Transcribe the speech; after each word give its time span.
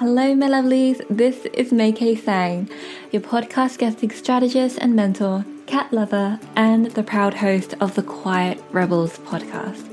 Hello, 0.00 0.34
my 0.34 0.48
lovelies. 0.48 1.06
This 1.10 1.44
is 1.52 1.68
K 1.94 2.16
Tsang, 2.16 2.70
your 3.12 3.20
podcast 3.20 3.76
guesting 3.76 4.10
strategist 4.10 4.78
and 4.78 4.96
mentor, 4.96 5.44
cat 5.66 5.92
lover, 5.92 6.40
and 6.56 6.86
the 6.86 7.02
proud 7.02 7.34
host 7.34 7.74
of 7.82 7.94
the 7.96 8.02
Quiet 8.02 8.58
Rebels 8.72 9.18
podcast. 9.18 9.86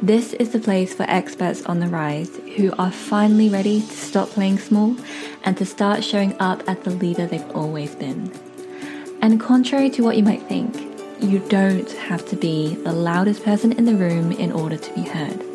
This 0.00 0.32
is 0.32 0.52
the 0.52 0.58
place 0.58 0.94
for 0.94 1.02
experts 1.10 1.62
on 1.66 1.80
the 1.80 1.88
rise 1.88 2.34
who 2.56 2.72
are 2.78 2.90
finally 2.90 3.50
ready 3.50 3.82
to 3.82 3.94
stop 3.94 4.30
playing 4.30 4.60
small 4.60 4.96
and 5.42 5.58
to 5.58 5.66
start 5.66 6.02
showing 6.02 6.34
up 6.40 6.62
as 6.66 6.78
the 6.78 6.92
leader 6.92 7.26
they've 7.26 7.50
always 7.50 7.94
been. 7.94 8.32
And 9.20 9.38
contrary 9.38 9.90
to 9.90 10.02
what 10.02 10.16
you 10.16 10.22
might 10.22 10.44
think, 10.44 10.74
you 11.22 11.40
don't 11.50 11.92
have 12.08 12.26
to 12.30 12.36
be 12.36 12.76
the 12.76 12.94
loudest 12.94 13.44
person 13.44 13.72
in 13.72 13.84
the 13.84 13.94
room 13.94 14.32
in 14.32 14.52
order 14.52 14.78
to 14.78 14.94
be 14.94 15.02
heard. 15.02 15.53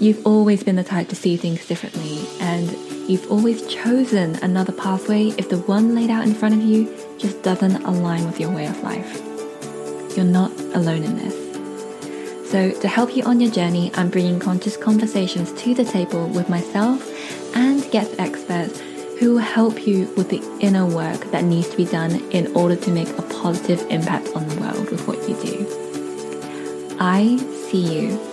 You've 0.00 0.24
always 0.24 0.62
been 0.62 0.76
the 0.76 0.84
type 0.84 1.08
to 1.08 1.16
see 1.16 1.36
things 1.36 1.66
differently, 1.66 2.24
and 2.38 2.70
you've 3.10 3.28
always 3.32 3.66
chosen 3.66 4.36
another 4.36 4.72
pathway 4.72 5.30
if 5.30 5.48
the 5.48 5.58
one 5.58 5.96
laid 5.96 6.08
out 6.08 6.24
in 6.24 6.34
front 6.34 6.54
of 6.54 6.62
you 6.62 6.96
just 7.18 7.42
doesn't 7.42 7.82
align 7.82 8.24
with 8.24 8.38
your 8.38 8.50
way 8.50 8.66
of 8.66 8.80
life. 8.84 9.20
You're 10.16 10.24
not 10.24 10.52
alone 10.72 11.02
in 11.02 11.16
this. 11.16 11.34
So, 12.48 12.70
to 12.70 12.86
help 12.86 13.16
you 13.16 13.24
on 13.24 13.40
your 13.40 13.50
journey, 13.50 13.90
I'm 13.94 14.08
bringing 14.08 14.38
conscious 14.38 14.76
conversations 14.76 15.52
to 15.64 15.74
the 15.74 15.84
table 15.84 16.28
with 16.28 16.48
myself 16.48 17.04
and 17.56 17.82
guest 17.90 18.14
experts 18.20 18.80
who 19.18 19.32
will 19.32 19.38
help 19.38 19.84
you 19.84 20.06
with 20.16 20.30
the 20.30 20.40
inner 20.60 20.86
work 20.86 21.28
that 21.32 21.42
needs 21.42 21.70
to 21.70 21.76
be 21.76 21.84
done 21.84 22.20
in 22.30 22.54
order 22.54 22.76
to 22.76 22.90
make 22.92 23.08
a 23.18 23.22
positive 23.22 23.84
impact 23.90 24.28
on 24.36 24.48
the 24.48 24.60
world 24.60 24.92
with 24.92 25.08
what 25.08 25.28
you 25.28 25.34
do. 25.42 26.96
I 27.00 27.36
see 27.68 28.00
you 28.00 28.27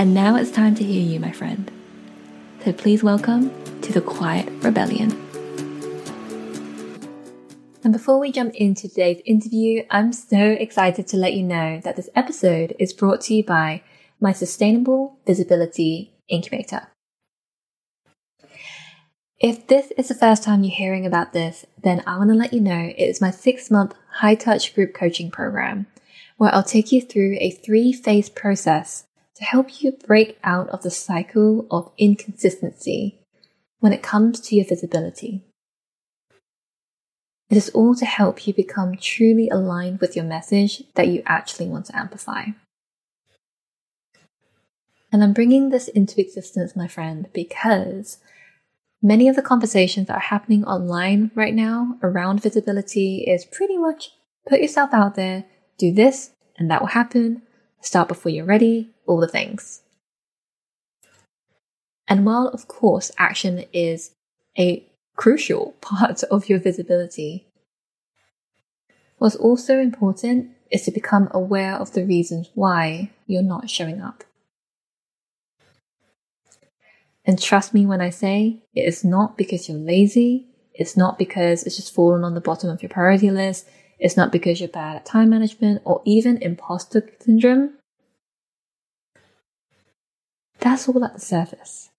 and 0.00 0.14
now 0.14 0.34
it's 0.34 0.50
time 0.50 0.74
to 0.74 0.82
hear 0.82 1.02
you, 1.02 1.20
my 1.20 1.30
friend. 1.30 1.70
So 2.64 2.72
please 2.72 3.02
welcome 3.02 3.50
to 3.82 3.92
the 3.92 4.00
Quiet 4.00 4.48
Rebellion. 4.62 5.10
And 7.84 7.92
before 7.92 8.18
we 8.18 8.32
jump 8.32 8.54
into 8.54 8.88
today's 8.88 9.20
interview, 9.26 9.84
I'm 9.90 10.14
so 10.14 10.38
excited 10.38 11.06
to 11.08 11.18
let 11.18 11.34
you 11.34 11.42
know 11.42 11.82
that 11.84 11.96
this 11.96 12.08
episode 12.14 12.74
is 12.78 12.94
brought 12.94 13.20
to 13.22 13.34
you 13.34 13.44
by 13.44 13.82
my 14.18 14.32
Sustainable 14.32 15.18
Visibility 15.26 16.14
Incubator. 16.28 16.88
If 19.38 19.66
this 19.66 19.92
is 19.98 20.08
the 20.08 20.14
first 20.14 20.42
time 20.42 20.64
you're 20.64 20.74
hearing 20.74 21.04
about 21.04 21.34
this, 21.34 21.66
then 21.82 22.02
I 22.06 22.16
want 22.16 22.30
to 22.30 22.36
let 22.36 22.54
you 22.54 22.60
know 22.60 22.90
it 22.96 22.96
is 22.96 23.20
my 23.20 23.30
six 23.30 23.70
month 23.70 23.94
high 24.12 24.34
touch 24.34 24.74
group 24.74 24.94
coaching 24.94 25.30
program 25.30 25.88
where 26.38 26.54
I'll 26.54 26.62
take 26.62 26.90
you 26.90 27.02
through 27.02 27.36
a 27.38 27.50
three 27.50 27.92
phase 27.92 28.30
process 28.30 29.04
to 29.40 29.46
help 29.46 29.82
you 29.82 29.92
break 30.06 30.38
out 30.44 30.68
of 30.68 30.82
the 30.82 30.90
cycle 30.90 31.66
of 31.70 31.90
inconsistency 31.96 33.18
when 33.80 33.92
it 33.92 34.02
comes 34.02 34.38
to 34.38 34.54
your 34.54 34.66
visibility. 34.66 35.42
It 37.48 37.56
is 37.56 37.70
all 37.70 37.94
to 37.96 38.04
help 38.04 38.46
you 38.46 38.52
become 38.52 38.96
truly 38.96 39.48
aligned 39.48 40.00
with 40.00 40.14
your 40.14 40.26
message 40.26 40.84
that 40.94 41.08
you 41.08 41.22
actually 41.26 41.68
want 41.68 41.86
to 41.86 41.96
amplify. 41.96 42.48
And 45.10 45.24
I'm 45.24 45.32
bringing 45.32 45.70
this 45.70 45.88
into 45.88 46.20
existence, 46.20 46.76
my 46.76 46.86
friend, 46.86 47.26
because 47.32 48.18
many 49.02 49.26
of 49.26 49.36
the 49.36 49.42
conversations 49.42 50.06
that 50.06 50.16
are 50.16 50.20
happening 50.20 50.64
online 50.64 51.30
right 51.34 51.54
now 51.54 51.98
around 52.02 52.42
visibility 52.42 53.24
is 53.26 53.46
pretty 53.46 53.78
much 53.78 54.10
put 54.46 54.60
yourself 54.60 54.92
out 54.92 55.14
there, 55.14 55.46
do 55.78 55.92
this, 55.92 56.30
and 56.58 56.70
that 56.70 56.82
will 56.82 56.88
happen, 56.88 57.42
start 57.80 58.08
before 58.08 58.30
you're 58.30 58.44
ready, 58.44 58.90
all 59.06 59.20
the 59.20 59.28
things. 59.28 59.82
And 62.08 62.26
while, 62.26 62.48
of 62.48 62.66
course, 62.66 63.12
action 63.18 63.64
is 63.72 64.12
a 64.58 64.84
crucial 65.16 65.74
part 65.80 66.22
of 66.24 66.48
your 66.48 66.58
visibility, 66.58 67.46
what's 69.18 69.36
also 69.36 69.78
important 69.78 70.50
is 70.70 70.82
to 70.82 70.90
become 70.90 71.28
aware 71.32 71.74
of 71.74 71.92
the 71.92 72.04
reasons 72.04 72.50
why 72.54 73.10
you're 73.26 73.42
not 73.42 73.70
showing 73.70 74.00
up. 74.00 74.24
And 77.24 77.40
trust 77.40 77.74
me 77.74 77.86
when 77.86 78.00
I 78.00 78.10
say 78.10 78.62
it 78.74 78.82
is 78.82 79.04
not 79.04 79.36
because 79.36 79.68
you're 79.68 79.78
lazy, 79.78 80.46
it's 80.74 80.96
not 80.96 81.18
because 81.18 81.64
it's 81.64 81.76
just 81.76 81.94
fallen 81.94 82.24
on 82.24 82.34
the 82.34 82.40
bottom 82.40 82.70
of 82.70 82.82
your 82.82 82.88
priority 82.88 83.30
list, 83.30 83.68
it's 84.00 84.16
not 84.16 84.32
because 84.32 84.60
you're 84.60 84.68
bad 84.68 84.96
at 84.96 85.04
time 85.04 85.28
management 85.28 85.82
or 85.84 86.00
even 86.06 86.38
imposter 86.38 87.08
syndrome. 87.20 87.74
That's 90.58 90.88
all 90.88 91.04
at 91.04 91.14
the 91.14 91.20
surface. 91.20 91.90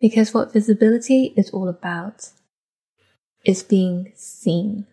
Because 0.00 0.34
what 0.34 0.52
visibility 0.52 1.32
is 1.36 1.50
all 1.50 1.68
about 1.68 2.30
is 3.44 3.62
being 3.62 4.12
seen. 4.14 4.86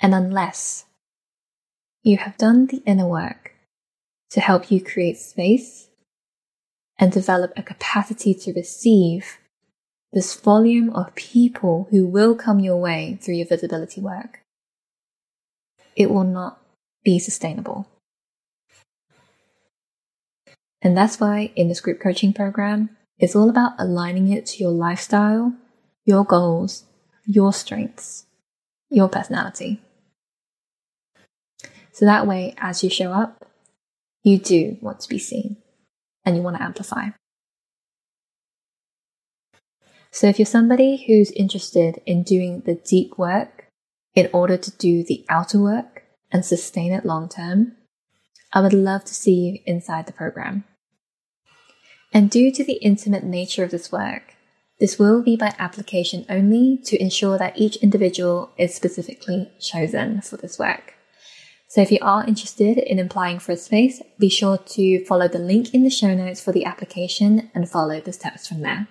And 0.00 0.14
unless 0.14 0.86
you 2.02 2.16
have 2.16 2.36
done 2.36 2.66
the 2.66 2.82
inner 2.86 3.06
work 3.06 3.54
to 4.30 4.40
help 4.40 4.70
you 4.70 4.82
create 4.82 5.18
space 5.18 5.88
and 7.02 7.10
develop 7.10 7.52
a 7.56 7.64
capacity 7.64 8.32
to 8.32 8.52
receive 8.52 9.38
this 10.12 10.36
volume 10.36 10.88
of 10.90 11.12
people 11.16 11.88
who 11.90 12.06
will 12.06 12.36
come 12.36 12.60
your 12.60 12.76
way 12.76 13.18
through 13.20 13.34
your 13.34 13.46
visibility 13.46 14.00
work, 14.00 14.38
it 15.96 16.12
will 16.12 16.22
not 16.22 16.62
be 17.02 17.18
sustainable. 17.18 17.88
And 20.80 20.96
that's 20.96 21.18
why 21.18 21.50
in 21.56 21.66
this 21.66 21.80
group 21.80 22.00
coaching 22.00 22.32
program, 22.32 22.90
it's 23.18 23.34
all 23.34 23.50
about 23.50 23.72
aligning 23.80 24.32
it 24.32 24.46
to 24.46 24.62
your 24.62 24.70
lifestyle, 24.70 25.54
your 26.04 26.24
goals, 26.24 26.84
your 27.26 27.52
strengths, 27.52 28.26
your 28.90 29.08
personality. 29.08 29.82
So 31.90 32.04
that 32.04 32.28
way, 32.28 32.54
as 32.58 32.84
you 32.84 32.90
show 32.90 33.10
up, 33.10 33.44
you 34.22 34.38
do 34.38 34.78
want 34.80 35.00
to 35.00 35.08
be 35.08 35.18
seen 35.18 35.56
and 36.24 36.36
you 36.36 36.42
want 36.42 36.56
to 36.56 36.62
amplify. 36.62 37.08
So 40.10 40.26
if 40.26 40.38
you're 40.38 40.46
somebody 40.46 41.04
who's 41.06 41.30
interested 41.30 42.00
in 42.04 42.22
doing 42.22 42.60
the 42.66 42.74
deep 42.74 43.16
work 43.16 43.68
in 44.14 44.28
order 44.32 44.58
to 44.58 44.70
do 44.76 45.02
the 45.02 45.24
outer 45.30 45.58
work 45.58 46.04
and 46.30 46.44
sustain 46.44 46.92
it 46.92 47.06
long 47.06 47.28
term, 47.28 47.76
I 48.52 48.60
would 48.60 48.74
love 48.74 49.04
to 49.06 49.14
see 49.14 49.34
you 49.34 49.58
inside 49.64 50.06
the 50.06 50.12
program. 50.12 50.64
And 52.12 52.30
due 52.30 52.52
to 52.52 52.62
the 52.62 52.74
intimate 52.74 53.24
nature 53.24 53.64
of 53.64 53.70
this 53.70 53.90
work, 53.90 54.34
this 54.78 54.98
will 54.98 55.22
be 55.22 55.36
by 55.36 55.54
application 55.58 56.26
only 56.28 56.78
to 56.84 57.00
ensure 57.00 57.38
that 57.38 57.58
each 57.58 57.76
individual 57.76 58.50
is 58.58 58.74
specifically 58.74 59.50
chosen 59.60 60.20
for 60.20 60.36
this 60.36 60.58
work. 60.58 60.94
So 61.72 61.80
if 61.80 61.90
you 61.90 62.00
are 62.02 62.26
interested 62.26 62.76
in 62.76 62.98
applying 62.98 63.38
for 63.38 63.52
a 63.52 63.56
space, 63.56 64.02
be 64.18 64.28
sure 64.28 64.58
to 64.58 65.02
follow 65.06 65.26
the 65.26 65.38
link 65.38 65.72
in 65.72 65.84
the 65.84 65.88
show 65.88 66.14
notes 66.14 66.38
for 66.38 66.52
the 66.52 66.66
application 66.66 67.50
and 67.54 67.66
follow 67.66 67.98
the 67.98 68.12
steps 68.12 68.46
from 68.46 68.60
there. 68.60 68.88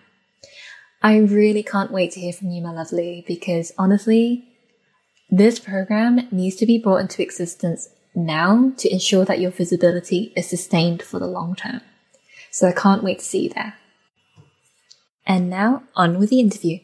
I 1.00 1.18
really 1.18 1.62
can't 1.62 1.92
wait 1.92 2.14
to 2.14 2.20
hear 2.20 2.34
from 2.34 2.50
you, 2.50 2.60
my 2.64 2.72
lovely, 2.72 3.24
because 3.28 3.72
honestly, 3.78 4.46
this 5.30 5.60
program 5.60 6.28
needs 6.32 6.56
to 6.56 6.66
be 6.66 6.80
brought 6.80 7.02
into 7.02 7.22
existence 7.22 7.88
now 8.16 8.72
to 8.78 8.92
ensure 8.92 9.26
that 9.26 9.40
your 9.40 9.52
visibility 9.52 10.34
is 10.36 10.50
sustained 10.50 11.04
for 11.04 11.20
the 11.20 11.28
long 11.28 11.54
term. 11.54 11.82
So 12.50 12.68
I 12.68 12.72
can't 12.72 13.04
wait 13.04 13.20
to 13.20 13.26
see 13.26 13.44
you 13.44 13.50
there. 13.50 13.76
And 15.28 15.52
now 15.52 15.84
on 15.96 16.18
with 16.18 16.32
the 16.32 16.40
interview. 16.40 16.80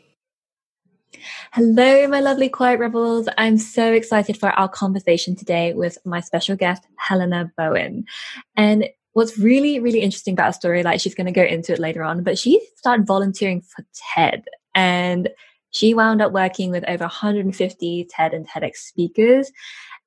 Hello, 1.53 2.07
my 2.07 2.19
lovely 2.19 2.49
quiet 2.49 2.79
rebels. 2.79 3.27
I'm 3.37 3.57
so 3.57 3.91
excited 3.91 4.37
for 4.37 4.49
our 4.49 4.67
conversation 4.67 5.35
today 5.35 5.73
with 5.73 5.97
my 6.05 6.19
special 6.19 6.55
guest, 6.55 6.83
Helena 6.97 7.51
Bowen. 7.57 8.05
And 8.55 8.89
what's 9.13 9.37
really, 9.37 9.79
really 9.79 10.01
interesting 10.01 10.33
about 10.33 10.47
her 10.47 10.53
story, 10.53 10.83
like 10.83 10.99
she's 11.01 11.15
going 11.15 11.25
to 11.25 11.31
go 11.31 11.43
into 11.43 11.73
it 11.73 11.79
later 11.79 12.03
on, 12.03 12.23
but 12.23 12.37
she 12.37 12.61
started 12.75 13.07
volunteering 13.07 13.61
for 13.61 13.85
TED 14.15 14.43
and 14.75 15.29
she 15.71 15.93
wound 15.93 16.21
up 16.21 16.31
working 16.31 16.71
with 16.71 16.83
over 16.87 17.03
150 17.03 18.07
TED 18.09 18.33
and 18.33 18.47
TEDx 18.47 18.75
speakers. 18.75 19.51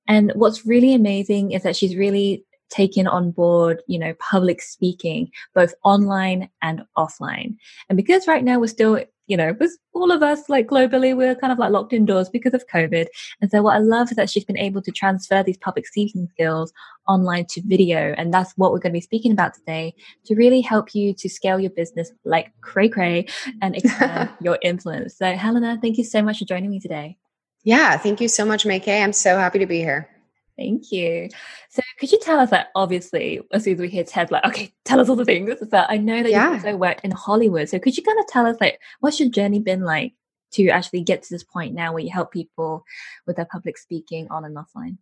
And 0.06 0.32
what's 0.35 0.67
really 0.67 0.94
amazing 0.94 1.52
is 1.52 1.62
that 1.62 1.76
she's 1.76 1.97
really 1.97 2.44
taken 2.70 3.06
on 3.06 3.31
board, 3.31 3.82
you 3.87 3.99
know, 3.99 4.14
public 4.14 4.62
speaking, 4.62 5.31
both 5.55 5.75
online 5.84 6.49
and 6.62 6.82
offline. 6.96 7.56
And 7.88 7.96
because 7.96 8.26
right 8.26 8.44
now 8.44 8.58
we're 8.58 8.69
still 8.69 9.00
you 9.31 9.37
know, 9.37 9.55
with 9.61 9.78
all 9.93 10.11
of 10.11 10.25
us, 10.25 10.49
like 10.49 10.67
globally, 10.67 11.17
we're 11.17 11.37
kind 11.37 11.52
of 11.52 11.58
like 11.61 11.70
locked 11.70 11.93
indoors 11.93 12.28
because 12.28 12.52
of 12.52 12.67
COVID. 12.67 13.06
And 13.40 13.49
so 13.49 13.62
what 13.62 13.76
I 13.76 13.78
love 13.78 14.11
is 14.11 14.17
that 14.17 14.28
she's 14.28 14.44
been 14.44 14.58
able 14.58 14.82
to 14.82 14.90
transfer 14.90 15.44
these 15.44 15.56
public 15.56 15.87
speaking 15.87 16.26
skills 16.32 16.72
online 17.06 17.46
to 17.50 17.62
video. 17.64 18.12
And 18.19 18.34
that's 18.34 18.52
what 18.56 18.73
we're 18.73 18.81
going 18.81 18.93
to 18.93 18.96
be 18.96 19.00
speaking 19.00 19.31
about 19.31 19.55
today 19.55 19.94
to 20.26 20.34
really 20.34 20.61
help 20.61 20.96
you 20.96 21.14
to 21.14 21.28
scale 21.28 21.61
your 21.61 21.70
business 21.70 22.11
like 22.25 22.52
cray 22.61 22.88
cray 22.88 23.28
and 23.62 23.76
expand 23.76 24.31
your 24.40 24.58
influence. 24.62 25.16
So 25.16 25.32
Helena, 25.32 25.78
thank 25.81 25.96
you 25.96 26.05
so 26.05 26.23
much 26.23 26.40
for 26.40 26.44
joining 26.44 26.70
me 26.70 26.81
today. 26.81 27.16
Yeah, 27.62 27.99
thank 27.99 28.20
you 28.20 28.26
so 28.26 28.44
much, 28.44 28.66
May 28.66 28.82
I'm 29.00 29.12
so 29.12 29.37
happy 29.37 29.61
to 29.61 29.66
be 29.66 29.78
here. 29.78 30.10
Thank 30.61 30.93
you. 30.93 31.31
So, 31.71 31.81
could 31.99 32.12
you 32.12 32.19
tell 32.21 32.39
us 32.39 32.51
that 32.51 32.69
obviously, 32.75 33.41
as 33.51 33.65
soon 33.65 33.75
as 33.75 33.81
we 33.81 33.89
hear 33.89 34.05
Ted, 34.05 34.31
like, 34.31 34.45
okay, 34.45 34.75
tell 34.85 35.01
us 35.01 35.09
all 35.09 35.17
the 35.17 35.25
things. 35.25 35.55
But 35.71 35.87
I 35.89 35.97
know 35.97 36.23
that 36.23 36.31
yeah. 36.31 36.51
you 36.51 36.55
also 36.57 36.77
worked 36.77 37.03
in 37.03 37.12
Hollywood. 37.12 37.71
So, 37.71 37.79
could 37.79 37.97
you 37.97 38.03
kind 38.03 38.21
of 38.21 38.27
tell 38.27 38.45
us, 38.45 38.59
like, 38.61 38.79
what's 39.01 39.19
your 39.19 39.31
journey 39.31 39.59
been 39.61 39.81
like 39.81 40.12
to 40.53 40.69
actually 40.69 41.01
get 41.01 41.23
to 41.23 41.35
this 41.35 41.45
point 41.45 41.75
now 41.75 41.95
where 41.95 42.03
you 42.03 42.11
help 42.11 42.31
people 42.31 42.85
with 43.27 43.37
their 43.37 43.47
public 43.47 43.79
speaking 43.79 44.29
on 44.31 44.45
and 44.45 44.55
offline? 44.55 44.99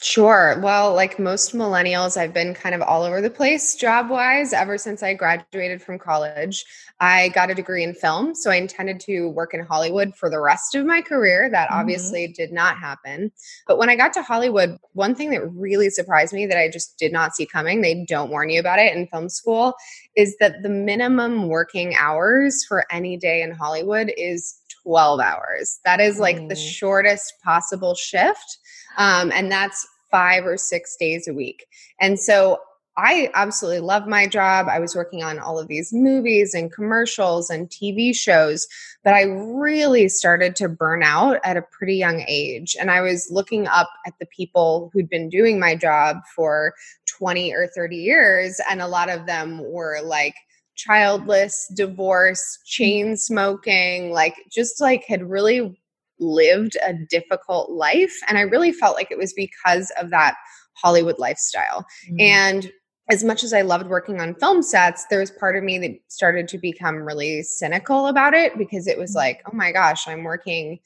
Sure. 0.00 0.60
Well, 0.62 0.94
like 0.94 1.18
most 1.18 1.54
millennials, 1.54 2.16
I've 2.16 2.32
been 2.32 2.54
kind 2.54 2.72
of 2.72 2.80
all 2.82 3.02
over 3.02 3.20
the 3.20 3.30
place 3.30 3.74
job 3.74 4.10
wise 4.10 4.52
ever 4.52 4.78
since 4.78 5.02
I 5.02 5.14
graduated 5.14 5.82
from 5.82 5.98
college. 5.98 6.64
I 7.00 7.30
got 7.30 7.50
a 7.50 7.54
degree 7.54 7.82
in 7.82 7.94
film, 7.94 8.36
so 8.36 8.52
I 8.52 8.56
intended 8.56 9.00
to 9.00 9.28
work 9.30 9.54
in 9.54 9.66
Hollywood 9.66 10.14
for 10.14 10.30
the 10.30 10.40
rest 10.40 10.76
of 10.76 10.86
my 10.86 11.02
career. 11.02 11.50
That 11.50 11.68
mm-hmm. 11.68 11.80
obviously 11.80 12.28
did 12.28 12.52
not 12.52 12.76
happen. 12.76 13.32
But 13.66 13.78
when 13.78 13.90
I 13.90 13.96
got 13.96 14.12
to 14.12 14.22
Hollywood, 14.22 14.78
one 14.92 15.16
thing 15.16 15.30
that 15.30 15.50
really 15.50 15.90
surprised 15.90 16.32
me 16.32 16.46
that 16.46 16.58
I 16.58 16.70
just 16.70 16.96
did 16.96 17.12
not 17.12 17.34
see 17.34 17.44
coming, 17.44 17.80
they 17.80 18.04
don't 18.06 18.30
warn 18.30 18.50
you 18.50 18.60
about 18.60 18.78
it 18.78 18.94
in 18.96 19.08
film 19.08 19.28
school, 19.28 19.74
is 20.14 20.36
that 20.38 20.62
the 20.62 20.68
minimum 20.68 21.48
working 21.48 21.96
hours 21.96 22.64
for 22.68 22.84
any 22.92 23.16
day 23.16 23.42
in 23.42 23.50
Hollywood 23.50 24.12
is 24.16 24.57
12 24.88 25.20
hours. 25.20 25.80
That 25.84 26.00
is 26.00 26.18
like 26.18 26.38
mm. 26.38 26.48
the 26.48 26.56
shortest 26.56 27.34
possible 27.44 27.94
shift. 27.94 28.58
Um, 28.96 29.30
and 29.32 29.52
that's 29.52 29.86
five 30.10 30.46
or 30.46 30.56
six 30.56 30.96
days 30.98 31.28
a 31.28 31.34
week. 31.34 31.66
And 32.00 32.18
so 32.18 32.58
I 32.96 33.30
absolutely 33.34 33.80
love 33.80 34.08
my 34.08 34.26
job. 34.26 34.66
I 34.68 34.78
was 34.80 34.96
working 34.96 35.22
on 35.22 35.38
all 35.38 35.58
of 35.58 35.68
these 35.68 35.92
movies 35.92 36.54
and 36.54 36.72
commercials 36.72 37.50
and 37.50 37.68
TV 37.68 38.16
shows, 38.16 38.66
but 39.04 39.12
I 39.12 39.24
really 39.24 40.08
started 40.08 40.56
to 40.56 40.70
burn 40.70 41.02
out 41.02 41.38
at 41.44 41.58
a 41.58 41.62
pretty 41.70 41.96
young 41.96 42.24
age. 42.26 42.74
And 42.80 42.90
I 42.90 43.02
was 43.02 43.28
looking 43.30 43.68
up 43.68 43.90
at 44.06 44.14
the 44.18 44.26
people 44.34 44.90
who'd 44.92 45.10
been 45.10 45.28
doing 45.28 45.60
my 45.60 45.76
job 45.76 46.16
for 46.34 46.72
20 47.18 47.54
or 47.54 47.68
30 47.68 47.94
years, 47.94 48.58
and 48.70 48.80
a 48.80 48.88
lot 48.88 49.10
of 49.10 49.26
them 49.26 49.62
were 49.70 50.00
like, 50.02 50.34
childless, 50.78 51.70
divorced, 51.74 52.60
chain 52.64 53.16
smoking, 53.16 54.10
like 54.10 54.36
just 54.50 54.80
like 54.80 55.04
had 55.06 55.28
really 55.28 55.78
lived 56.20 56.76
a 56.86 56.94
difficult 56.94 57.70
life. 57.70 58.14
And 58.28 58.38
I 58.38 58.42
really 58.42 58.72
felt 58.72 58.96
like 58.96 59.10
it 59.10 59.18
was 59.18 59.32
because 59.34 59.92
of 60.00 60.10
that 60.10 60.36
Hollywood 60.74 61.18
lifestyle. 61.18 61.84
Mm-hmm. 62.08 62.20
And 62.20 62.72
as 63.10 63.24
much 63.24 63.42
as 63.42 63.52
I 63.52 63.62
loved 63.62 63.88
working 63.88 64.20
on 64.20 64.34
film 64.34 64.62
sets, 64.62 65.06
there 65.10 65.20
was 65.20 65.30
part 65.30 65.56
of 65.56 65.64
me 65.64 65.78
that 65.78 65.98
started 66.08 66.46
to 66.48 66.58
become 66.58 66.96
really 66.96 67.42
cynical 67.42 68.06
about 68.06 68.34
it 68.34 68.56
because 68.56 68.86
it 68.86 68.98
was 68.98 69.10
mm-hmm. 69.10 69.18
like, 69.18 69.42
oh 69.50 69.56
my 69.56 69.72
gosh, 69.72 70.06
I'm 70.06 70.24
working 70.24 70.78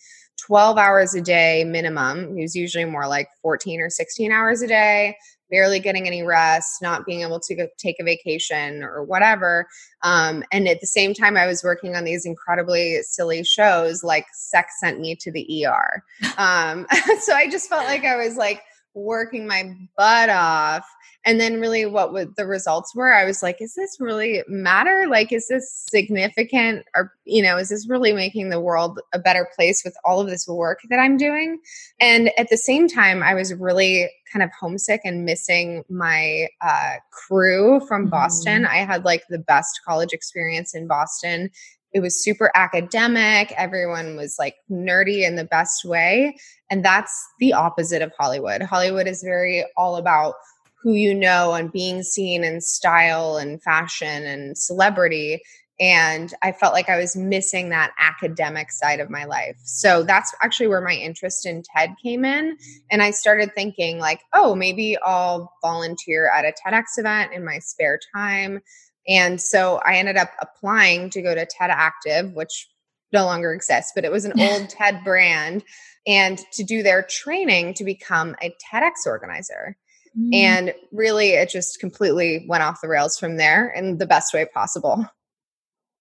12 0.47 0.79
hours 0.79 1.15
a 1.15 1.21
day 1.21 1.65
minimum. 1.65 2.39
It 2.39 2.43
was 2.43 2.57
usually 2.57 2.85
more 2.85 3.07
like 3.07 3.29
14 3.43 3.81
or 3.81 3.91
16 3.91 4.33
hours 4.33 4.63
a 4.63 4.67
day 4.67 5.17
barely 5.53 5.79
getting 5.79 6.09
any 6.09 6.25
rest, 6.25 6.83
not 6.83 7.07
being 7.07 7.21
able 7.21 7.39
to 7.39 7.69
take 7.79 7.97
a 8.01 8.05
vacation 8.05 8.83
or 8.83 9.05
whatever. 9.05 9.69
Um, 10.03 10.43
and 10.51 10.67
at 10.67 10.81
the 10.81 10.87
same 10.87 11.15
time, 11.15 11.37
I 11.37 11.47
was 11.47 11.63
working 11.63 11.95
on 11.95 12.05
these 12.05 12.25
incredibly 12.27 13.03
silly 13.03 13.45
shows 13.45 14.03
like 14.03 14.27
Sex 14.33 14.81
Sent 14.81 14.99
Me 14.99 15.15
to 15.17 15.31
the 15.31 15.67
ER. 15.67 16.03
Um, 16.39 16.87
so 17.21 17.35
I 17.35 17.49
just 17.49 17.69
felt 17.69 17.85
like 17.85 18.05
I 18.05 18.17
was 18.17 18.37
like 18.37 18.63
working 18.95 19.47
my 19.47 19.75
butt 19.97 20.29
off 20.29 20.87
and 21.25 21.41
then 21.41 21.61
really 21.61 21.87
what 21.87 22.13
would 22.13 22.35
the 22.37 22.47
results 22.47 22.95
were 22.95 23.13
i 23.13 23.25
was 23.25 23.43
like 23.43 23.61
is 23.61 23.75
this 23.75 23.97
really 24.01 24.43
matter? 24.49 25.07
Like 25.09 25.33
is 25.33 25.49
this 25.49 25.71
significant? 25.91 26.85
Or 26.95 27.13
you 27.25 27.43
know 27.43 27.57
is 27.57 27.69
this 27.69 27.89
really 27.89 28.13
making 28.13 28.51
the 28.51 28.61
world 28.61 29.01
a 29.13 29.19
better 29.19 29.49
place 29.55 29.83
with 29.85 29.97
all 30.05 30.21
of 30.21 30.29
this 30.29 30.47
work 30.47 30.81
that 30.91 30.99
i'm 30.99 31.17
doing? 31.17 31.59
And 32.01 32.31
at 32.39 32.49
the 32.51 32.57
same 32.57 32.89
time 32.89 33.23
i 33.23 33.35
was 33.35 33.55
really 33.55 34.11
kind 34.33 34.43
of 34.43 34.51
homesick 34.59 35.03
and 35.05 35.25
missing 35.25 35.85
my 35.89 36.49
uh, 36.61 36.95
crew 37.11 37.81
from 37.87 38.09
boston. 38.09 38.63
Mm-hmm. 38.63 38.73
i 38.73 38.79
had 38.79 39.05
like 39.05 39.25
the 39.29 39.39
best 39.39 39.81
college 39.87 40.13
experience 40.13 40.75
in 40.75 40.87
boston 40.87 41.51
it 41.93 42.01
was 42.01 42.23
super 42.23 42.51
academic. 42.55 43.53
Everyone 43.57 44.17
was 44.17 44.37
like 44.39 44.57
nerdy 44.71 45.27
in 45.27 45.37
the 45.37 45.45
best 45.45 45.85
way. 45.85 46.37
And 46.71 46.85
that's 46.85 47.13
the 47.39 47.53
opposite 47.53 48.03
of 48.03 48.13
Hollywood. 48.19 48.63
Hollywood 48.63 49.07
is 49.07 49.23
very 49.23 49.65
all 49.77 49.97
about 49.97 50.35
who 50.83 50.95
you 50.95 51.15
know 51.15 51.53
and 51.53 51.71
being 51.71 52.03
seen 52.03 52.43
in 52.45 52.61
style 52.61 53.37
and 53.37 53.63
fashion 53.63 54.25
and 54.25 54.59
celebrity. 54.59 55.43
And 55.79 56.33
I 56.43 56.53
felt 56.53 56.75
like 56.75 56.89
I 56.89 56.99
was 56.99 57.17
missing 57.17 57.71
that 57.71 57.93
academic 57.99 58.71
side 58.71 59.01
of 59.01 59.11
my 59.11 59.25
life. 59.25 59.57
So 59.65 60.03
that's 60.03 60.35
actually 60.43 60.69
where 60.69 60.81
my 60.81 60.95
interest 60.95 61.47
in 61.47 61.63
TED 61.63 61.95
came 62.03 62.25
in. 62.25 62.57
And 62.91 63.03
I 63.03 63.11
started 63.11 63.55
thinking, 63.55 63.99
like, 63.99 64.21
oh, 64.33 64.55
maybe 64.55 64.97
I'll 65.05 65.53
volunteer 65.63 66.31
at 66.33 66.45
a 66.45 66.53
TEDx 66.53 66.99
event 66.99 67.33
in 67.33 67.45
my 67.45 67.59
spare 67.59 67.99
time. 68.15 68.61
And 69.09 69.41
so 69.41 69.81
I 69.85 69.97
ended 69.97 70.17
up 70.17 70.31
applying 70.41 71.11
to 71.11 71.23
go 71.23 71.35
to 71.35 71.47
TED 71.47 71.71
Active, 71.71 72.33
which 72.33 72.69
no 73.13 73.25
longer 73.25 73.53
exists, 73.53 73.93
but 73.95 74.05
it 74.05 74.13
was 74.13 74.25
an 74.25 74.33
old 74.41 74.69
TED 74.69 75.03
brand, 75.05 75.65
and 76.07 76.39
to 76.53 76.65
do 76.65 76.83
their 76.83 77.03
training 77.03 77.75
to 77.75 77.85
become 77.85 78.35
a 78.43 78.55
TEDx 78.73 79.07
organizer. 79.07 79.77
Mm. 80.19 80.35
And 80.35 80.75
really, 80.91 81.31
it 81.31 81.49
just 81.51 81.81
completely 81.81 82.45
went 82.49 82.63
off 82.63 82.81
the 82.83 82.89
rails 82.89 83.19
from 83.19 83.37
there 83.37 83.71
in 83.71 83.99
the 83.99 84.07
best 84.07 84.35
way 84.35 84.45
possible. 84.45 85.07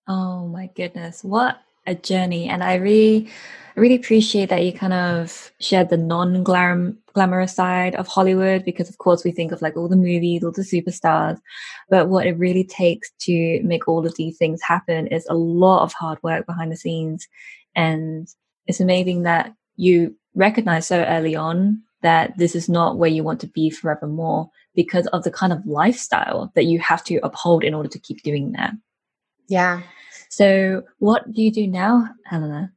Oh 0.08 0.48
my 0.48 0.70
goodness. 0.76 1.24
What 1.24 1.58
a 1.86 1.96
journey. 1.96 2.48
And 2.48 2.64
I 2.64 2.76
really, 2.76 3.30
really 3.76 3.96
appreciate 3.96 4.50
that 4.50 4.64
you 4.64 4.74
kind 4.74 4.94
of 4.94 5.52
shared 5.60 5.90
the 5.90 5.98
non 5.98 6.44
glamorous 6.44 7.56
side 7.56 7.96
of 7.96 8.08
Hollywood 8.08 8.64
because, 8.66 8.90
of 8.90 8.98
course, 8.98 9.24
we 9.24 9.32
think 9.32 9.52
of 9.52 9.62
like 9.62 9.78
all 9.78 9.88
the 9.88 9.96
movies, 9.96 10.44
all 10.44 10.52
the 10.52 10.62
superstars. 10.62 11.40
But 11.90 12.10
what 12.10 12.26
it 12.28 12.38
really 12.38 12.64
takes 12.64 13.12
to 13.22 13.62
make 13.64 13.88
all 13.88 14.06
of 14.06 14.16
these 14.16 14.38
things 14.38 14.62
happen 14.62 15.08
is 15.08 15.26
a 15.30 15.36
lot 15.36 15.84
of 15.84 15.94
hard 15.94 16.20
work 16.24 16.46
behind 16.46 16.72
the 16.72 16.78
scenes. 16.78 17.28
And 17.76 18.28
it's 18.68 18.80
amazing 18.80 19.24
that 19.24 19.54
you 19.76 20.16
recognize 20.36 20.88
so 20.88 21.04
early 21.04 21.36
on 21.36 21.82
that 22.02 22.38
this 22.38 22.56
is 22.56 22.68
not 22.68 22.98
where 22.98 23.10
you 23.10 23.24
want 23.24 23.40
to 23.42 23.48
be 23.48 23.70
forevermore 23.70 24.50
because 24.76 25.08
of 25.08 25.24
the 25.24 25.32
kind 25.32 25.54
of 25.54 25.66
lifestyle 25.66 26.52
that 26.56 26.66
you 26.66 26.80
have 26.80 27.04
to 27.04 27.20
uphold 27.24 27.64
in 27.64 27.74
order 27.74 27.90
to 27.90 28.00
keep 28.00 28.24
doing 28.24 28.54
that. 28.54 28.74
Yeah. 29.48 29.82
So, 30.30 30.84
what 31.00 31.32
do 31.34 31.42
you 31.42 31.52
do 31.52 31.68
now, 31.68 32.10
Helena? 32.26 32.72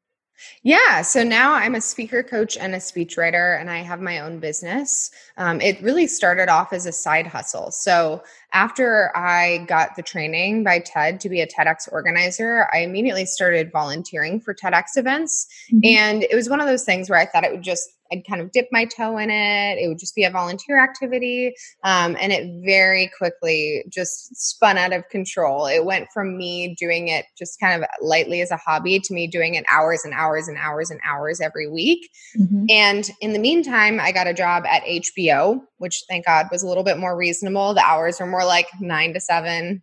Yeah, 0.62 1.02
so 1.02 1.22
now 1.22 1.52
I'm 1.52 1.74
a 1.74 1.80
speaker 1.80 2.22
coach 2.22 2.56
and 2.56 2.74
a 2.74 2.78
speechwriter, 2.78 3.60
and 3.60 3.70
I 3.70 3.78
have 3.78 4.00
my 4.00 4.20
own 4.20 4.40
business. 4.40 5.10
Um, 5.36 5.60
it 5.60 5.80
really 5.82 6.06
started 6.06 6.48
off 6.48 6.72
as 6.72 6.86
a 6.86 6.92
side 6.92 7.26
hustle. 7.26 7.70
So 7.70 8.22
after 8.52 9.16
I 9.16 9.64
got 9.68 9.96
the 9.96 10.02
training 10.02 10.64
by 10.64 10.80
TED 10.80 11.20
to 11.20 11.28
be 11.28 11.40
a 11.40 11.46
TEDx 11.46 11.90
organizer, 11.92 12.66
I 12.72 12.78
immediately 12.78 13.26
started 13.26 13.72
volunteering 13.72 14.40
for 14.40 14.54
TEDx 14.54 14.96
events. 14.96 15.46
Mm-hmm. 15.72 15.80
And 15.84 16.22
it 16.24 16.34
was 16.34 16.48
one 16.48 16.60
of 16.60 16.66
those 16.66 16.84
things 16.84 17.10
where 17.10 17.18
I 17.18 17.26
thought 17.26 17.44
it 17.44 17.52
would 17.52 17.62
just, 17.62 17.88
I'd 18.14 18.26
kind 18.26 18.40
of 18.40 18.52
dip 18.52 18.68
my 18.70 18.84
toe 18.84 19.18
in 19.18 19.30
it. 19.30 19.78
It 19.78 19.88
would 19.88 19.98
just 19.98 20.14
be 20.14 20.24
a 20.24 20.30
volunteer 20.30 20.82
activity. 20.82 21.54
Um, 21.82 22.16
and 22.20 22.32
it 22.32 22.64
very 22.64 23.10
quickly 23.18 23.84
just 23.88 24.36
spun 24.36 24.78
out 24.78 24.92
of 24.92 25.08
control. 25.08 25.66
It 25.66 25.84
went 25.84 26.08
from 26.14 26.36
me 26.36 26.76
doing 26.78 27.08
it 27.08 27.26
just 27.36 27.58
kind 27.58 27.82
of 27.82 27.88
lightly 28.00 28.40
as 28.40 28.50
a 28.50 28.56
hobby 28.56 29.00
to 29.00 29.14
me 29.14 29.26
doing 29.26 29.54
it 29.54 29.64
hours 29.68 30.02
and 30.04 30.14
hours 30.14 30.46
and 30.46 30.56
hours 30.58 30.90
and 30.90 31.00
hours 31.04 31.40
every 31.40 31.68
week. 31.68 32.08
Mm-hmm. 32.38 32.66
And 32.68 33.10
in 33.20 33.32
the 33.32 33.38
meantime, 33.38 33.98
I 34.00 34.12
got 34.12 34.26
a 34.28 34.34
job 34.34 34.64
at 34.66 34.84
HBO, 34.84 35.60
which 35.78 36.04
thank 36.08 36.24
God 36.24 36.46
was 36.52 36.62
a 36.62 36.68
little 36.68 36.84
bit 36.84 36.98
more 36.98 37.16
reasonable. 37.16 37.74
The 37.74 37.82
hours 37.82 38.20
were 38.20 38.26
more 38.26 38.44
more 38.44 38.48
like 38.48 38.68
nine 38.80 39.14
to 39.14 39.20
seven 39.20 39.82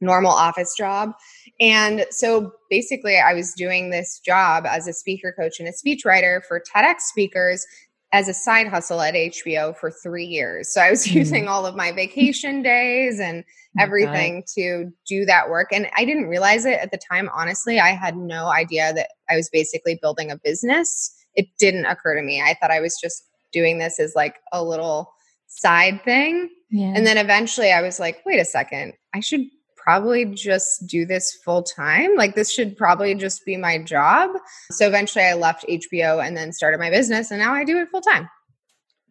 normal 0.00 0.30
office 0.30 0.74
job. 0.76 1.12
And 1.60 2.06
so 2.10 2.52
basically, 2.70 3.18
I 3.18 3.34
was 3.34 3.52
doing 3.52 3.90
this 3.90 4.20
job 4.20 4.64
as 4.66 4.86
a 4.86 4.92
speaker 4.92 5.34
coach 5.38 5.58
and 5.58 5.68
a 5.68 5.72
speechwriter 5.72 6.44
for 6.44 6.60
TEDx 6.60 7.00
speakers 7.00 7.66
as 8.12 8.28
a 8.28 8.34
side 8.34 8.68
hustle 8.68 9.00
at 9.00 9.14
HBO 9.14 9.76
for 9.76 9.90
three 9.90 10.24
years. 10.24 10.72
So 10.72 10.80
I 10.80 10.90
was 10.90 11.06
mm. 11.06 11.14
using 11.14 11.48
all 11.48 11.66
of 11.66 11.76
my 11.76 11.92
vacation 11.92 12.62
days 12.62 13.20
and 13.20 13.44
everything 13.78 14.38
okay. 14.38 14.44
to 14.56 14.92
do 15.06 15.24
that 15.26 15.50
work. 15.50 15.68
And 15.72 15.88
I 15.96 16.04
didn't 16.04 16.26
realize 16.26 16.64
it 16.64 16.78
at 16.80 16.90
the 16.90 16.98
time. 16.98 17.28
Honestly, 17.34 17.78
I 17.78 17.90
had 17.90 18.16
no 18.16 18.46
idea 18.46 18.92
that 18.94 19.10
I 19.28 19.36
was 19.36 19.50
basically 19.50 19.98
building 20.00 20.30
a 20.30 20.38
business. 20.38 21.14
It 21.34 21.48
didn't 21.58 21.86
occur 21.86 22.14
to 22.14 22.22
me. 22.22 22.40
I 22.40 22.54
thought 22.54 22.70
I 22.70 22.80
was 22.80 22.98
just 23.00 23.24
doing 23.52 23.78
this 23.78 24.00
as 24.00 24.14
like 24.14 24.36
a 24.52 24.64
little 24.64 25.12
side 25.46 26.02
thing. 26.04 26.50
Yeah. 26.70 26.92
And 26.94 27.06
then 27.06 27.18
eventually 27.18 27.72
I 27.72 27.82
was 27.82 28.00
like, 28.00 28.22
wait 28.24 28.40
a 28.40 28.44
second, 28.44 28.94
I 29.14 29.20
should 29.20 29.42
probably 29.88 30.26
just 30.26 30.86
do 30.86 31.06
this 31.06 31.32
full 31.32 31.62
time. 31.62 32.14
Like 32.14 32.34
this 32.34 32.52
should 32.52 32.76
probably 32.76 33.14
just 33.14 33.46
be 33.46 33.56
my 33.56 33.78
job. 33.78 34.28
So 34.70 34.86
eventually 34.86 35.24
I 35.24 35.32
left 35.32 35.64
HBO 35.66 36.22
and 36.22 36.36
then 36.36 36.52
started 36.52 36.78
my 36.78 36.90
business 36.90 37.30
and 37.30 37.40
now 37.40 37.54
I 37.54 37.64
do 37.64 37.78
it 37.78 37.88
full 37.88 38.02
time. 38.02 38.28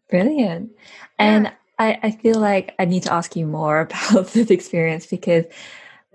Brilliant. 0.07 0.69
And 1.17 1.45
yeah. 1.45 1.53
I, 1.79 1.99
I 2.03 2.11
feel 2.11 2.39
like 2.39 2.75
I 2.77 2.85
need 2.85 3.01
to 3.03 3.11
ask 3.11 3.35
you 3.35 3.47
more 3.47 3.81
about 4.11 4.27
this 4.27 4.51
experience 4.51 5.07
because 5.07 5.45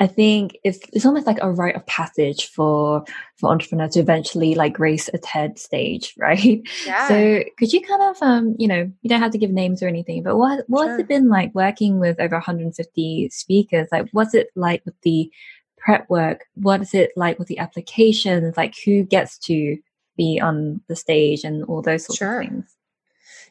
I 0.03 0.09
think 0.09 0.59
it's 0.65 0.81
it's 0.93 1.07
almost 1.07 1.29
like 1.29 1.39
a 1.41 1.53
rite 1.53 1.77
of 1.77 1.87
passage 1.87 2.49
for 2.49 3.05
for 3.37 3.51
entrepreneurs 3.53 3.93
to 3.93 4.01
eventually 4.01 4.57
like 4.57 4.73
grace 4.73 5.09
a 5.15 5.19
TED 5.19 5.61
stage, 5.61 6.13
right? 6.19 6.61
Yeah. 6.85 7.07
So 7.07 7.45
could 7.57 7.73
you 7.73 7.81
kind 7.83 8.03
of 8.03 8.17
um, 8.21 8.57
you 8.59 8.67
know, 8.67 8.91
you 9.03 9.09
don't 9.09 9.21
have 9.21 9.31
to 9.31 9.39
give 9.39 9.53
names 9.53 9.81
or 9.81 9.87
anything, 9.87 10.25
but 10.25 10.37
what 10.37 10.65
what 10.67 10.87
sure. 10.87 10.91
has 10.91 10.99
it 10.99 11.07
been 11.07 11.29
like 11.29 11.55
working 11.55 12.01
with 12.01 12.19
over 12.19 12.35
150 12.35 13.31
speakers? 13.31 13.87
Like 13.93 14.09
what's 14.11 14.35
it 14.35 14.49
like 14.57 14.85
with 14.85 15.01
the 15.03 15.31
prep 15.79 16.11
work? 16.11 16.47
What 16.55 16.83
is 16.83 16.95
it 16.95 17.13
like 17.15 17.39
with 17.39 17.47
the 17.47 17.59
applications? 17.59 18.57
Like 18.57 18.75
who 18.85 19.05
gets 19.05 19.39
to 19.47 19.79
be 20.17 20.41
on 20.43 20.81
the 20.89 20.97
stage 20.97 21.45
and 21.45 21.63
all 21.67 21.81
those 21.81 22.07
sorts 22.07 22.19
sure. 22.19 22.41
of 22.41 22.49
things? 22.49 22.77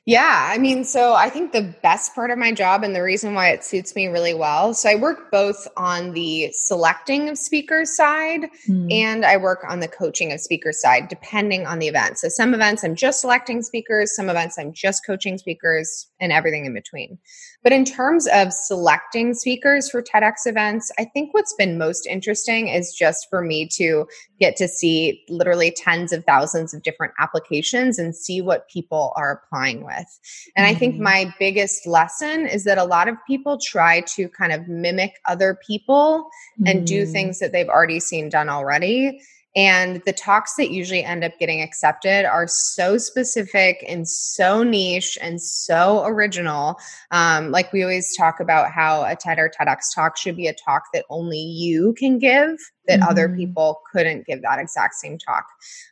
Yeah, 0.08 0.50
I 0.52 0.58
mean, 0.58 0.84
so 0.84 1.14
I 1.14 1.30
think 1.30 1.52
the 1.52 1.76
best 1.84 2.16
part 2.16 2.32
of 2.32 2.40
my 2.40 2.52
job 2.52 2.84
and 2.84 2.96
the 2.96 3.04
reason 3.04 3.36
why 3.36 3.50
it 3.50 3.64
suits 3.64 3.96
me 3.96 4.08
really 4.08 4.34
well. 4.34 4.74
So 4.74 4.90
I 4.90 4.96
work 4.96 5.30
both 5.30 5.68
on 5.78 6.14
the 6.14 6.50
selecting 6.54 7.30
of 7.30 7.38
speakers 7.38 7.96
side 7.96 8.48
mm. 8.68 8.92
and 8.92 9.24
I 9.24 9.38
work 9.38 9.64
on 9.70 9.80
the 9.80 9.88
coaching 9.88 10.32
of 10.32 10.42
speakers 10.42 10.82
side, 10.82 11.08
depending 11.08 11.68
on 11.68 11.78
the 11.78 11.88
event. 11.88 12.18
So 12.18 12.30
some 12.30 12.56
events 12.56 12.84
I'm 12.84 12.96
just 12.96 13.22
selecting 13.22 13.62
speakers, 13.62 14.16
some 14.16 14.28
events 14.28 14.58
I'm 14.58 14.74
just 14.74 15.06
coaching 15.06 15.38
speakers, 15.38 16.08
and 16.20 16.32
everything 16.32 16.66
in 16.66 16.74
between. 16.74 17.20
But 17.64 17.74
in 17.74 17.86
terms 17.86 18.28
of 18.28 18.52
selecting 18.52 19.34
speakers 19.34 19.90
for 19.90 20.02
TEDx 20.02 20.46
events, 20.46 20.92
I 20.98 21.06
think 21.06 21.34
what's 21.34 21.54
been 21.54 21.78
most 21.78 22.08
interesting 22.08 22.68
is 22.70 22.94
just 22.94 23.28
for 23.30 23.42
me 23.42 23.68
to 23.74 24.08
get 24.40 24.56
to 24.58 24.68
see 24.68 25.24
literally 25.30 25.72
tens 25.72 26.12
of 26.12 26.26
thousands 26.26 26.74
of 26.74 26.82
different 26.82 27.14
applications 27.20 28.00
and 28.00 28.16
see 28.16 28.42
what 28.42 28.70
people 28.70 29.14
are 29.16 29.44
applying 29.44 29.86
with. 29.86 30.20
And 30.56 30.66
mm-hmm. 30.66 30.76
I 30.76 30.80
think 30.80 30.96
mm-hmm. 30.96 31.04
my 31.04 31.34
biggest 31.38 31.86
lesson 31.86 32.48
is 32.48 32.64
that 32.64 32.78
a 32.78 32.84
lot 32.84 33.08
of 33.08 33.16
people 33.28 33.60
try 33.60 34.02
to 34.16 34.28
kind 34.30 34.52
of 34.52 34.68
mimic 34.68 35.20
other 35.26 35.58
people 35.66 36.30
mm-hmm. 36.60 36.68
and 36.68 36.88
do 36.88 37.06
mm. 37.06 37.12
things 37.12 37.40
that 37.40 37.52
they've 37.52 37.70
already 37.70 38.00
seen 38.00 38.30
done 38.30 38.50
already. 38.50 39.20
And 39.56 40.02
the 40.06 40.14
talks 40.14 40.56
that 40.56 40.72
usually 40.72 41.04
end 41.04 41.24
up 41.24 41.38
getting 41.38 41.62
accepted 41.62 42.26
are 42.26 42.48
so 42.48 42.98
specific 42.98 43.84
and 43.88 44.08
so 44.08 44.64
niche 44.64 45.18
and 45.22 45.42
so 45.42 46.06
original. 46.06 46.80
Um, 47.12 47.52
like 47.52 47.74
we 47.74 47.84
always 47.84 48.16
talk 48.16 48.40
about 48.40 48.72
how 48.72 49.04
a 49.04 49.16
TED 49.16 49.40
or 49.40 49.50
TEDx 49.50 49.94
talk 49.94 50.18
should 50.18 50.38
be 50.38 50.48
a 50.48 50.54
talk 50.54 50.84
that 50.94 51.06
only 51.10 51.40
you 51.40 51.94
can 51.98 52.18
give 52.18 52.58
that 52.92 53.00
mm-hmm. 53.00 53.10
other 53.10 53.30
people 53.30 53.82
couldn't 53.92 54.26
give 54.26 54.42
that 54.42 54.60
exact 54.60 54.96
same 54.96 55.18
talk. 55.18 55.46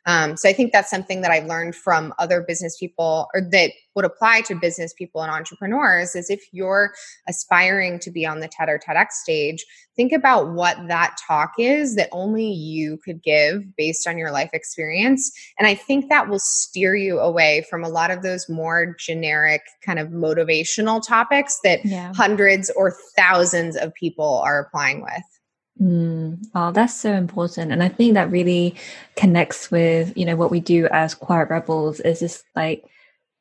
Um, 0.04 0.36
so 0.36 0.48
I 0.48 0.52
think 0.52 0.72
that's 0.72 0.90
something 0.90 1.22
that 1.22 1.30
I've 1.30 1.46
learned 1.46 1.74
from 1.74 2.12
other 2.18 2.42
business 2.42 2.76
people 2.76 3.28
or 3.34 3.40
that 3.40 3.72
would 3.94 4.04
apply 4.04 4.42
to 4.42 4.54
business 4.54 4.92
people 4.92 5.22
and 5.22 5.32
entrepreneurs 5.32 6.14
is 6.14 6.30
if 6.30 6.42
you're 6.52 6.92
aspiring 7.28 7.98
to 8.00 8.10
be 8.10 8.24
on 8.24 8.40
the 8.40 8.48
TED 8.48 8.68
or 8.68 8.78
TEDx 8.78 9.12
stage, 9.12 9.64
think 9.96 10.12
about 10.12 10.52
what 10.52 10.76
that 10.88 11.16
talk 11.26 11.52
is 11.58 11.96
that 11.96 12.08
only 12.12 12.46
you 12.46 12.98
could 12.98 13.22
give 13.22 13.64
based 13.76 14.06
on 14.06 14.16
your 14.16 14.30
life 14.30 14.50
experience. 14.52 15.32
And 15.58 15.66
I 15.66 15.74
think 15.74 16.08
that 16.08 16.28
will 16.28 16.38
steer 16.38 16.94
you 16.94 17.18
away 17.18 17.66
from 17.68 17.82
a 17.82 17.88
lot 17.88 18.10
of 18.10 18.22
those 18.22 18.48
more 18.48 18.94
generic 18.98 19.62
kind 19.84 19.98
of 19.98 20.08
motivational 20.08 21.04
topics 21.04 21.58
that 21.64 21.84
yeah. 21.84 22.12
hundreds 22.14 22.70
or 22.76 22.94
thousands 23.16 23.76
of 23.76 23.92
people 23.94 24.40
are 24.44 24.60
applying 24.60 25.02
with. 25.02 25.39
Mm, 25.80 26.44
oh, 26.54 26.72
that's 26.72 26.94
so 26.94 27.12
important. 27.12 27.72
And 27.72 27.82
I 27.82 27.88
think 27.88 28.14
that 28.14 28.30
really 28.30 28.74
connects 29.16 29.70
with, 29.70 30.12
you 30.16 30.26
know, 30.26 30.36
what 30.36 30.50
we 30.50 30.60
do 30.60 30.86
as 30.92 31.14
quiet 31.14 31.48
rebels 31.48 32.00
is 32.00 32.20
just 32.20 32.44
like 32.54 32.84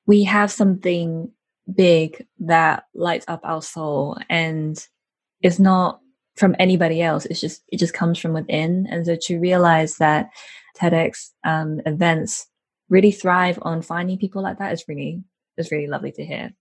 we 0.06 0.24
have 0.24 0.52
something 0.52 1.32
big 1.76 2.26
that 2.40 2.86
lights 2.96 3.26
up 3.28 3.42
our 3.44 3.62
soul 3.62 4.18
and 4.30 4.88
it's 5.42 5.60
not 5.60 6.00
from 6.36 6.56
anybody 6.60 7.02
else. 7.02 7.26
It's 7.26 7.42
just 7.42 7.62
it 7.68 7.78
just 7.78 7.94
comes 7.94 8.18
from 8.18 8.34
within. 8.34 8.88
And 8.90 9.06
so 9.06 9.18
to 9.24 9.40
realize 9.40 9.98
that 9.98 10.30
TEDx 10.78 11.32
um, 11.44 11.82
events 11.86 12.48
really 12.88 13.12
thrive 13.12 13.60
on 13.64 13.82
finding 13.82 14.18
people 14.18 14.42
like 14.42 14.60
that 14.60 14.72
is 14.72 14.86
really 14.88 15.24
is 15.60 15.72
really 15.72 15.88
lovely 15.88 16.12
to 16.14 16.26
hear. 16.26 16.52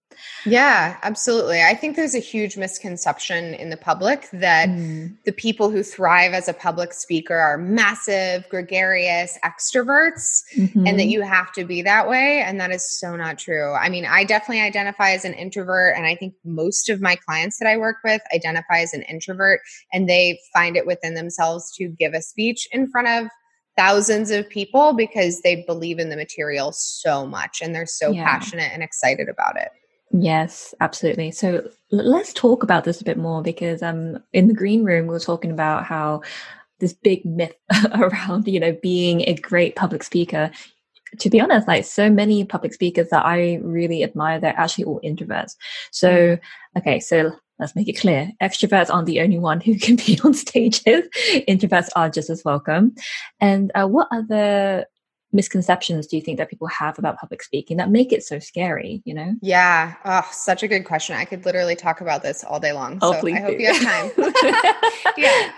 Yeah, 0.44 0.98
absolutely. 1.02 1.62
I 1.62 1.74
think 1.74 1.96
there's 1.96 2.14
a 2.14 2.20
huge 2.20 2.56
misconception 2.56 3.54
in 3.54 3.70
the 3.70 3.76
public 3.76 4.28
that 4.32 4.68
mm. 4.68 5.16
the 5.24 5.32
people 5.32 5.70
who 5.70 5.82
thrive 5.82 6.32
as 6.32 6.48
a 6.48 6.52
public 6.52 6.92
speaker 6.92 7.36
are 7.36 7.58
massive, 7.58 8.48
gregarious 8.48 9.38
extroverts 9.44 10.42
mm-hmm. 10.56 10.86
and 10.86 10.98
that 10.98 11.04
mm-hmm. 11.04 11.10
you 11.10 11.22
have 11.22 11.52
to 11.52 11.64
be 11.64 11.82
that 11.82 12.08
way. 12.08 12.40
And 12.40 12.60
that 12.60 12.70
is 12.70 12.98
so 12.98 13.16
not 13.16 13.38
true. 13.38 13.72
I 13.72 13.88
mean, 13.88 14.06
I 14.06 14.24
definitely 14.24 14.62
identify 14.62 15.12
as 15.12 15.24
an 15.24 15.34
introvert. 15.34 15.94
And 15.96 16.06
I 16.06 16.16
think 16.16 16.34
most 16.44 16.88
of 16.88 17.00
my 17.00 17.16
clients 17.16 17.58
that 17.58 17.68
I 17.68 17.76
work 17.76 17.98
with 18.02 18.22
identify 18.34 18.80
as 18.80 18.94
an 18.94 19.02
introvert 19.02 19.60
and 19.92 20.08
they 20.08 20.40
find 20.52 20.76
it 20.76 20.86
within 20.86 21.14
themselves 21.14 21.72
to 21.76 21.88
give 21.88 22.14
a 22.14 22.22
speech 22.22 22.66
in 22.72 22.90
front 22.90 23.08
of 23.08 23.30
thousands 23.78 24.32
of 24.32 24.48
people 24.48 24.92
because 24.92 25.40
they 25.42 25.62
believe 25.62 26.00
in 26.00 26.08
the 26.08 26.16
material 26.16 26.72
so 26.72 27.24
much 27.24 27.62
and 27.62 27.72
they're 27.74 27.86
so 27.86 28.10
yeah. 28.10 28.24
passionate 28.24 28.72
and 28.72 28.82
excited 28.82 29.28
about 29.28 29.56
it. 29.56 29.70
Yes, 30.10 30.74
absolutely. 30.80 31.30
So 31.30 31.70
let's 31.92 32.32
talk 32.32 32.64
about 32.64 32.82
this 32.82 33.00
a 33.00 33.04
bit 33.04 33.18
more 33.18 33.40
because 33.40 33.82
um 33.82 34.18
in 34.32 34.48
the 34.48 34.54
green 34.54 34.84
room 34.84 35.06
we 35.06 35.12
were 35.12 35.20
talking 35.20 35.52
about 35.52 35.84
how 35.84 36.22
this 36.80 36.92
big 36.92 37.24
myth 37.24 37.54
around, 37.94 38.48
you 38.48 38.58
know, 38.58 38.76
being 38.82 39.22
a 39.22 39.34
great 39.34 39.76
public 39.76 40.02
speaker. 40.02 40.50
To 41.20 41.30
be 41.30 41.40
honest, 41.40 41.68
like 41.68 41.84
so 41.84 42.10
many 42.10 42.44
public 42.44 42.74
speakers 42.74 43.08
that 43.10 43.24
I 43.24 43.60
really 43.62 44.02
admire, 44.02 44.40
they're 44.40 44.58
actually 44.58 44.84
all 44.84 45.00
introverts. 45.02 45.56
So, 45.90 46.10
mm. 46.10 46.40
okay, 46.76 47.00
so 47.00 47.32
let's 47.58 47.74
make 47.74 47.88
it 47.88 47.98
clear 47.98 48.30
extroverts 48.42 48.92
aren't 48.92 49.06
the 49.06 49.20
only 49.20 49.38
one 49.38 49.60
who 49.60 49.78
can 49.78 49.96
be 49.96 50.18
on 50.24 50.34
stages 50.34 51.08
introverts 51.48 51.88
are 51.96 52.10
just 52.10 52.30
as 52.30 52.44
welcome 52.44 52.94
and 53.40 53.70
uh, 53.74 53.86
what 53.86 54.08
other 54.12 54.86
misconceptions 55.30 56.06
do 56.06 56.16
you 56.16 56.22
think 56.22 56.38
that 56.38 56.48
people 56.48 56.68
have 56.68 56.98
about 56.98 57.18
public 57.18 57.42
speaking 57.42 57.76
that 57.76 57.90
make 57.90 58.12
it 58.12 58.22
so 58.22 58.38
scary 58.38 59.02
you 59.04 59.12
know 59.12 59.34
yeah 59.42 59.94
oh 60.04 60.26
such 60.32 60.62
a 60.62 60.68
good 60.68 60.84
question 60.84 61.14
i 61.16 61.24
could 61.24 61.44
literally 61.44 61.76
talk 61.76 62.00
about 62.00 62.22
this 62.22 62.42
all 62.44 62.58
day 62.58 62.72
long 62.72 62.98
oh, 63.02 63.12
so 63.12 63.20
please 63.20 63.36
i 63.36 63.40
hope 63.40 63.56
do. 63.56 63.62
you 63.62 63.72
have 63.72 64.14
time 64.14 64.32
yeah 65.18 65.52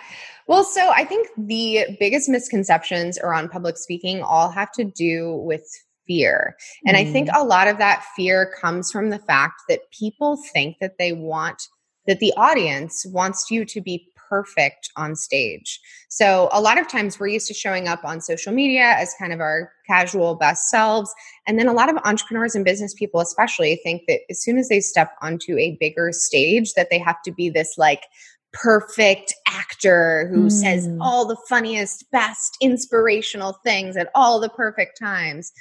well 0.48 0.64
so 0.64 0.90
i 0.90 1.04
think 1.04 1.28
the 1.36 1.86
biggest 2.00 2.28
misconceptions 2.28 3.16
around 3.18 3.48
public 3.48 3.78
speaking 3.78 4.22
all 4.22 4.50
have 4.50 4.72
to 4.72 4.84
do 4.84 5.34
with 5.36 5.64
fear. 6.10 6.56
And 6.84 6.96
mm. 6.96 7.00
I 7.00 7.12
think 7.12 7.28
mm. 7.28 7.40
a 7.40 7.44
lot 7.44 7.68
of 7.68 7.78
that 7.78 8.04
fear 8.16 8.52
comes 8.60 8.90
from 8.90 9.10
the 9.10 9.18
fact 9.20 9.62
that 9.68 9.90
people 9.96 10.36
think 10.52 10.78
that 10.80 10.98
they 10.98 11.12
want 11.12 11.68
that 12.06 12.20
the 12.20 12.32
audience 12.36 13.04
wants 13.06 13.50
you 13.50 13.64
to 13.64 13.80
be 13.80 14.10
perfect 14.30 14.90
on 14.96 15.16
stage. 15.16 15.80
So 16.08 16.48
a 16.52 16.60
lot 16.60 16.78
of 16.78 16.88
times 16.88 17.18
we're 17.18 17.28
used 17.28 17.48
to 17.48 17.54
showing 17.54 17.88
up 17.88 18.04
on 18.04 18.20
social 18.20 18.52
media 18.52 18.94
as 18.96 19.14
kind 19.18 19.32
of 19.32 19.40
our 19.40 19.72
casual 19.88 20.36
best 20.36 20.70
selves. 20.70 21.12
And 21.46 21.58
then 21.58 21.66
a 21.66 21.72
lot 21.72 21.90
of 21.90 21.96
entrepreneurs 22.04 22.54
and 22.54 22.64
business 22.64 22.94
people 22.94 23.20
especially 23.20 23.80
think 23.82 24.02
that 24.06 24.20
as 24.30 24.40
soon 24.40 24.56
as 24.56 24.68
they 24.68 24.80
step 24.80 25.14
onto 25.20 25.58
a 25.58 25.76
bigger 25.80 26.12
stage 26.12 26.74
that 26.74 26.90
they 26.90 26.98
have 26.98 27.20
to 27.24 27.32
be 27.32 27.50
this 27.50 27.74
like 27.76 28.04
perfect 28.52 29.34
actor 29.48 30.28
who 30.32 30.46
mm. 30.46 30.52
says 30.52 30.88
all 31.00 31.26
the 31.26 31.36
funniest, 31.48 32.08
best 32.10 32.56
inspirational 32.60 33.58
things 33.64 33.96
at 33.96 34.10
all 34.14 34.40
the 34.40 34.48
perfect 34.48 34.98
times. 34.98 35.52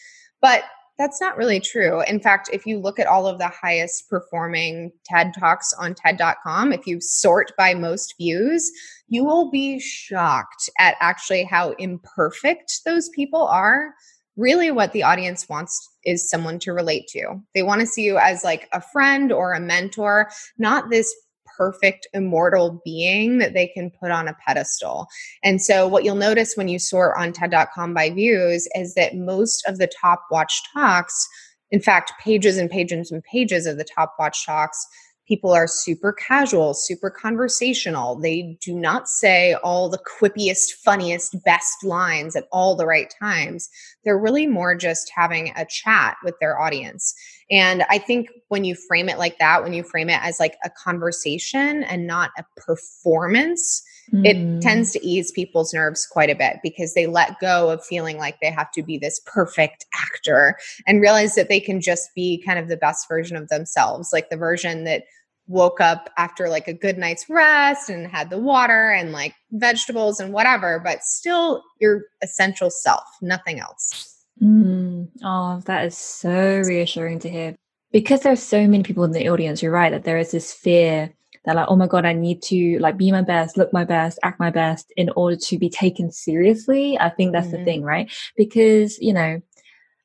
But 0.41 0.63
that's 0.99 1.21
not 1.21 1.37
really 1.37 1.61
true. 1.61 2.01
In 2.01 2.19
fact, 2.19 2.49
if 2.51 2.65
you 2.65 2.77
look 2.77 2.99
at 2.99 3.07
all 3.07 3.25
of 3.25 3.39
the 3.39 3.47
highest 3.47 4.09
performing 4.09 4.91
TED 5.05 5.33
Talks 5.33 5.73
on 5.79 5.95
TED.com, 5.95 6.73
if 6.73 6.85
you 6.85 6.99
sort 6.99 7.53
by 7.57 7.73
most 7.73 8.15
views, 8.19 8.69
you 9.07 9.23
will 9.23 9.49
be 9.49 9.79
shocked 9.79 10.69
at 10.77 10.97
actually 10.99 11.45
how 11.45 11.71
imperfect 11.79 12.81
those 12.85 13.07
people 13.09 13.47
are. 13.47 13.93
Really, 14.35 14.71
what 14.71 14.91
the 14.91 15.03
audience 15.03 15.47
wants 15.47 15.89
is 16.03 16.29
someone 16.29 16.59
to 16.59 16.73
relate 16.73 17.07
to. 17.09 17.41
They 17.55 17.63
want 17.63 17.79
to 17.79 17.87
see 17.87 18.03
you 18.03 18.17
as 18.17 18.43
like 18.43 18.67
a 18.73 18.81
friend 18.81 19.31
or 19.31 19.53
a 19.53 19.59
mentor, 19.59 20.29
not 20.57 20.89
this 20.89 21.13
perfect 21.59 22.07
immortal 22.13 22.81
being 22.85 23.39
that 23.39 23.53
they 23.53 23.67
can 23.67 23.91
put 23.91 24.11
on 24.11 24.29
a 24.29 24.37
pedestal. 24.47 25.07
And 25.43 25.61
so, 25.61 25.87
what 25.87 26.05
you'll 26.05 26.15
notice 26.15 26.55
when 26.55 26.69
you 26.69 26.79
sort 26.79 27.15
on 27.17 27.33
TED.com 27.33 27.93
by 27.93 28.09
views 28.09 28.67
is 28.75 28.95
that 28.95 29.15
most 29.15 29.67
of 29.67 29.77
the 29.77 29.91
top 30.01 30.25
watch 30.31 30.61
talks, 30.73 31.27
in 31.69 31.81
fact, 31.81 32.13
pages 32.23 32.57
and 32.57 32.69
pages 32.69 33.11
and 33.11 33.21
pages 33.23 33.65
of 33.65 33.77
the 33.77 33.83
top 33.83 34.15
watch 34.17 34.45
talks, 34.45 34.87
people 35.27 35.51
are 35.51 35.67
super 35.67 36.11
casual, 36.11 36.73
super 36.73 37.09
conversational. 37.09 38.19
They 38.19 38.57
do 38.61 38.73
not 38.73 39.07
say 39.07 39.53
all 39.63 39.89
the 39.89 39.99
quippiest, 39.99 40.71
funniest, 40.83 41.35
best 41.43 41.83
lines 41.83 42.35
at 42.35 42.47
all 42.51 42.75
the 42.75 42.87
right 42.87 43.13
times. 43.19 43.69
They're 44.03 44.17
really 44.17 44.47
more 44.47 44.75
just 44.75 45.11
having 45.15 45.53
a 45.55 45.65
chat 45.65 46.15
with 46.23 46.35
their 46.39 46.59
audience. 46.59 47.13
And 47.51 47.83
I 47.89 47.97
think 47.97 48.29
when 48.49 48.63
you 48.63 48.75
frame 48.75 49.09
it 49.09 49.17
like 49.17 49.39
that, 49.39 49.63
when 49.63 49.73
you 49.73 49.83
frame 49.83 50.09
it 50.09 50.19
as 50.21 50.39
like 50.39 50.57
a 50.63 50.69
conversation 50.69 51.83
and 51.83 52.05
not 52.05 52.29
a 52.37 52.45
performance, 52.57 53.81
mm. 54.13 54.25
it 54.25 54.61
tends 54.61 54.91
to 54.91 55.05
ease 55.05 55.31
people's 55.31 55.73
nerves 55.73 56.07
quite 56.09 56.29
a 56.29 56.35
bit 56.35 56.57
because 56.61 56.93
they 56.93 57.07
let 57.07 57.39
go 57.39 57.71
of 57.71 57.83
feeling 57.83 58.17
like 58.17 58.39
they 58.39 58.51
have 58.51 58.71
to 58.71 58.83
be 58.83 58.97
this 58.99 59.19
perfect 59.25 59.85
actor 59.95 60.57
and 60.85 61.01
realize 61.01 61.35
that 61.35 61.49
they 61.49 61.59
can 61.59 61.81
just 61.81 62.09
be 62.15 62.43
kind 62.45 62.59
of 62.59 62.67
the 62.67 62.77
best 62.77 63.07
version 63.09 63.35
of 63.35 63.49
themselves, 63.49 64.11
like 64.13 64.29
the 64.29 64.37
version 64.37 64.83
that 64.83 65.03
woke 65.47 65.81
up 65.81 66.11
after 66.15 66.47
like 66.47 66.67
a 66.67 66.73
good 66.73 66.99
night's 66.99 67.27
rest 67.27 67.89
and 67.89 68.07
had 68.07 68.29
the 68.29 68.37
water 68.37 68.91
and 68.91 69.11
like 69.11 69.33
vegetables 69.51 70.19
and 70.19 70.31
whatever, 70.31 70.79
but 70.79 71.03
still 71.03 71.63
your 71.79 72.03
essential 72.21 72.69
self, 72.69 73.03
nothing 73.21 73.59
else. 73.59 74.18
Mm. 74.41 75.09
Oh, 75.23 75.61
that 75.65 75.85
is 75.85 75.97
so 75.97 76.61
reassuring 76.65 77.19
to 77.19 77.29
hear. 77.29 77.55
Because 77.91 78.21
there 78.21 78.33
are 78.33 78.37
so 78.37 78.67
many 78.67 78.83
people 78.83 79.03
in 79.03 79.11
the 79.11 79.29
audience, 79.29 79.61
you're 79.61 79.71
right 79.71 79.91
that 79.91 80.03
there 80.03 80.19
is 80.19 80.31
this 80.31 80.53
fear 80.53 81.11
that 81.45 81.55
like, 81.55 81.67
oh 81.69 81.75
my 81.75 81.87
god, 81.87 82.05
I 82.05 82.13
need 82.13 82.41
to 82.43 82.77
like 82.79 82.97
be 82.97 83.11
my 83.11 83.23
best, 83.23 83.57
look 83.57 83.73
my 83.73 83.83
best, 83.83 84.19
act 84.23 84.39
my 84.39 84.51
best 84.51 84.93
in 84.95 85.09
order 85.15 85.35
to 85.35 85.57
be 85.57 85.69
taken 85.69 86.11
seriously. 86.11 86.99
I 86.99 87.09
think 87.09 87.31
that's 87.31 87.47
mm-hmm. 87.47 87.57
the 87.57 87.65
thing, 87.65 87.83
right? 87.83 88.11
Because, 88.37 88.99
you 88.99 89.13
know, 89.13 89.41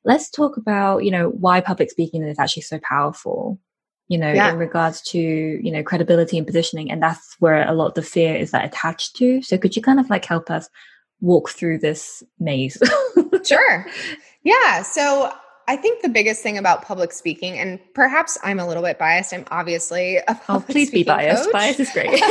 let's 0.03 0.29
talk 0.29 0.57
about, 0.57 1.03
you 1.03 1.11
know, 1.11 1.29
why 1.29 1.61
public 1.61 1.91
speaking 1.91 2.23
is 2.23 2.39
actually 2.39 2.63
so 2.63 2.79
powerful 2.83 3.59
you 4.07 4.17
know, 4.17 4.31
yeah. 4.31 4.51
in 4.51 4.57
regards 4.57 5.01
to, 5.01 5.19
you 5.19 5.71
know, 5.71 5.83
credibility 5.83 6.37
and 6.37 6.45
positioning. 6.45 6.91
And 6.91 7.01
that's 7.01 7.35
where 7.39 7.67
a 7.67 7.73
lot 7.73 7.87
of 7.87 7.93
the 7.95 8.03
fear 8.03 8.35
is 8.35 8.51
that 8.51 8.65
attached 8.65 9.15
to. 9.15 9.41
So 9.41 9.57
could 9.57 9.75
you 9.75 9.81
kind 9.81 9.99
of 9.99 10.09
like 10.09 10.25
help 10.25 10.51
us 10.51 10.69
walk 11.21 11.49
through 11.49 11.79
this 11.79 12.21
maze? 12.39 12.77
sure. 13.43 13.87
Yeah. 14.45 14.83
So 14.83 15.33
I 15.67 15.75
think 15.75 16.03
the 16.03 16.09
biggest 16.09 16.43
thing 16.43 16.59
about 16.59 16.83
public 16.83 17.11
speaking, 17.11 17.57
and 17.57 17.79
perhaps 17.95 18.37
I'm 18.43 18.59
a 18.59 18.67
little 18.67 18.83
bit 18.83 18.99
biased. 18.99 19.33
I'm 19.33 19.45
obviously 19.49 20.17
a 20.17 20.23
oh, 20.27 20.33
public 20.45 20.69
oh, 20.69 20.71
please 20.71 20.91
be 20.91 21.03
biased. 21.03 21.45
Coach. 21.45 21.53
Bias 21.53 21.79
is 21.79 21.91
great. 21.91 22.09
but 22.11 22.21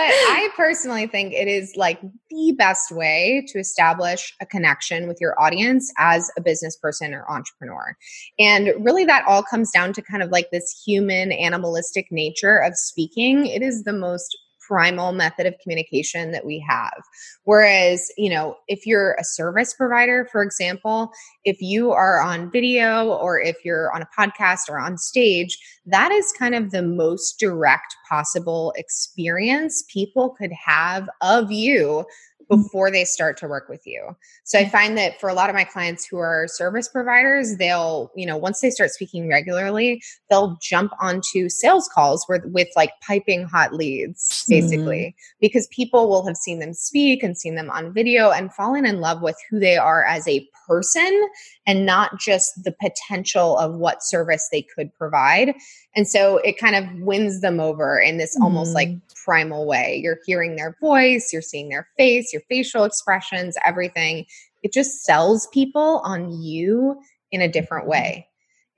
I 0.00 0.48
personally 0.56 1.06
think 1.06 1.34
it 1.34 1.46
is 1.46 1.74
like 1.76 2.00
the 2.30 2.54
best 2.56 2.90
way 2.90 3.44
to 3.48 3.58
establish 3.58 4.34
a 4.40 4.46
connection 4.46 5.06
with 5.06 5.18
your 5.20 5.38
audience 5.38 5.92
as 5.98 6.30
a 6.38 6.40
business 6.40 6.76
person 6.76 7.12
or 7.12 7.30
entrepreneur. 7.30 7.94
And 8.38 8.72
really, 8.80 9.04
that 9.04 9.26
all 9.28 9.42
comes 9.42 9.70
down 9.70 9.92
to 9.92 10.02
kind 10.02 10.22
of 10.22 10.30
like 10.30 10.50
this 10.50 10.82
human 10.84 11.30
animalistic 11.32 12.10
nature 12.10 12.56
of 12.56 12.76
speaking. 12.76 13.46
It 13.46 13.62
is 13.62 13.84
the 13.84 13.92
most 13.92 14.38
primal 14.66 15.12
method 15.12 15.46
of 15.46 15.54
communication 15.62 16.30
that 16.32 16.44
we 16.44 16.64
have. 16.68 17.02
Whereas, 17.44 18.10
you 18.16 18.30
know, 18.30 18.56
if 18.68 18.86
you're 18.86 19.14
a 19.18 19.24
service 19.24 19.74
provider, 19.74 20.28
for 20.30 20.42
example, 20.42 21.10
if 21.44 21.60
you 21.60 21.92
are 21.92 22.20
on 22.20 22.50
video 22.50 23.08
or 23.08 23.40
if 23.40 23.64
you're 23.64 23.94
on 23.94 24.02
a 24.02 24.08
podcast 24.18 24.68
or 24.68 24.78
on 24.78 24.98
stage, 24.98 25.58
that 25.86 26.10
is 26.12 26.32
kind 26.38 26.54
of 26.54 26.70
the 26.70 26.82
most 26.82 27.38
direct 27.38 27.96
possible 28.08 28.72
experience 28.76 29.84
people 29.92 30.30
could 30.30 30.52
have 30.52 31.08
of 31.20 31.52
you. 31.52 32.04
Before 32.48 32.90
they 32.90 33.04
start 33.04 33.36
to 33.38 33.48
work 33.48 33.68
with 33.68 33.86
you. 33.86 34.16
So 34.44 34.58
I 34.58 34.68
find 34.68 34.96
that 34.98 35.20
for 35.20 35.28
a 35.28 35.34
lot 35.34 35.48
of 35.48 35.54
my 35.54 35.64
clients 35.64 36.06
who 36.06 36.18
are 36.18 36.46
service 36.48 36.88
providers, 36.88 37.56
they'll, 37.56 38.10
you 38.14 38.26
know, 38.26 38.36
once 38.36 38.60
they 38.60 38.70
start 38.70 38.90
speaking 38.90 39.28
regularly, 39.28 40.02
they'll 40.30 40.58
jump 40.62 40.92
onto 41.00 41.48
sales 41.48 41.88
calls 41.88 42.26
with, 42.28 42.44
with 42.46 42.68
like 42.76 42.92
piping 43.06 43.44
hot 43.44 43.72
leads, 43.74 44.44
basically, 44.48 45.14
mm-hmm. 45.16 45.36
because 45.40 45.66
people 45.68 46.08
will 46.08 46.26
have 46.26 46.36
seen 46.36 46.58
them 46.58 46.74
speak 46.74 47.22
and 47.22 47.38
seen 47.38 47.54
them 47.54 47.70
on 47.70 47.92
video 47.92 48.30
and 48.30 48.52
fallen 48.52 48.84
in 48.84 49.00
love 49.00 49.22
with 49.22 49.36
who 49.50 49.58
they 49.58 49.76
are 49.76 50.04
as 50.04 50.26
a 50.28 50.46
person 50.66 51.28
and 51.66 51.86
not 51.86 52.18
just 52.18 52.64
the 52.64 52.72
potential 52.72 53.58
of 53.58 53.74
what 53.74 54.02
service 54.02 54.48
they 54.50 54.62
could 54.62 54.94
provide. 54.94 55.54
And 55.96 56.08
so 56.08 56.38
it 56.38 56.58
kind 56.58 56.74
of 56.74 57.00
wins 57.00 57.40
them 57.40 57.60
over 57.60 57.98
in 57.98 58.18
this 58.18 58.34
mm-hmm. 58.34 58.44
almost 58.44 58.74
like 58.74 58.88
mm-hmm. 58.88 59.24
primal 59.24 59.66
way. 59.66 60.00
You're 60.02 60.18
hearing 60.26 60.56
their 60.56 60.76
voice, 60.80 61.32
you're 61.32 61.42
seeing 61.42 61.68
their 61.68 61.88
face, 61.96 62.32
your 62.34 62.42
facial 62.50 62.84
expressions, 62.84 63.56
everything. 63.64 64.26
It 64.62 64.72
just 64.72 65.04
sells 65.04 65.46
people 65.54 66.02
on 66.04 66.42
you 66.42 67.00
in 67.32 67.40
a 67.40 67.48
different 67.48 67.86
way. 67.88 68.28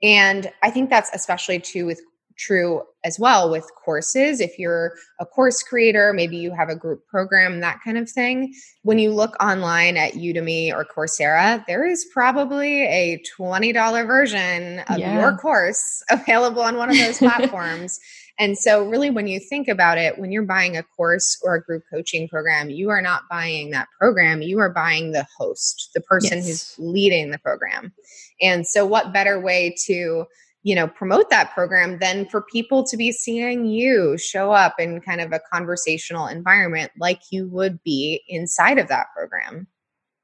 And 0.01 0.49
I 0.63 0.69
think 0.69 0.89
that's 0.89 1.09
especially 1.13 1.59
true 1.59 1.85
with 1.85 2.01
true 2.37 2.83
as 3.03 3.19
well 3.19 3.49
with 3.49 3.69
courses. 3.83 4.39
If 4.39 4.57
you're 4.59 4.93
a 5.19 5.25
course 5.25 5.63
creator, 5.63 6.13
maybe 6.13 6.37
you 6.37 6.53
have 6.53 6.69
a 6.69 6.75
group 6.75 7.05
program, 7.07 7.59
that 7.61 7.79
kind 7.83 7.97
of 7.97 8.09
thing. 8.09 8.53
When 8.83 8.99
you 8.99 9.11
look 9.11 9.35
online 9.41 9.97
at 9.97 10.13
Udemy 10.13 10.71
or 10.71 10.85
Coursera, 10.85 11.65
there 11.67 11.85
is 11.85 12.05
probably 12.13 12.83
a 12.83 13.21
$20 13.39 14.07
version 14.07 14.79
of 14.87 14.99
yeah. 14.99 15.19
your 15.19 15.37
course 15.37 16.03
available 16.11 16.61
on 16.61 16.77
one 16.77 16.89
of 16.89 16.97
those 16.97 17.17
platforms. 17.17 17.99
And 18.39 18.57
so, 18.57 18.83
really, 18.87 19.09
when 19.09 19.27
you 19.27 19.39
think 19.39 19.67
about 19.67 19.97
it, 19.97 20.19
when 20.19 20.31
you're 20.31 20.43
buying 20.43 20.77
a 20.77 20.83
course 20.83 21.39
or 21.43 21.55
a 21.55 21.63
group 21.63 21.83
coaching 21.91 22.27
program, 22.27 22.69
you 22.69 22.89
are 22.89 23.01
not 23.01 23.23
buying 23.29 23.71
that 23.71 23.87
program. 23.99 24.43
You 24.43 24.59
are 24.59 24.69
buying 24.69 25.11
the 25.11 25.25
host, 25.37 25.89
the 25.95 26.01
person 26.01 26.37
yes. 26.37 26.47
who's 26.47 26.75
leading 26.77 27.31
the 27.31 27.39
program. 27.39 27.93
And 28.39 28.67
so, 28.67 28.85
what 28.85 29.13
better 29.13 29.39
way 29.39 29.75
to 29.85 30.25
you 30.63 30.75
know 30.75 30.87
promote 30.87 31.29
that 31.29 31.53
program 31.53 31.97
than 31.99 32.27
for 32.27 32.41
people 32.41 32.83
to 32.83 32.97
be 32.97 33.11
seeing 33.11 33.65
you 33.65 34.17
show 34.17 34.51
up 34.51 34.75
in 34.79 34.99
kind 34.99 35.21
of 35.21 35.31
a 35.31 35.39
conversational 35.51 36.27
environment 36.27 36.91
like 36.99 37.21
you 37.31 37.47
would 37.47 37.81
be 37.83 38.21
inside 38.27 38.77
of 38.77 38.89
that 38.89 39.05
program 39.15 39.65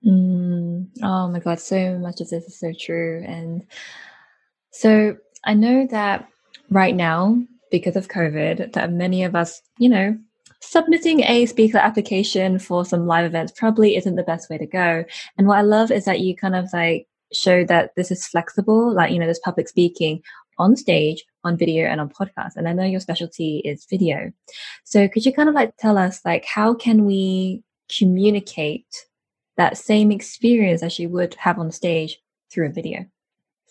mm, 0.06 0.86
oh 1.02 1.30
my 1.30 1.40
god 1.40 1.60
so 1.62 1.98
much 1.98 2.20
of 2.20 2.30
this 2.30 2.44
is 2.44 2.60
so 2.60 2.74
true 2.78 3.24
and 3.26 3.66
so 4.72 5.16
i 5.46 5.54
know 5.54 5.88
that 5.90 6.28
right 6.70 6.96
now 6.96 7.42
because 7.74 7.98
of 7.98 8.08
covid 8.08 8.72
that 8.74 8.94
many 8.94 9.24
of 9.24 9.36
us 9.36 9.62
you 9.78 9.90
know 9.90 10.18
submitting 10.62 11.20
a 11.24 11.46
speaker 11.46 11.78
application 11.78 12.58
for 12.58 12.86
some 12.86 13.06
live 13.06 13.26
events 13.26 13.52
probably 13.52 13.98
isn't 13.98 14.16
the 14.16 14.24
best 14.24 14.50
way 14.50 14.58
to 14.58 14.66
go 14.66 15.04
and 15.38 15.48
what 15.48 15.58
i 15.58 15.62
love 15.62 15.92
is 15.92 16.06
that 16.06 16.22
you 16.22 16.34
kind 16.36 16.56
of 16.56 16.72
like 16.72 17.06
show 17.34 17.64
that 17.66 17.92
this 17.96 18.12
is 18.12 18.28
flexible, 18.28 18.94
like, 18.94 19.12
you 19.12 19.20
know, 19.20 19.26
there's 19.26 19.40
public 19.40 19.68
speaking 19.68 20.22
on 20.60 20.76
stage, 20.76 21.24
on 21.44 21.58
video, 21.58 21.86
and 21.86 22.00
on 22.00 22.10
podcast. 22.10 22.52
And 22.56 22.68
I 22.68 22.74
know 22.74 22.86
your 22.86 23.00
specialty 23.00 23.62
is 23.66 23.88
video. 23.90 24.32
So 24.84 25.08
could 25.08 25.26
you 25.26 25.34
kind 25.34 25.50
of 25.50 25.56
like 25.56 25.76
tell 25.78 25.98
us, 25.98 26.22
like, 26.24 26.46
how 26.46 26.74
can 26.74 27.06
we 27.06 27.64
communicate 27.98 28.88
that 29.58 29.78
same 29.78 30.12
experience 30.12 30.84
as 30.84 31.00
you 31.00 31.10
would 31.10 31.36
have 31.36 31.60
on 31.60 31.72
stage 31.72 32.20
through 32.52 32.68
a 32.68 32.72
video? 32.72 33.06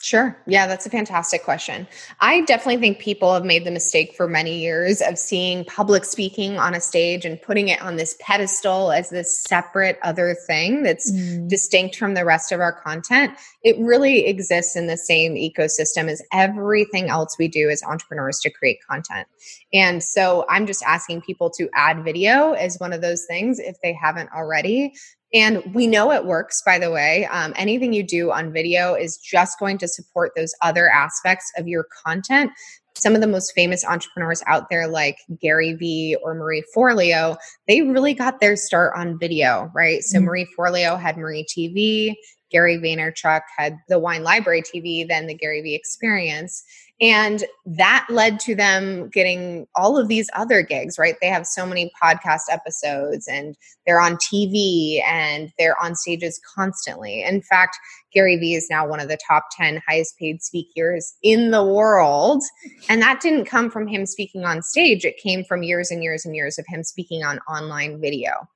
Sure. 0.02 0.36
Yeah, 0.48 0.66
that's 0.66 0.84
a 0.84 0.90
fantastic 0.90 1.44
question. 1.44 1.86
I 2.20 2.40
definitely 2.40 2.78
think 2.78 2.98
people 2.98 3.32
have 3.32 3.44
made 3.44 3.64
the 3.64 3.70
mistake 3.70 4.16
for 4.16 4.26
many 4.26 4.58
years 4.58 5.00
of 5.00 5.16
seeing 5.16 5.64
public 5.64 6.04
speaking 6.04 6.58
on 6.58 6.74
a 6.74 6.80
stage 6.80 7.24
and 7.24 7.40
putting 7.40 7.68
it 7.68 7.80
on 7.80 7.94
this 7.94 8.16
pedestal 8.18 8.90
as 8.90 9.10
this 9.10 9.38
separate 9.44 10.00
other 10.02 10.34
thing 10.48 10.82
that's 10.82 11.12
mm. 11.12 11.48
distinct 11.48 11.94
from 11.94 12.14
the 12.14 12.24
rest 12.24 12.50
of 12.50 12.58
our 12.58 12.72
content. 12.72 13.38
It 13.62 13.76
really 13.78 14.26
exists 14.26 14.74
in 14.74 14.88
the 14.88 14.96
same 14.96 15.36
ecosystem 15.36 16.08
as 16.08 16.20
everything 16.32 17.08
else 17.08 17.36
we 17.38 17.46
do 17.46 17.70
as 17.70 17.80
entrepreneurs 17.84 18.40
to 18.40 18.50
create 18.50 18.78
content. 18.90 19.28
And 19.72 20.02
so 20.02 20.44
I'm 20.48 20.66
just 20.66 20.82
asking 20.82 21.20
people 21.20 21.48
to 21.50 21.68
add 21.76 22.02
video 22.02 22.54
as 22.54 22.76
one 22.78 22.92
of 22.92 23.02
those 23.02 23.24
things 23.26 23.60
if 23.60 23.76
they 23.84 23.92
haven't 23.92 24.30
already 24.32 24.94
and 25.34 25.62
we 25.74 25.86
know 25.86 26.12
it 26.12 26.26
works, 26.26 26.62
by 26.64 26.78
the 26.78 26.90
way. 26.90 27.26
Um, 27.26 27.54
anything 27.56 27.92
you 27.92 28.02
do 28.02 28.30
on 28.30 28.52
video 28.52 28.94
is 28.94 29.16
just 29.16 29.58
going 29.58 29.78
to 29.78 29.88
support 29.88 30.32
those 30.36 30.54
other 30.60 30.90
aspects 30.90 31.50
of 31.56 31.66
your 31.66 31.86
content. 32.04 32.50
Some 32.94 33.14
of 33.14 33.22
the 33.22 33.26
most 33.26 33.52
famous 33.54 33.84
entrepreneurs 33.84 34.42
out 34.46 34.68
there, 34.68 34.86
like 34.86 35.16
Gary 35.40 35.72
Vee 35.72 36.16
or 36.22 36.34
Marie 36.34 36.62
Forleo, 36.76 37.38
they 37.66 37.80
really 37.80 38.12
got 38.12 38.40
their 38.40 38.54
start 38.56 38.92
on 38.94 39.18
video, 39.18 39.70
right? 39.74 40.02
So 40.02 40.18
mm-hmm. 40.18 40.26
Marie 40.26 40.48
Forleo 40.56 41.00
had 41.00 41.16
Marie 41.16 41.46
TV, 41.46 42.14
Gary 42.50 42.76
Vaynerchuk 42.76 43.40
had 43.56 43.78
the 43.88 43.98
Wine 43.98 44.22
Library 44.22 44.62
TV, 44.62 45.08
then 45.08 45.26
the 45.26 45.34
Gary 45.34 45.62
Vee 45.62 45.74
Experience. 45.74 46.62
And 47.00 47.44
that 47.66 48.06
led 48.08 48.38
to 48.40 48.54
them 48.54 49.08
getting 49.08 49.66
all 49.74 49.98
of 49.98 50.06
these 50.06 50.30
other 50.34 50.62
gigs, 50.62 50.98
right? 50.98 51.16
They 51.20 51.28
have 51.28 51.46
so 51.46 51.66
many 51.66 51.90
podcast 52.00 52.42
episodes 52.48 53.26
and 53.26 53.56
they're 53.86 54.00
on 54.00 54.16
TV 54.16 55.02
and 55.04 55.52
they're 55.58 55.80
on 55.82 55.96
stages 55.96 56.40
constantly. 56.54 57.22
In 57.22 57.42
fact, 57.42 57.76
Gary 58.14 58.36
Vee 58.36 58.54
is 58.54 58.68
now 58.70 58.86
one 58.86 59.00
of 59.00 59.08
the 59.08 59.18
top 59.26 59.46
10 59.56 59.82
highest 59.88 60.16
paid 60.18 60.42
speakers 60.42 61.14
in 61.22 61.50
the 61.50 61.64
world. 61.64 62.42
And 62.88 63.02
that 63.02 63.20
didn't 63.20 63.46
come 63.46 63.70
from 63.70 63.88
him 63.88 64.06
speaking 64.06 64.44
on 64.44 64.62
stage, 64.62 65.04
it 65.04 65.16
came 65.16 65.44
from 65.44 65.62
years 65.62 65.90
and 65.90 66.04
years 66.04 66.24
and 66.24 66.36
years 66.36 66.58
of 66.58 66.66
him 66.68 66.84
speaking 66.84 67.24
on 67.24 67.40
online 67.48 68.00
video. 68.00 68.48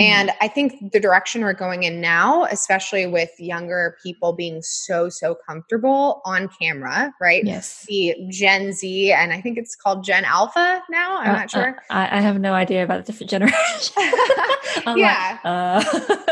Mm-hmm. 0.00 0.12
And 0.12 0.30
I 0.40 0.48
think 0.48 0.92
the 0.92 1.00
direction 1.00 1.42
we're 1.42 1.52
going 1.52 1.82
in 1.82 2.00
now, 2.00 2.44
especially 2.44 3.06
with 3.06 3.30
younger 3.38 3.96
people 4.02 4.32
being 4.32 4.62
so, 4.62 5.08
so 5.08 5.36
comfortable 5.46 6.22
on 6.24 6.48
camera, 6.60 7.12
right? 7.20 7.44
Yes. 7.44 7.84
The 7.86 8.14
Gen 8.30 8.72
Z, 8.72 9.12
and 9.12 9.32
I 9.32 9.40
think 9.40 9.58
it's 9.58 9.76
called 9.76 10.04
Gen 10.04 10.24
Alpha 10.24 10.82
now. 10.90 11.18
I'm 11.18 11.30
uh, 11.30 11.38
not 11.38 11.50
sure. 11.50 11.76
Uh, 11.90 11.92
I, 11.92 12.18
I, 12.18 12.20
have 12.20 12.40
no 12.40 12.54
idea 12.54 12.82
about 12.82 13.04
the 13.04 13.12
different 13.12 13.30
generations. 13.30 13.92
yeah. 14.96 15.38
Like, 15.44 15.44
uh. 15.44 15.82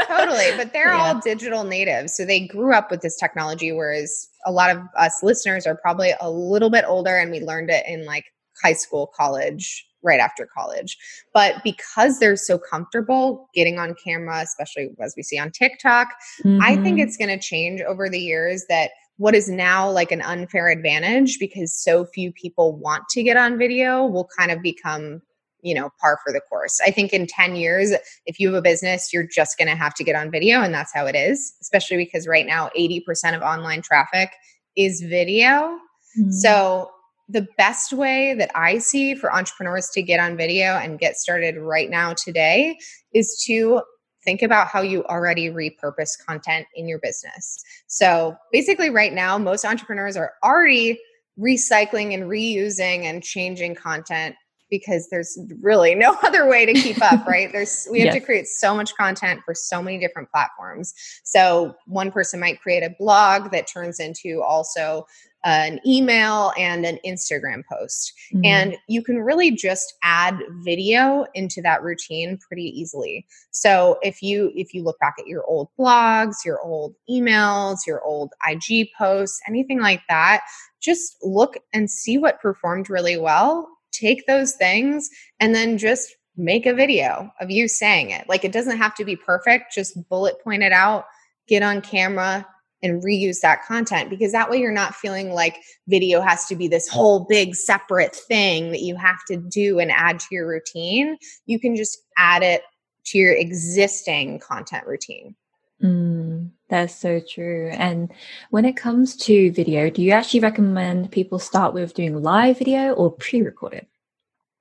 totally. 0.06 0.56
But 0.56 0.72
they're 0.72 0.88
yeah. 0.94 1.14
all 1.14 1.20
digital 1.20 1.64
natives. 1.64 2.16
So 2.16 2.24
they 2.24 2.46
grew 2.46 2.72
up 2.72 2.90
with 2.90 3.02
this 3.02 3.16
technology, 3.16 3.72
whereas 3.72 4.28
a 4.46 4.52
lot 4.52 4.74
of 4.74 4.82
us 4.96 5.22
listeners 5.22 5.66
are 5.66 5.76
probably 5.76 6.14
a 6.20 6.30
little 6.30 6.70
bit 6.70 6.84
older 6.86 7.16
and 7.16 7.30
we 7.30 7.40
learned 7.40 7.70
it 7.70 7.84
in 7.86 8.06
like 8.06 8.24
high 8.62 8.72
school, 8.72 9.10
college, 9.16 9.86
right 10.02 10.20
after 10.20 10.48
college. 10.56 10.96
But 11.34 11.56
because 11.64 12.18
they're 12.18 12.36
so 12.36 12.58
comfortable 12.58 13.48
getting 13.54 13.78
on 13.78 13.94
camera, 14.02 14.40
especially 14.40 14.90
as 15.00 15.14
we 15.16 15.22
see 15.22 15.38
on 15.38 15.50
TikTok, 15.50 16.08
mm-hmm. 16.44 16.62
I 16.62 16.76
think 16.76 16.86
mm-hmm. 16.86 16.98
it's 17.00 17.16
going 17.16 17.36
to 17.36 17.38
change 17.38 17.80
over 17.82 18.08
the 18.08 18.20
years 18.20 18.64
that 18.68 18.90
what 19.16 19.34
is 19.34 19.48
now 19.48 19.90
like 19.90 20.12
an 20.12 20.22
unfair 20.22 20.68
advantage 20.68 21.38
because 21.38 21.72
so 21.72 22.04
few 22.04 22.32
people 22.32 22.76
want 22.76 23.04
to 23.10 23.22
get 23.22 23.36
on 23.36 23.58
video 23.58 24.06
will 24.06 24.28
kind 24.38 24.50
of 24.50 24.62
become 24.62 25.20
you 25.60 25.74
know 25.74 25.90
par 26.00 26.18
for 26.24 26.32
the 26.32 26.40
course 26.48 26.78
i 26.86 26.90
think 26.90 27.12
in 27.12 27.26
10 27.26 27.56
years 27.56 27.90
if 28.26 28.38
you 28.38 28.46
have 28.46 28.56
a 28.56 28.62
business 28.62 29.12
you're 29.12 29.26
just 29.26 29.58
going 29.58 29.66
to 29.66 29.74
have 29.74 29.92
to 29.92 30.04
get 30.04 30.14
on 30.14 30.30
video 30.30 30.62
and 30.62 30.72
that's 30.72 30.94
how 30.94 31.04
it 31.04 31.16
is 31.16 31.52
especially 31.60 31.96
because 31.96 32.28
right 32.28 32.46
now 32.46 32.70
80% 32.78 33.02
of 33.34 33.42
online 33.42 33.82
traffic 33.82 34.30
is 34.76 35.00
video 35.00 35.78
mm-hmm. 36.16 36.30
so 36.30 36.88
the 37.28 37.46
best 37.56 37.92
way 37.92 38.34
that 38.34 38.50
i 38.54 38.78
see 38.78 39.14
for 39.14 39.32
entrepreneurs 39.34 39.88
to 39.90 40.02
get 40.02 40.20
on 40.20 40.36
video 40.36 40.76
and 40.76 40.98
get 40.98 41.16
started 41.16 41.56
right 41.56 41.90
now 41.90 42.14
today 42.14 42.76
is 43.12 43.42
to 43.46 43.80
think 44.24 44.42
about 44.42 44.66
how 44.66 44.82
you 44.82 45.04
already 45.04 45.48
repurpose 45.48 46.10
content 46.26 46.66
in 46.74 46.88
your 46.88 46.98
business 46.98 47.62
so 47.86 48.36
basically 48.52 48.90
right 48.90 49.12
now 49.12 49.38
most 49.38 49.64
entrepreneurs 49.64 50.16
are 50.16 50.32
already 50.44 50.98
recycling 51.38 52.14
and 52.14 52.24
reusing 52.24 53.04
and 53.04 53.22
changing 53.22 53.74
content 53.74 54.34
because 54.70 55.08
there's 55.10 55.38
really 55.62 55.94
no 55.94 56.16
other 56.22 56.46
way 56.48 56.66
to 56.66 56.72
keep 56.74 57.00
up, 57.02 57.26
right? 57.28 57.50
There's 57.52 57.88
we 57.90 58.00
have 58.00 58.06
yes. 58.06 58.14
to 58.14 58.20
create 58.20 58.46
so 58.46 58.74
much 58.74 58.94
content 58.96 59.40
for 59.44 59.54
so 59.54 59.82
many 59.82 59.98
different 59.98 60.30
platforms. 60.30 60.94
So 61.24 61.74
one 61.86 62.10
person 62.10 62.40
might 62.40 62.60
create 62.60 62.82
a 62.82 62.94
blog 62.98 63.50
that 63.52 63.66
turns 63.66 64.00
into 64.00 64.42
also 64.42 65.06
an 65.48 65.80
email 65.86 66.52
and 66.58 66.84
an 66.84 66.98
Instagram 67.06 67.62
post. 67.70 68.12
Mm-hmm. 68.32 68.44
And 68.44 68.76
you 68.86 69.02
can 69.02 69.20
really 69.20 69.50
just 69.50 69.94
add 70.02 70.38
video 70.62 71.26
into 71.34 71.62
that 71.62 71.82
routine 71.82 72.38
pretty 72.38 72.64
easily. 72.64 73.26
So 73.50 73.98
if 74.02 74.22
you 74.22 74.52
if 74.54 74.74
you 74.74 74.82
look 74.82 74.98
back 74.98 75.14
at 75.18 75.26
your 75.26 75.44
old 75.46 75.68
blogs, 75.78 76.44
your 76.44 76.60
old 76.60 76.94
emails, 77.10 77.78
your 77.86 78.02
old 78.02 78.32
IG 78.46 78.88
posts, 78.96 79.40
anything 79.48 79.80
like 79.80 80.02
that, 80.08 80.42
just 80.80 81.16
look 81.22 81.58
and 81.72 81.90
see 81.90 82.18
what 82.18 82.40
performed 82.40 82.90
really 82.90 83.16
well 83.16 83.68
take 83.90 84.26
those 84.26 84.54
things 84.54 85.08
and 85.40 85.54
then 85.54 85.78
just 85.78 86.14
make 86.36 86.66
a 86.66 86.74
video 86.74 87.32
of 87.40 87.50
you 87.50 87.66
saying 87.66 88.10
it. 88.10 88.28
Like 88.28 88.44
it 88.44 88.52
doesn't 88.52 88.76
have 88.76 88.94
to 88.96 89.04
be 89.04 89.16
perfect, 89.16 89.74
just 89.74 90.08
bullet 90.08 90.40
point 90.44 90.62
it 90.62 90.72
out, 90.72 91.06
get 91.48 91.62
on 91.62 91.80
camera 91.80 92.46
and 92.82 93.02
reuse 93.02 93.40
that 93.40 93.64
content 93.64 94.10
because 94.10 94.32
that 94.32 94.50
way 94.50 94.58
you're 94.58 94.72
not 94.72 94.94
feeling 94.94 95.32
like 95.32 95.56
video 95.88 96.20
has 96.20 96.46
to 96.46 96.56
be 96.56 96.68
this 96.68 96.88
whole 96.88 97.26
big 97.28 97.54
separate 97.54 98.14
thing 98.14 98.70
that 98.70 98.82
you 98.82 98.94
have 98.96 99.18
to 99.26 99.36
do 99.36 99.78
and 99.78 99.90
add 99.90 100.20
to 100.20 100.26
your 100.30 100.46
routine. 100.46 101.16
You 101.46 101.58
can 101.58 101.74
just 101.74 101.98
add 102.16 102.42
it 102.42 102.62
to 103.06 103.18
your 103.18 103.32
existing 103.32 104.38
content 104.40 104.86
routine. 104.86 105.34
Mm, 105.82 106.50
that's 106.68 106.94
so 106.94 107.20
true. 107.20 107.70
And 107.72 108.12
when 108.50 108.64
it 108.64 108.76
comes 108.76 109.16
to 109.16 109.52
video, 109.52 109.90
do 109.90 110.02
you 110.02 110.10
actually 110.10 110.40
recommend 110.40 111.12
people 111.12 111.38
start 111.38 111.72
with 111.72 111.94
doing 111.94 112.22
live 112.22 112.58
video 112.58 112.92
or 112.92 113.12
pre 113.12 113.42
recorded? 113.42 113.86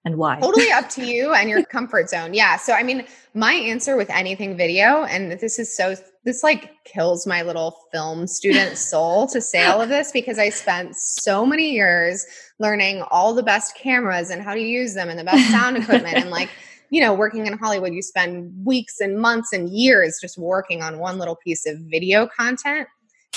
And 0.07 0.15
why? 0.15 0.39
Totally 0.39 0.71
up 0.71 0.87
to 0.91 1.05
you 1.13 1.33
and 1.33 1.49
your 1.49 1.65
comfort 1.65 2.09
zone. 2.09 2.33
Yeah. 2.33 2.55
So, 2.55 2.71
I 2.71 2.81
mean, 2.81 3.05
my 3.33 3.51
answer 3.51 3.97
with 3.97 4.09
anything 4.09 4.55
video, 4.55 5.03
and 5.03 5.33
this 5.33 5.59
is 5.59 5.75
so, 5.75 5.95
this 6.23 6.43
like 6.43 6.71
kills 6.85 7.27
my 7.27 7.41
little 7.41 7.75
film 7.91 8.25
student 8.25 8.77
soul 8.91 9.27
to 9.27 9.41
say 9.41 9.65
all 9.65 9.81
of 9.81 9.89
this 9.89 10.13
because 10.13 10.39
I 10.39 10.47
spent 10.47 10.95
so 10.95 11.45
many 11.45 11.71
years 11.73 12.25
learning 12.57 13.03
all 13.11 13.33
the 13.33 13.43
best 13.43 13.75
cameras 13.75 14.29
and 14.29 14.41
how 14.41 14.53
to 14.53 14.61
use 14.61 14.93
them 14.93 15.09
and 15.09 15.19
the 15.19 15.25
best 15.25 15.51
sound 15.51 15.75
equipment 15.75 16.15
and 16.15 16.29
like, 16.29 16.49
you 16.89 17.01
know, 17.01 17.13
working 17.13 17.45
in 17.45 17.57
Hollywood, 17.57 17.93
you 17.93 18.01
spend 18.01 18.49
weeks 18.65 19.01
and 19.01 19.19
months 19.19 19.51
and 19.51 19.67
years 19.69 20.19
just 20.21 20.37
working 20.37 20.81
on 20.81 20.99
one 20.99 21.17
little 21.17 21.35
piece 21.35 21.65
of 21.65 21.77
video 21.79 22.27
content. 22.27 22.87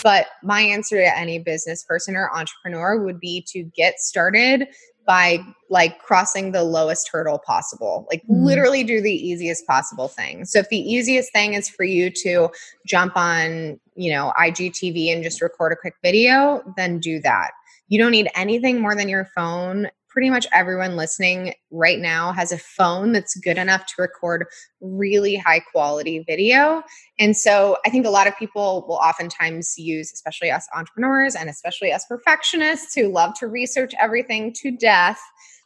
But 0.05 0.29
my 0.45 0.61
answer 0.61 0.99
to 0.99 1.19
any 1.19 1.41
business 1.41 1.83
person 1.83 2.15
or 2.15 2.31
entrepreneur 2.33 3.03
would 3.05 3.19
be 3.19 3.45
to 3.49 3.65
get 3.65 3.99
started 3.99 4.69
by 5.07 5.39
like 5.69 5.99
crossing 6.01 6.53
the 6.53 6.63
lowest 6.63 7.09
hurdle 7.09 7.39
possible. 7.39 8.07
Like 8.11 8.23
mm. 8.23 8.45
literally 8.45 8.85
do 8.85 9.01
the 9.01 9.13
easiest 9.13 9.67
possible 9.67 10.09
thing. 10.09 10.45
So 10.45 10.59
if 10.59 10.69
the 10.69 10.79
easiest 10.79 11.33
thing 11.33 11.55
is 11.55 11.69
for 11.69 11.85
you 11.85 12.11
to 12.23 12.51
jump 12.87 13.17
on, 13.17 13.79
you 13.95 14.13
know, 14.13 14.33
IGTV 14.39 15.13
and 15.13 15.23
just 15.23 15.41
record 15.41 15.73
a 15.73 15.77
quick 15.77 15.95
video, 16.03 16.63
then 16.77 16.99
do 16.99 17.21
that. 17.21 17.51
You 17.89 17.99
don't 17.99 18.13
need 18.13 18.29
anything 18.35 18.81
more 18.81 18.95
than 18.95 19.09
your 19.09 19.29
phone 19.35 19.89
pretty 20.11 20.29
much 20.29 20.47
everyone 20.53 20.97
listening 20.97 21.55
right 21.71 21.99
now 21.99 22.33
has 22.33 22.53
a 22.53 22.59
phone 22.59 23.13
that's 23.13 23.37
good 23.37 23.57
enough 23.57 23.87
to 23.87 23.95
record 23.99 24.45
really 24.81 25.37
high 25.37 25.61
quality 25.61 26.25
video. 26.27 26.83
And 27.19 27.37
so 27.37 27.77
I 27.87 27.91
think 27.91 28.07
a 28.07 28.11
lot 28.11 28.27
of 28.27 28.37
people 28.37 28.85
will 28.89 28.97
oftentimes 28.97 29.75
use, 29.79 30.13
especially 30.13 30.51
us 30.51 30.67
entrepreneurs 30.75 31.35
and 31.35 31.49
especially 31.49 31.93
us 31.93 32.05
perfectionists 32.07 32.95
who 32.95 33.09
love 33.09 33.35
to 33.35 33.47
research 33.47 33.93
everything 34.01 34.53
to 34.63 34.71
death, 34.71 35.21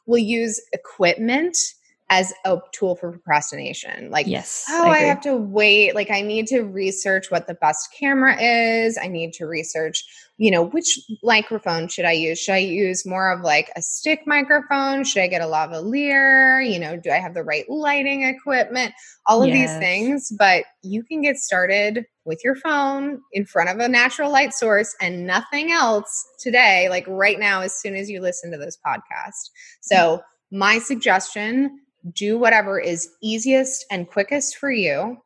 will 0.06 0.18
use 0.18 0.60
equipment 0.72 1.56
as 2.10 2.32
a 2.44 2.58
tool 2.72 2.94
for 2.96 3.12
procrastination. 3.12 4.10
Like, 4.10 4.26
yes, 4.26 4.66
oh, 4.68 4.88
I, 4.88 4.96
I, 4.96 4.98
have 4.98 5.22
to 5.22 5.36
wait. 5.36 5.94
Like, 5.94 6.10
I 6.10 6.20
need 6.20 6.46
to 6.48 6.60
research 6.60 7.30
what 7.30 7.46
the 7.46 7.54
best 7.54 7.88
camera 7.98 8.40
is. 8.40 8.98
I 8.98 9.08
need 9.08 9.32
to 9.34 9.46
research, 9.46 10.04
you 10.36 10.50
know, 10.50 10.64
which 10.64 10.98
microphone 11.22 11.86
should 11.86 12.04
I 12.04 12.12
use? 12.12 12.40
Should 12.40 12.54
I 12.54 12.58
use 12.58 13.06
more 13.06 13.30
of 13.30 13.42
like 13.42 13.70
a 13.76 13.82
stick 13.82 14.22
microphone? 14.26 15.04
Should 15.04 15.22
I 15.22 15.28
get 15.28 15.42
a 15.42 15.46
lavalier? 15.46 16.68
You 16.68 16.80
know, 16.80 16.96
do 16.96 17.10
I 17.10 17.20
have 17.20 17.34
the 17.34 17.44
right 17.44 17.68
lighting 17.68 18.24
equipment? 18.24 18.94
All 19.26 19.42
of 19.42 19.48
yes. 19.48 19.70
these 19.70 19.78
things. 19.78 20.32
But 20.36 20.64
you 20.82 21.04
can 21.04 21.22
get 21.22 21.36
started 21.36 22.04
with 22.24 22.42
your 22.42 22.56
phone 22.56 23.20
in 23.32 23.46
front 23.46 23.70
of 23.70 23.78
a 23.78 23.88
natural 23.88 24.30
light 24.30 24.52
source 24.52 24.96
and 25.00 25.26
nothing 25.26 25.70
else 25.70 26.26
today, 26.40 26.88
like 26.88 27.06
right 27.06 27.38
now, 27.38 27.60
as 27.60 27.80
soon 27.80 27.94
as 27.94 28.10
you 28.10 28.20
listen 28.20 28.50
to 28.50 28.58
this 28.58 28.78
podcast. 28.84 29.50
So, 29.82 30.20
my 30.50 30.78
suggestion 30.78 31.80
do 32.12 32.38
whatever 32.38 32.78
is 32.78 33.08
easiest 33.22 33.86
and 33.90 34.08
quickest 34.08 34.56
for 34.56 34.70
you 34.70 35.16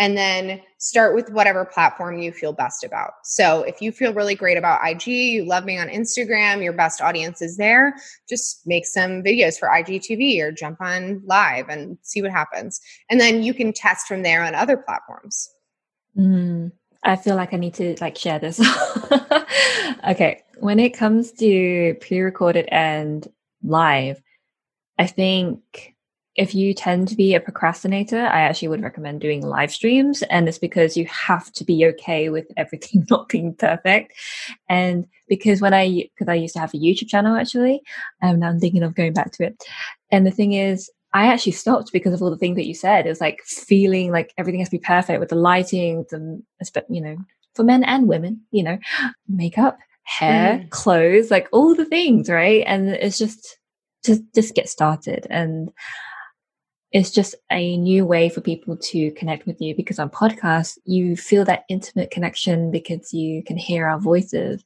and 0.00 0.16
then 0.16 0.62
start 0.78 1.14
with 1.14 1.30
whatever 1.30 1.62
platform 1.66 2.18
you 2.18 2.32
feel 2.32 2.54
best 2.54 2.82
about. 2.82 3.12
So 3.22 3.62
if 3.62 3.82
you 3.82 3.92
feel 3.92 4.14
really 4.14 4.34
great 4.34 4.56
about 4.56 4.80
IG, 4.82 5.06
you 5.06 5.44
love 5.44 5.66
me 5.66 5.78
on 5.78 5.88
Instagram, 5.88 6.64
your 6.64 6.72
best 6.72 7.02
audience 7.02 7.42
is 7.42 7.58
there, 7.58 7.94
just 8.26 8.66
make 8.66 8.86
some 8.86 9.22
videos 9.22 9.58
for 9.58 9.68
IGTV 9.68 10.40
or 10.40 10.52
jump 10.52 10.80
on 10.80 11.20
live 11.26 11.68
and 11.68 11.98
see 12.00 12.22
what 12.22 12.30
happens. 12.30 12.80
And 13.10 13.20
then 13.20 13.42
you 13.42 13.52
can 13.52 13.74
test 13.74 14.06
from 14.06 14.22
there 14.22 14.42
on 14.42 14.54
other 14.54 14.78
platforms. 14.78 15.50
Mm, 16.16 16.72
I 17.02 17.16
feel 17.16 17.36
like 17.36 17.52
I 17.52 17.58
need 17.58 17.74
to 17.74 17.94
like 18.00 18.16
share 18.16 18.38
this. 18.38 18.58
okay, 20.08 20.42
when 20.60 20.80
it 20.80 20.90
comes 20.90 21.30
to 21.32 21.94
pre-recorded 22.00 22.66
and 22.72 23.28
live, 23.62 24.22
I 24.98 25.06
think 25.06 25.94
if 26.40 26.54
you 26.54 26.72
tend 26.72 27.06
to 27.06 27.14
be 27.14 27.34
a 27.34 27.40
procrastinator, 27.40 28.20
I 28.20 28.40
actually 28.40 28.68
would 28.68 28.82
recommend 28.82 29.20
doing 29.20 29.42
live 29.42 29.70
streams. 29.70 30.22
And 30.22 30.48
it's 30.48 30.56
because 30.56 30.96
you 30.96 31.04
have 31.04 31.52
to 31.52 31.64
be 31.64 31.84
okay 31.88 32.30
with 32.30 32.46
everything 32.56 33.06
not 33.10 33.28
being 33.28 33.54
perfect. 33.54 34.14
And 34.66 35.06
because 35.28 35.60
when 35.60 35.74
I, 35.74 36.08
because 36.14 36.28
I 36.28 36.34
used 36.34 36.54
to 36.54 36.60
have 36.60 36.72
a 36.72 36.78
YouTube 36.78 37.08
channel 37.08 37.36
actually, 37.36 37.82
and 38.22 38.40
now 38.40 38.48
I'm 38.48 38.58
thinking 38.58 38.82
of 38.82 38.94
going 38.94 39.12
back 39.12 39.32
to 39.32 39.44
it. 39.44 39.62
And 40.10 40.26
the 40.26 40.30
thing 40.30 40.54
is, 40.54 40.90
I 41.12 41.26
actually 41.26 41.52
stopped 41.52 41.92
because 41.92 42.14
of 42.14 42.22
all 42.22 42.30
the 42.30 42.38
things 42.38 42.56
that 42.56 42.66
you 42.66 42.74
said. 42.74 43.04
It 43.04 43.10
was 43.10 43.20
like 43.20 43.40
feeling 43.42 44.10
like 44.10 44.32
everything 44.38 44.60
has 44.60 44.68
to 44.68 44.78
be 44.78 44.82
perfect 44.82 45.20
with 45.20 45.28
the 45.28 45.34
lighting, 45.34 46.06
the, 46.08 46.42
you 46.88 47.02
know, 47.02 47.18
for 47.54 47.64
men 47.64 47.84
and 47.84 48.08
women, 48.08 48.40
you 48.50 48.62
know, 48.62 48.78
makeup, 49.28 49.76
hair, 50.04 50.60
mm. 50.60 50.70
clothes, 50.70 51.30
like 51.30 51.48
all 51.52 51.74
the 51.74 51.84
things, 51.84 52.30
right? 52.30 52.64
And 52.66 52.88
it's 52.88 53.18
just, 53.18 53.58
just, 54.06 54.22
just 54.34 54.54
get 54.54 54.70
started. 54.70 55.26
And, 55.28 55.70
it's 56.92 57.10
just 57.10 57.34
a 57.52 57.76
new 57.76 58.04
way 58.04 58.28
for 58.28 58.40
people 58.40 58.76
to 58.76 59.12
connect 59.12 59.46
with 59.46 59.60
you 59.60 59.74
because 59.76 59.98
on 59.98 60.10
podcasts 60.10 60.78
you 60.84 61.16
feel 61.16 61.44
that 61.44 61.64
intimate 61.68 62.10
connection 62.10 62.70
because 62.70 63.12
you 63.12 63.44
can 63.44 63.56
hear 63.56 63.86
our 63.86 63.98
voices. 63.98 64.64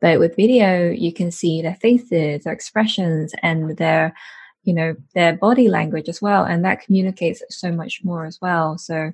But 0.00 0.18
with 0.18 0.36
video 0.36 0.90
you 0.90 1.12
can 1.12 1.30
see 1.30 1.62
their 1.62 1.76
faces 1.76 2.44
their 2.44 2.52
expressions 2.52 3.32
and 3.42 3.76
their 3.76 4.14
you 4.64 4.74
know 4.74 4.94
their 5.14 5.36
body 5.36 5.68
language 5.68 6.08
as 6.08 6.20
well. 6.20 6.44
And 6.44 6.64
that 6.64 6.82
communicates 6.82 7.42
so 7.50 7.70
much 7.70 8.00
more 8.02 8.26
as 8.26 8.38
well. 8.40 8.78
So 8.78 9.12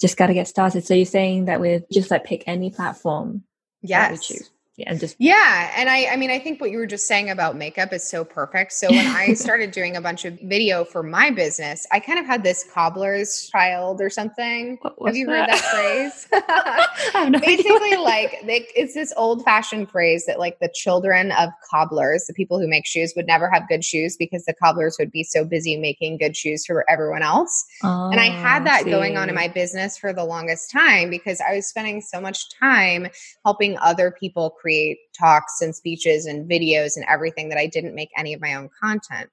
just 0.00 0.16
got 0.16 0.26
to 0.26 0.34
get 0.34 0.48
started. 0.48 0.84
So 0.84 0.94
you're 0.94 1.06
saying 1.06 1.44
that 1.44 1.60
with 1.60 1.84
just 1.92 2.10
like 2.10 2.24
pick 2.24 2.42
any 2.46 2.70
platform 2.70 3.44
yes 3.82 4.50
and 4.86 5.00
just 5.00 5.16
yeah 5.18 5.72
and 5.76 5.88
i 5.88 6.06
i 6.06 6.16
mean 6.16 6.30
i 6.30 6.38
think 6.38 6.60
what 6.60 6.70
you 6.70 6.78
were 6.78 6.86
just 6.86 7.06
saying 7.06 7.30
about 7.30 7.56
makeup 7.56 7.92
is 7.92 8.02
so 8.08 8.24
perfect. 8.24 8.72
So 8.72 8.90
when 8.90 9.06
i 9.06 9.34
started 9.34 9.70
doing 9.70 9.96
a 9.96 10.00
bunch 10.00 10.24
of 10.24 10.38
video 10.40 10.84
for 10.84 11.02
my 11.02 11.30
business 11.30 11.86
i 11.92 12.00
kind 12.00 12.18
of 12.18 12.26
had 12.26 12.42
this 12.42 12.64
cobbler's 12.72 13.48
child 13.48 14.00
or 14.00 14.10
something. 14.10 14.78
Have 15.06 15.16
you 15.16 15.26
that? 15.26 15.50
heard 15.50 15.58
that? 15.58 15.60
phrase? 15.60 16.28
No 17.30 17.38
basically 17.40 17.96
like 17.96 18.40
they, 18.46 18.66
it's 18.74 18.94
this 18.94 19.12
old 19.16 19.44
fashioned 19.44 19.90
phrase 19.90 20.26
that 20.26 20.38
like 20.38 20.58
the 20.60 20.70
children 20.74 21.32
of 21.32 21.50
cobblers 21.70 22.24
the 22.26 22.34
people 22.34 22.58
who 22.58 22.66
make 22.66 22.86
shoes 22.86 23.12
would 23.16 23.26
never 23.26 23.48
have 23.50 23.68
good 23.68 23.84
shoes 23.84 24.16
because 24.16 24.44
the 24.44 24.54
cobblers 24.54 24.96
would 24.98 25.12
be 25.12 25.22
so 25.22 25.44
busy 25.44 25.76
making 25.76 26.18
good 26.18 26.36
shoes 26.36 26.64
for 26.66 26.88
everyone 26.90 27.22
else. 27.22 27.64
Oh, 27.82 28.10
and 28.10 28.20
i 28.20 28.28
oh, 28.28 28.32
had 28.32 28.62
oh, 28.62 28.64
that 28.66 28.84
going 28.84 29.16
on 29.16 29.28
in 29.28 29.34
my 29.34 29.48
business 29.48 29.96
for 29.96 30.12
the 30.12 30.24
longest 30.24 30.70
time 30.70 31.10
because 31.10 31.40
i 31.40 31.54
was 31.54 31.66
spending 31.66 32.00
so 32.00 32.20
much 32.20 32.50
time 32.58 33.06
helping 33.44 33.76
other 33.78 34.10
people 34.10 34.50
create 34.50 34.71
talks 35.18 35.60
and 35.60 35.74
speeches 35.74 36.26
and 36.26 36.50
videos 36.50 36.96
and 36.96 37.04
everything 37.08 37.48
that 37.48 37.58
I 37.58 37.66
didn't 37.66 37.94
make 37.94 38.10
any 38.16 38.34
of 38.34 38.40
my 38.40 38.54
own 38.54 38.68
content. 38.82 39.30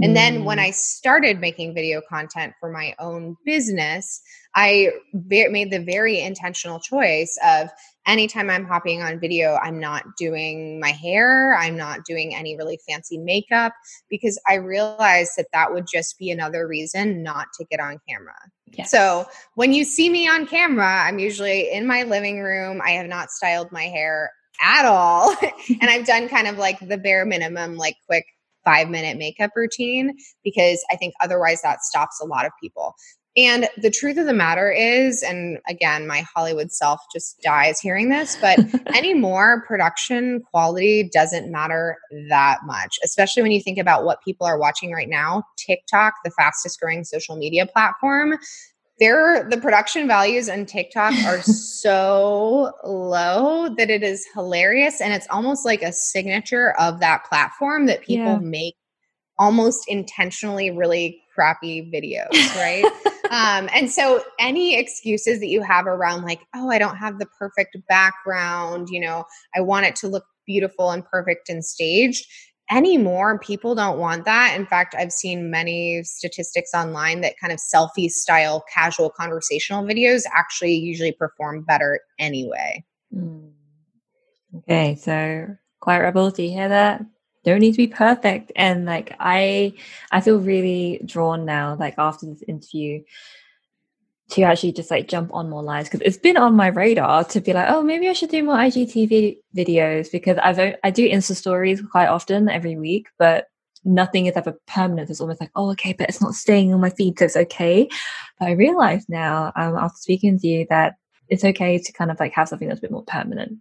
And 0.00 0.16
then 0.16 0.44
when 0.44 0.58
mm. 0.58 0.62
I 0.62 0.70
started 0.70 1.40
making 1.40 1.74
video 1.74 2.00
content 2.08 2.54
for 2.60 2.70
my 2.70 2.94
own 3.00 3.36
business, 3.44 4.22
I 4.54 4.90
made 5.12 5.70
the 5.70 5.84
very 5.84 6.20
intentional 6.20 6.78
choice 6.78 7.36
of 7.44 7.70
anytime 8.06 8.50
I'm 8.50 8.64
hopping 8.64 9.02
on 9.02 9.20
video, 9.20 9.56
I'm 9.56 9.80
not 9.80 10.04
doing 10.16 10.78
my 10.80 10.90
hair, 10.90 11.56
I'm 11.56 11.76
not 11.76 12.04
doing 12.04 12.34
any 12.34 12.56
really 12.56 12.78
fancy 12.88 13.18
makeup 13.18 13.72
because 14.08 14.40
I 14.48 14.54
realized 14.54 15.32
that 15.36 15.48
that 15.52 15.72
would 15.72 15.86
just 15.92 16.18
be 16.18 16.30
another 16.30 16.66
reason 16.66 17.22
not 17.22 17.48
to 17.58 17.64
get 17.64 17.80
on 17.80 18.00
camera. 18.08 18.38
Yes. 18.72 18.90
So 18.90 19.26
when 19.54 19.72
you 19.72 19.82
see 19.84 20.08
me 20.08 20.28
on 20.28 20.46
camera, 20.46 21.04
I'm 21.04 21.18
usually 21.18 21.70
in 21.70 21.86
my 21.86 22.04
living 22.04 22.40
room. 22.40 22.80
I 22.84 22.92
have 22.92 23.08
not 23.08 23.30
styled 23.30 23.72
my 23.72 23.84
hair 23.84 24.30
at 24.60 24.84
all. 24.84 25.34
and 25.80 25.90
I've 25.90 26.06
done 26.06 26.28
kind 26.28 26.46
of 26.46 26.58
like 26.58 26.78
the 26.80 26.98
bare 26.98 27.24
minimum, 27.24 27.76
like 27.76 27.96
quick 28.06 28.24
five 28.64 28.88
minute 28.88 29.16
makeup 29.16 29.52
routine 29.56 30.16
because 30.44 30.84
I 30.90 30.96
think 30.96 31.14
otherwise 31.22 31.62
that 31.62 31.82
stops 31.82 32.20
a 32.20 32.26
lot 32.26 32.44
of 32.44 32.52
people. 32.62 32.94
And 33.36 33.68
the 33.76 33.90
truth 33.90 34.18
of 34.18 34.26
the 34.26 34.34
matter 34.34 34.72
is, 34.72 35.22
and 35.22 35.58
again, 35.68 36.06
my 36.06 36.24
Hollywood 36.34 36.72
self 36.72 37.00
just 37.14 37.40
dies 37.42 37.78
hearing 37.78 38.08
this, 38.08 38.36
but 38.40 38.58
anymore, 38.94 39.64
production 39.68 40.42
quality 40.50 41.08
doesn't 41.12 41.50
matter 41.50 41.96
that 42.28 42.58
much, 42.66 42.98
especially 43.04 43.42
when 43.42 43.52
you 43.52 43.62
think 43.62 43.78
about 43.78 44.04
what 44.04 44.18
people 44.24 44.46
are 44.46 44.58
watching 44.58 44.90
right 44.90 45.08
now. 45.08 45.44
TikTok, 45.56 46.14
the 46.24 46.32
fastest 46.32 46.80
growing 46.80 47.04
social 47.04 47.36
media 47.36 47.66
platform, 47.66 48.36
there 49.00 49.48
the 49.48 49.56
production 49.56 50.06
values 50.06 50.48
on 50.48 50.66
TikTok 50.66 51.14
are 51.24 51.42
so 51.42 52.72
low 52.84 53.74
that 53.76 53.90
it 53.90 54.02
is 54.02 54.26
hilarious 54.34 55.00
and 55.00 55.12
it's 55.12 55.26
almost 55.30 55.64
like 55.64 55.82
a 55.82 55.92
signature 55.92 56.72
of 56.78 57.00
that 57.00 57.24
platform 57.24 57.86
that 57.86 58.02
people 58.02 58.26
yeah. 58.26 58.38
make 58.38 58.76
almost 59.38 59.88
intentionally 59.88 60.70
really 60.70 61.22
crappy 61.34 61.90
videos, 61.90 62.54
right? 62.56 62.84
um, 63.30 63.70
and 63.74 63.90
so 63.90 64.22
any 64.38 64.78
excuses 64.78 65.40
that 65.40 65.48
you 65.48 65.62
have 65.62 65.86
around 65.86 66.22
like, 66.22 66.40
oh, 66.54 66.70
I 66.70 66.78
don't 66.78 66.96
have 66.96 67.18
the 67.18 67.26
perfect 67.38 67.76
background, 67.88 68.88
you 68.90 69.00
know, 69.00 69.24
I 69.56 69.62
want 69.62 69.86
it 69.86 69.96
to 69.96 70.08
look 70.08 70.24
beautiful 70.46 70.90
and 70.90 71.04
perfect 71.06 71.48
and 71.48 71.64
staged 71.64 72.26
anymore 72.70 73.38
people 73.38 73.74
don't 73.74 73.98
want 73.98 74.24
that. 74.24 74.54
In 74.56 74.66
fact 74.66 74.94
i've 74.98 75.12
seen 75.12 75.50
many 75.50 76.02
statistics 76.04 76.70
online 76.74 77.20
that 77.22 77.34
kind 77.40 77.52
of 77.52 77.58
selfie 77.58 78.10
style 78.10 78.64
casual 78.72 79.10
conversational 79.10 79.84
videos 79.84 80.22
actually 80.34 80.74
usually 80.74 81.12
perform 81.12 81.62
better 81.62 82.00
anyway. 82.18 82.84
Mm. 83.14 83.50
okay 84.58 84.94
so 84.94 85.46
quiet 85.80 86.00
rebels 86.00 86.34
do 86.34 86.42
you 86.42 86.50
hear 86.50 86.68
that? 86.68 87.04
Don't 87.42 87.60
need 87.60 87.72
to 87.72 87.76
be 87.78 87.86
perfect 87.86 88.52
and 88.54 88.84
like 88.84 89.16
i 89.18 89.72
i 90.12 90.20
feel 90.20 90.38
really 90.38 91.00
drawn 91.06 91.46
now 91.46 91.74
like 91.80 91.94
after 91.96 92.26
this 92.26 92.42
interview 92.46 93.02
to 94.30 94.42
actually 94.42 94.72
just 94.72 94.90
like 94.90 95.08
jump 95.08 95.32
on 95.34 95.50
more 95.50 95.62
lives 95.62 95.88
because 95.88 96.06
it's 96.06 96.16
been 96.16 96.36
on 96.36 96.54
my 96.54 96.68
radar 96.68 97.24
to 97.24 97.40
be 97.40 97.52
like, 97.52 97.68
oh, 97.68 97.82
maybe 97.82 98.08
I 98.08 98.12
should 98.12 98.30
do 98.30 98.42
more 98.42 98.56
IGTV 98.56 99.38
videos 99.56 100.10
because 100.10 100.38
I've 100.38 100.76
I 100.84 100.90
do 100.90 101.08
Insta 101.08 101.34
stories 101.34 101.82
quite 101.90 102.08
often 102.08 102.48
every 102.48 102.76
week, 102.76 103.08
but 103.18 103.46
nothing 103.84 104.26
is 104.26 104.36
ever 104.36 104.58
permanent. 104.66 105.10
It's 105.10 105.20
almost 105.20 105.40
like, 105.40 105.50
oh, 105.56 105.70
okay, 105.72 105.92
but 105.92 106.08
it's 106.08 106.20
not 106.20 106.34
staying 106.34 106.72
on 106.72 106.80
my 106.80 106.90
feed, 106.90 107.18
so 107.18 107.24
it's 107.24 107.36
okay. 107.36 107.88
But 108.38 108.48
I 108.48 108.52
realize 108.52 109.04
now, 109.08 109.52
um, 109.56 109.76
after 109.76 109.96
speaking 109.96 110.38
to 110.38 110.46
you, 110.46 110.66
that 110.70 110.96
it's 111.28 111.44
okay 111.44 111.78
to 111.78 111.92
kind 111.92 112.10
of 112.10 112.20
like 112.20 112.32
have 112.32 112.48
something 112.48 112.68
that's 112.68 112.80
a 112.80 112.82
bit 112.82 112.90
more 112.90 113.04
permanent. 113.04 113.58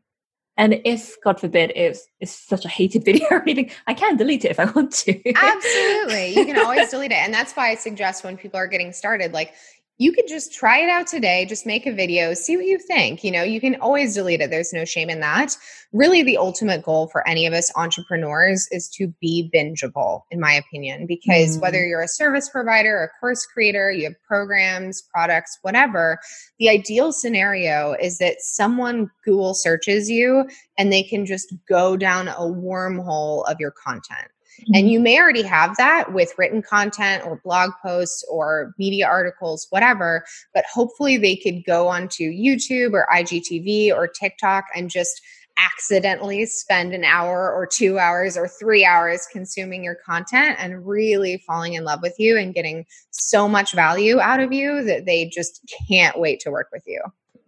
And 0.57 0.81
if, 0.83 1.15
God 1.23 1.39
forbid, 1.39 1.71
it's, 1.73 2.05
it's 2.19 2.33
such 2.33 2.65
a 2.65 2.67
hated 2.67 3.05
video 3.05 3.25
or 3.31 3.41
anything, 3.43 3.71
I 3.87 3.93
can 3.93 4.17
delete 4.17 4.43
it 4.43 4.51
if 4.51 4.59
I 4.59 4.65
want 4.65 4.91
to. 4.91 5.33
Absolutely. 5.33 6.35
You 6.35 6.45
can 6.45 6.59
always 6.59 6.89
delete 6.91 7.11
it. 7.11 7.17
And 7.17 7.33
that's 7.33 7.53
why 7.53 7.69
I 7.69 7.75
suggest 7.75 8.25
when 8.25 8.35
people 8.35 8.59
are 8.59 8.67
getting 8.67 8.91
started, 8.91 9.31
like 9.31 9.53
you 9.99 10.13
could 10.13 10.29
just 10.29 10.53
try 10.53 10.79
it 10.79 10.89
out 10.89 11.07
today, 11.07 11.45
just 11.45 11.65
make 11.65 11.85
a 11.85 11.91
video, 11.91 12.33
see 12.33 12.55
what 12.55 12.65
you 12.65 12.79
think. 12.79 13.21
You 13.21 13.31
know, 13.31 13.43
you 13.43 13.59
can 13.59 13.75
always 13.81 14.15
delete 14.15 14.39
it. 14.39 14.49
There's 14.49 14.71
no 14.71 14.85
shame 14.85 15.09
in 15.09 15.19
that. 15.19 15.57
Really, 15.91 16.23
the 16.23 16.37
ultimate 16.37 16.83
goal 16.83 17.09
for 17.09 17.27
any 17.27 17.45
of 17.45 17.51
us 17.51 17.69
entrepreneurs 17.75 18.65
is 18.71 18.87
to 18.95 19.13
be 19.19 19.51
bingeable, 19.53 20.21
in 20.31 20.39
my 20.39 20.53
opinion, 20.53 21.05
because 21.05 21.57
mm. 21.57 21.61
whether 21.61 21.85
you're 21.85 22.01
a 22.01 22.07
service 22.07 22.47
provider, 22.49 23.03
a 23.03 23.19
course 23.19 23.45
creator, 23.45 23.91
you 23.91 24.05
have 24.05 24.15
programs, 24.25 25.01
products, 25.13 25.59
whatever, 25.63 26.17
the 26.59 26.69
ideal 26.69 27.11
scenario 27.11 27.93
is 28.01 28.19
that 28.19 28.37
someone 28.39 29.11
Google 29.25 29.53
searches 29.53 30.09
you 30.09 30.47
and 30.77 30.93
they 30.93 31.03
can 31.03 31.25
just 31.25 31.53
go 31.67 31.97
down 31.97 32.29
a 32.29 32.39
wormhole 32.39 33.43
of 33.51 33.57
your 33.59 33.71
content. 33.71 34.29
Mm-hmm. 34.61 34.75
And 34.75 34.91
you 34.91 34.99
may 34.99 35.19
already 35.19 35.43
have 35.43 35.77
that 35.77 36.13
with 36.13 36.33
written 36.37 36.61
content 36.61 37.25
or 37.25 37.41
blog 37.43 37.71
posts 37.81 38.23
or 38.29 38.73
media 38.77 39.07
articles, 39.07 39.67
whatever, 39.69 40.25
but 40.53 40.65
hopefully 40.71 41.17
they 41.17 41.35
could 41.35 41.63
go 41.65 41.87
onto 41.87 42.31
YouTube 42.31 42.93
or 42.93 43.07
IGTV 43.13 43.93
or 43.93 44.07
TikTok 44.07 44.65
and 44.75 44.89
just 44.89 45.21
accidentally 45.59 46.45
spend 46.45 46.93
an 46.93 47.03
hour 47.03 47.51
or 47.51 47.65
two 47.65 47.99
hours 47.99 48.37
or 48.37 48.47
three 48.47 48.85
hours 48.85 49.27
consuming 49.31 49.83
your 49.83 49.95
content 49.95 50.55
and 50.57 50.85
really 50.87 51.43
falling 51.45 51.73
in 51.73 51.83
love 51.83 51.99
with 52.01 52.15
you 52.17 52.37
and 52.37 52.53
getting 52.53 52.85
so 53.11 53.47
much 53.47 53.73
value 53.73 54.19
out 54.19 54.39
of 54.39 54.53
you 54.53 54.83
that 54.83 55.05
they 55.05 55.25
just 55.25 55.61
can't 55.87 56.19
wait 56.19 56.39
to 56.39 56.51
work 56.51 56.69
with 56.71 56.83
you. 56.87 57.01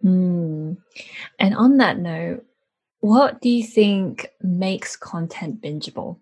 Mm. 0.04 0.76
And 1.38 1.54
on 1.54 1.78
that 1.78 1.98
note, 1.98 2.44
what 3.00 3.40
do 3.40 3.48
you 3.48 3.64
think 3.64 4.28
makes 4.42 4.96
content 4.96 5.60
bingeable? 5.60 6.18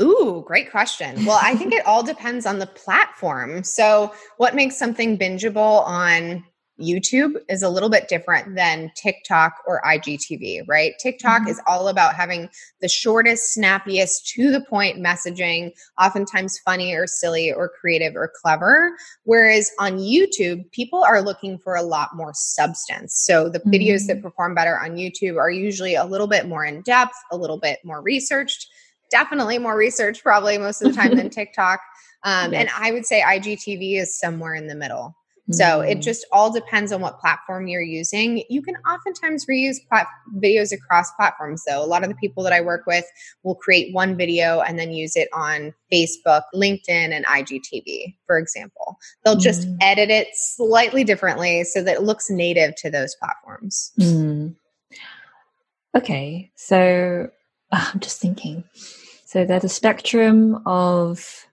Ooh, 0.00 0.44
great 0.46 0.70
question. 0.70 1.24
Well, 1.24 1.40
I 1.42 1.54
think 1.56 1.72
it 1.74 1.86
all 1.86 2.02
depends 2.02 2.46
on 2.46 2.58
the 2.58 2.66
platform. 2.66 3.64
So, 3.64 4.12
what 4.36 4.54
makes 4.54 4.76
something 4.76 5.18
bingeable 5.18 5.86
on 5.86 6.44
YouTube 6.80 7.36
is 7.48 7.62
a 7.62 7.70
little 7.70 7.88
bit 7.88 8.08
different 8.08 8.54
than 8.54 8.92
TikTok 8.96 9.54
or 9.66 9.80
IGTV, 9.82 10.62
right? 10.68 10.92
TikTok 10.98 11.42
mm-hmm. 11.42 11.50
is 11.50 11.60
all 11.66 11.88
about 11.88 12.14
having 12.14 12.50
the 12.80 12.88
shortest, 12.88 13.54
snappiest, 13.54 14.26
to 14.34 14.50
the 14.50 14.60
point 14.60 14.98
messaging, 14.98 15.72
oftentimes 15.98 16.58
funny 16.58 16.92
or 16.94 17.06
silly 17.06 17.52
or 17.52 17.70
creative 17.80 18.14
or 18.14 18.30
clever. 18.42 18.94
Whereas 19.24 19.70
on 19.78 19.98
YouTube, 19.98 20.70
people 20.72 21.02
are 21.02 21.22
looking 21.22 21.58
for 21.58 21.76
a 21.76 21.82
lot 21.82 22.10
more 22.14 22.32
substance. 22.34 23.14
So 23.14 23.48
the 23.48 23.60
mm-hmm. 23.60 23.70
videos 23.70 24.06
that 24.06 24.18
mm-hmm. 24.18 24.26
perform 24.26 24.54
better 24.54 24.78
on 24.78 24.96
YouTube 24.96 25.38
are 25.38 25.50
usually 25.50 25.94
a 25.94 26.04
little 26.04 26.26
bit 26.26 26.46
more 26.46 26.64
in 26.64 26.82
depth, 26.82 27.16
a 27.32 27.36
little 27.36 27.58
bit 27.58 27.78
more 27.84 28.02
researched 28.02 28.68
definitely 29.10 29.58
more 29.58 29.76
research 29.76 30.22
probably 30.22 30.58
most 30.58 30.82
of 30.82 30.92
the 30.92 30.96
time 30.96 31.16
than 31.16 31.30
TikTok. 31.30 31.80
Um, 32.24 32.52
yes. 32.52 32.60
And 32.60 32.70
I 32.76 32.92
would 32.92 33.06
say 33.06 33.22
IGTV 33.22 34.00
is 34.00 34.18
somewhere 34.18 34.54
in 34.54 34.66
the 34.66 34.74
middle. 34.74 35.14
So 35.52 35.80
it 35.80 35.98
mm. 35.98 36.02
just 36.02 36.26
all 36.32 36.52
depends 36.52 36.90
on 36.90 37.00
what 37.00 37.20
platform 37.20 37.68
you're 37.68 37.80
using. 37.80 38.42
You 38.48 38.62
can 38.62 38.74
oftentimes 38.78 39.46
reuse 39.46 39.76
plat- 39.88 40.08
videos 40.38 40.72
across 40.72 41.12
platforms, 41.12 41.62
though. 41.68 41.84
A 41.84 41.86
lot 41.86 42.02
of 42.02 42.08
the 42.08 42.16
people 42.16 42.42
that 42.42 42.52
I 42.52 42.60
work 42.60 42.84
with 42.86 43.04
will 43.44 43.54
create 43.54 43.94
one 43.94 44.16
video 44.16 44.60
and 44.60 44.76
then 44.76 44.92
use 44.92 45.14
it 45.14 45.28
on 45.32 45.72
Facebook, 45.92 46.42
LinkedIn, 46.52 46.88
and 46.88 47.24
IGTV, 47.26 48.16
for 48.26 48.38
example. 48.38 48.98
They'll 49.24 49.36
just 49.36 49.68
mm. 49.68 49.76
edit 49.80 50.10
it 50.10 50.28
slightly 50.32 51.04
differently 51.04 51.62
so 51.62 51.80
that 51.80 51.98
it 51.98 52.02
looks 52.02 52.28
native 52.28 52.74
to 52.76 52.90
those 52.90 53.14
platforms. 53.14 53.92
Mm. 54.00 54.56
Okay, 55.96 56.50
so 56.56 57.30
I'm 57.72 58.00
just 58.00 58.20
thinking. 58.20 58.64
So 59.24 59.44
there's 59.44 59.64
a 59.64 59.68
spectrum 59.68 60.62
of 60.66 61.46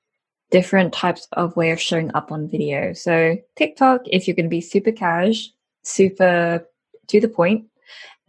different 0.52 0.94
types 0.94 1.28
of 1.34 1.56
way 1.56 1.72
of 1.72 1.82
showing 1.82 2.12
up 2.14 2.32
on 2.32 2.48
video. 2.48 2.94
So 2.94 3.38
TikTok, 3.56 4.02
if 4.06 4.28
you're 4.28 4.36
going 4.36 4.46
to 4.46 4.50
be 4.50 4.62
super 4.62 4.92
cash, 4.92 5.50
super 5.82 6.66
to 7.08 7.20
the 7.20 7.28
point, 7.28 7.66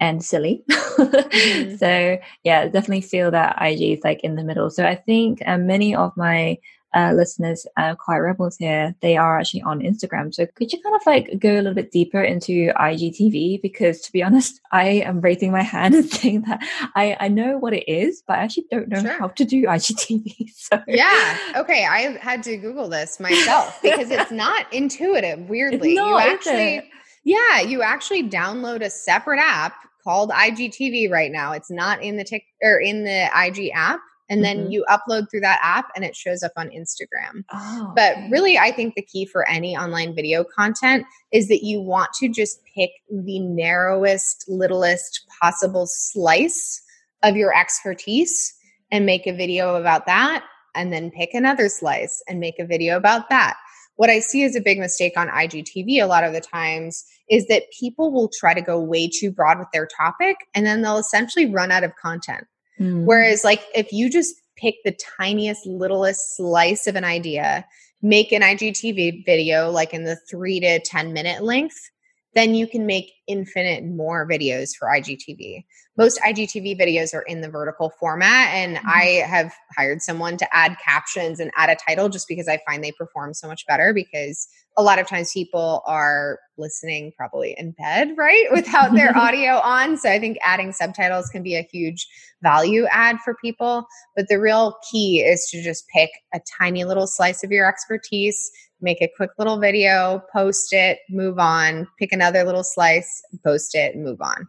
and 0.01 0.25
silly. 0.25 0.64
mm-hmm. 0.70 1.77
So 1.77 2.18
yeah, 2.42 2.66
definitely 2.66 3.03
feel 3.03 3.31
that 3.31 3.59
IG 3.61 3.99
is 3.99 4.05
like 4.05 4.20
in 4.25 4.37
the 4.37 4.44
middle. 4.44 4.70
So 4.70 4.85
I 4.85 4.94
think 4.94 5.42
uh, 5.47 5.59
many 5.59 5.94
of 5.94 6.16
my 6.16 6.59
uh, 6.94 7.12
listeners, 7.12 7.66
uh, 7.76 7.94
Quiet 7.96 8.20
Rebels 8.20 8.57
here, 8.57 8.94
they 9.00 9.16
are 9.16 9.38
actually 9.38 9.62
on 9.62 9.80
Instagram. 9.80 10.33
So 10.33 10.46
could 10.46 10.72
you 10.72 10.80
kind 10.80 10.94
of 10.94 11.02
like 11.07 11.38
go 11.38 11.54
a 11.54 11.57
little 11.57 11.74
bit 11.74 11.90
deeper 11.90 12.22
into 12.22 12.72
IGTV? 12.72 13.61
Because 13.61 14.00
to 14.02 14.12
be 14.12 14.22
honest, 14.22 14.61
I 14.72 14.85
am 14.85 15.20
raising 15.20 15.50
my 15.50 15.62
hand 15.62 15.94
and 15.94 16.04
saying 16.11 16.42
that 16.42 16.61
I, 16.94 17.16
I 17.18 17.28
know 17.28 17.59
what 17.59 17.74
it 17.74 17.90
is, 17.90 18.22
but 18.26 18.38
I 18.38 18.42
actually 18.42 18.66
don't 18.70 18.88
know 18.88 19.00
sure. 19.00 19.18
how 19.18 19.28
to 19.28 19.44
do 19.44 19.64
IGTV. 19.64 20.50
So 20.64 20.80
yeah, 20.87 21.37
okay, 21.57 21.85
I 21.85 22.16
had 22.18 22.42
to 22.44 22.57
Google 22.57 22.88
this 22.88 23.20
myself 23.20 23.78
because 23.83 24.11
it's 24.11 24.30
not 24.30 24.72
intuitive. 24.72 25.40
Weirdly, 25.48 25.94
not, 25.94 26.09
you 26.09 26.33
actually, 26.33 26.90
yeah, 27.24 27.61
you 27.61 27.83
actually 27.83 28.28
download 28.28 28.83
a 28.83 28.88
separate 28.88 29.40
app 29.40 29.74
called 30.02 30.30
IGTV 30.30 31.11
right 31.11 31.30
now. 31.30 31.52
It's 31.52 31.70
not 31.70 32.02
in 32.02 32.16
the 32.16 32.24
tick 32.24 32.44
or 32.62 32.80
in 32.80 33.04
the 33.04 33.28
IG 33.35 33.72
app 33.74 34.00
and 34.29 34.43
then 34.43 34.59
mm-hmm. 34.59 34.71
you 34.73 34.85
upload 34.89 35.31
through 35.31 35.41
that 35.41 35.61
app 35.63 35.89
and 35.95 36.05
it 36.05 36.17
shows 36.17 36.43
up 36.43 36.53
on 36.57 36.71
Instagram. 36.71 37.45
Oh, 37.53 37.93
but 37.95 38.17
really, 38.31 38.59
I 38.59 38.73
think 38.73 38.95
the 38.95 39.03
key 39.03 39.27
for 39.27 39.49
any 39.49 39.77
online 39.77 40.15
video 40.15 40.45
content 40.45 41.05
is 41.33 41.49
that 41.49 41.65
you 41.65 41.81
want 41.81 42.13
to 42.15 42.29
just 42.29 42.61
pick 42.75 42.91
the 43.11 43.41
narrowest, 43.41 44.45
littlest 44.49 45.27
possible 45.41 45.87
slice 45.87 46.83
of 47.23 47.37
your 47.37 47.55
expertise 47.55 48.55
and 48.91 49.05
make 49.05 49.27
a 49.27 49.37
video 49.37 49.75
about 49.77 50.07
that, 50.07 50.45
and 50.75 50.93
then 50.93 51.11
pick 51.11 51.31
another 51.33 51.69
slice 51.69 52.23
and 52.29 52.41
make 52.41 52.59
a 52.59 52.67
video 52.67 52.97
about 52.97 53.29
that. 53.31 53.57
What 53.97 54.11
I 54.11 54.19
see 54.21 54.43
as 54.43 54.57
a 54.57 54.61
big 54.61 54.79
mistake 54.79 55.13
on 55.17 55.29
IGTV 55.29 56.03
a 56.03 56.07
lot 56.07 56.25
of 56.25 56.33
the 56.33 56.41
times 56.41 57.05
is 57.29 57.47
that 57.47 57.71
people 57.79 58.13
will 58.13 58.29
try 58.29 58.53
to 58.53 58.61
go 58.61 58.81
way 58.81 59.09
too 59.09 59.31
broad 59.31 59.59
with 59.59 59.69
their 59.73 59.87
topic 59.87 60.37
and 60.55 60.67
then 60.67 60.83
they'll 60.83 60.99
essentially 60.99 61.47
run 61.47 61.71
out 61.71 61.85
of 61.85 61.95
content. 61.97 62.45
Mm. 62.81 63.05
Whereas, 63.05 63.45
like, 63.45 63.63
if 63.75 63.93
you 63.93 64.11
just 64.11 64.35
pick 64.57 64.77
the 64.85 64.97
tiniest, 65.19 65.67
littlest 65.67 66.37
slice 66.37 66.87
of 66.87 66.97
an 66.97 67.05
idea, 67.05 67.65
make 68.03 68.33
an 68.33 68.43
IGTV 68.43 69.25
video 69.25 69.71
like 69.71 69.95
in 69.95 70.05
the 70.05 70.17
three 70.31 70.61
to 70.61 70.81
10 70.81 71.13
minute 71.13 71.43
length, 71.43 71.91
then 72.35 72.55
you 72.55 72.66
can 72.66 72.87
make 72.87 73.12
infinite 73.27 73.85
more 73.85 74.29
videos 74.29 74.70
for 74.77 74.88
IGTV. 74.88 75.64
Most 75.97 76.20
IGTV 76.20 76.79
videos 76.79 77.14
are 77.14 77.23
in 77.23 77.40
the 77.40 77.49
vertical 77.49 77.90
format, 78.01 78.49
and 78.53 78.77
mm-hmm. 78.77 78.88
I 78.88 79.03
have 79.27 79.53
hired 79.77 80.03
someone 80.03 80.37
to 80.38 80.57
add 80.57 80.77
captions 80.85 81.38
and 81.40 81.51
add 81.57 81.70
a 81.70 81.77
title 81.77 82.09
just 82.09 82.27
because 82.29 82.49
I 82.49 82.59
find 82.66 82.83
they 82.83 82.92
perform 82.92 83.35
so 83.35 83.47
much 83.47 83.64
better 83.66 83.92
because 83.94 84.49
a 84.77 84.83
lot 84.83 84.99
of 84.99 85.07
times 85.07 85.33
people 85.33 85.83
are 85.87 86.40
listening 86.59 87.12
probably 87.16 87.55
in 87.57 87.73
bed, 87.73 88.14
right? 88.16 88.47
Without 88.53 88.92
their 88.92 89.16
audio 89.16 89.59
on. 89.59 89.97
So 89.97 90.11
I 90.11 90.18
think 90.18 90.38
adding 90.42 90.73
subtitles 90.73 91.29
can 91.29 91.42
be 91.42 91.55
a 91.55 91.68
huge 91.70 92.07
value 92.42 92.87
add 92.90 93.18
for 93.25 93.35
people. 93.37 93.87
But 94.16 94.29
the 94.29 94.40
real 94.40 94.77
key 94.90 95.20
is 95.20 95.49
to 95.51 95.62
just 95.62 95.87
pick 95.88 96.11
a 96.35 96.40
tiny 96.59 96.85
little 96.85 97.07
slice 97.07 97.44
of 97.44 97.51
your 97.51 97.68
expertise, 97.68 98.51
make 98.81 99.01
a 99.01 99.11
quick 99.17 99.31
little 99.39 99.59
video, 99.59 100.23
post 100.33 100.73
it, 100.73 100.99
move 101.09 101.39
on, 101.39 101.87
pick 101.99 102.13
another 102.13 102.45
little 102.45 102.65
slice, 102.65 103.23
post 103.43 103.75
it, 103.75 103.97
move 103.97 104.21
on. 104.21 104.47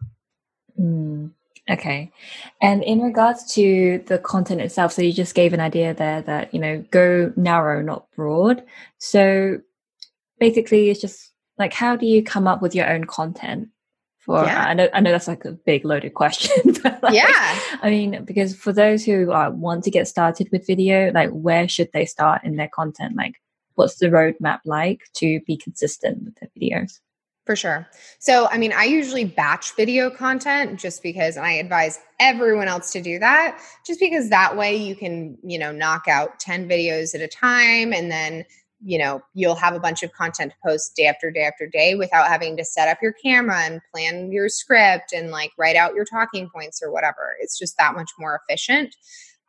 Mm, 0.78 1.32
okay. 1.70 2.10
And 2.60 2.82
in 2.82 3.00
regards 3.00 3.52
to 3.54 4.02
the 4.06 4.18
content 4.18 4.60
itself, 4.60 4.92
so 4.92 5.02
you 5.02 5.12
just 5.12 5.34
gave 5.34 5.52
an 5.52 5.60
idea 5.60 5.94
there 5.94 6.22
that, 6.22 6.52
you 6.52 6.60
know, 6.60 6.84
go 6.90 7.32
narrow, 7.36 7.82
not 7.82 8.06
broad. 8.14 8.62
So 8.98 9.60
basically 10.38 10.90
it's 10.90 11.00
just 11.00 11.30
like 11.58 11.72
how 11.72 11.96
do 11.96 12.06
you 12.06 12.22
come 12.22 12.46
up 12.46 12.62
with 12.62 12.74
your 12.74 12.88
own 12.88 13.04
content 13.04 13.68
for 14.18 14.44
yeah. 14.44 14.66
I 14.66 14.74
know 14.74 14.88
I 14.92 15.00
know 15.00 15.12
that's 15.12 15.28
like 15.28 15.44
a 15.44 15.52
big 15.52 15.84
loaded 15.84 16.14
question. 16.14 16.74
like, 16.84 17.14
yeah. 17.14 17.60
I 17.80 17.90
mean, 17.90 18.24
because 18.24 18.56
for 18.56 18.72
those 18.72 19.04
who 19.04 19.32
uh, 19.32 19.50
want 19.50 19.84
to 19.84 19.90
get 19.90 20.08
started 20.08 20.48
with 20.50 20.66
video, 20.66 21.12
like 21.12 21.30
where 21.30 21.68
should 21.68 21.90
they 21.92 22.04
start 22.04 22.42
in 22.42 22.56
their 22.56 22.68
content? 22.68 23.14
Like 23.16 23.40
what's 23.76 23.96
the 23.96 24.06
roadmap 24.06 24.60
like 24.64 25.02
to 25.14 25.40
be 25.46 25.56
consistent 25.56 26.24
with 26.24 26.34
their 26.36 26.50
videos? 26.58 26.98
For 27.46 27.54
sure. 27.54 27.88
So, 28.18 28.48
I 28.48 28.58
mean, 28.58 28.72
I 28.72 28.84
usually 28.84 29.24
batch 29.24 29.76
video 29.76 30.10
content 30.10 30.80
just 30.80 31.00
because, 31.00 31.36
and 31.36 31.46
I 31.46 31.52
advise 31.52 32.00
everyone 32.18 32.66
else 32.66 32.90
to 32.92 33.00
do 33.00 33.20
that, 33.20 33.60
just 33.86 34.00
because 34.00 34.30
that 34.30 34.56
way 34.56 34.74
you 34.74 34.96
can, 34.96 35.38
you 35.44 35.56
know, 35.56 35.70
knock 35.70 36.08
out 36.08 36.40
10 36.40 36.68
videos 36.68 37.14
at 37.14 37.20
a 37.20 37.28
time 37.28 37.92
and 37.92 38.10
then 38.10 38.44
you 38.84 38.98
know 38.98 39.22
you'll 39.34 39.54
have 39.54 39.74
a 39.74 39.80
bunch 39.80 40.02
of 40.02 40.12
content 40.12 40.52
to 40.52 40.68
post 40.68 40.94
day 40.96 41.06
after 41.06 41.30
day 41.30 41.42
after 41.42 41.66
day 41.66 41.94
without 41.94 42.28
having 42.28 42.56
to 42.56 42.64
set 42.64 42.88
up 42.88 42.98
your 43.00 43.14
camera 43.24 43.60
and 43.62 43.80
plan 43.92 44.30
your 44.30 44.48
script 44.48 45.12
and 45.14 45.30
like 45.30 45.50
write 45.58 45.76
out 45.76 45.94
your 45.94 46.04
talking 46.04 46.48
points 46.54 46.82
or 46.82 46.92
whatever 46.92 47.36
it's 47.40 47.58
just 47.58 47.76
that 47.78 47.94
much 47.94 48.10
more 48.18 48.38
efficient 48.42 48.94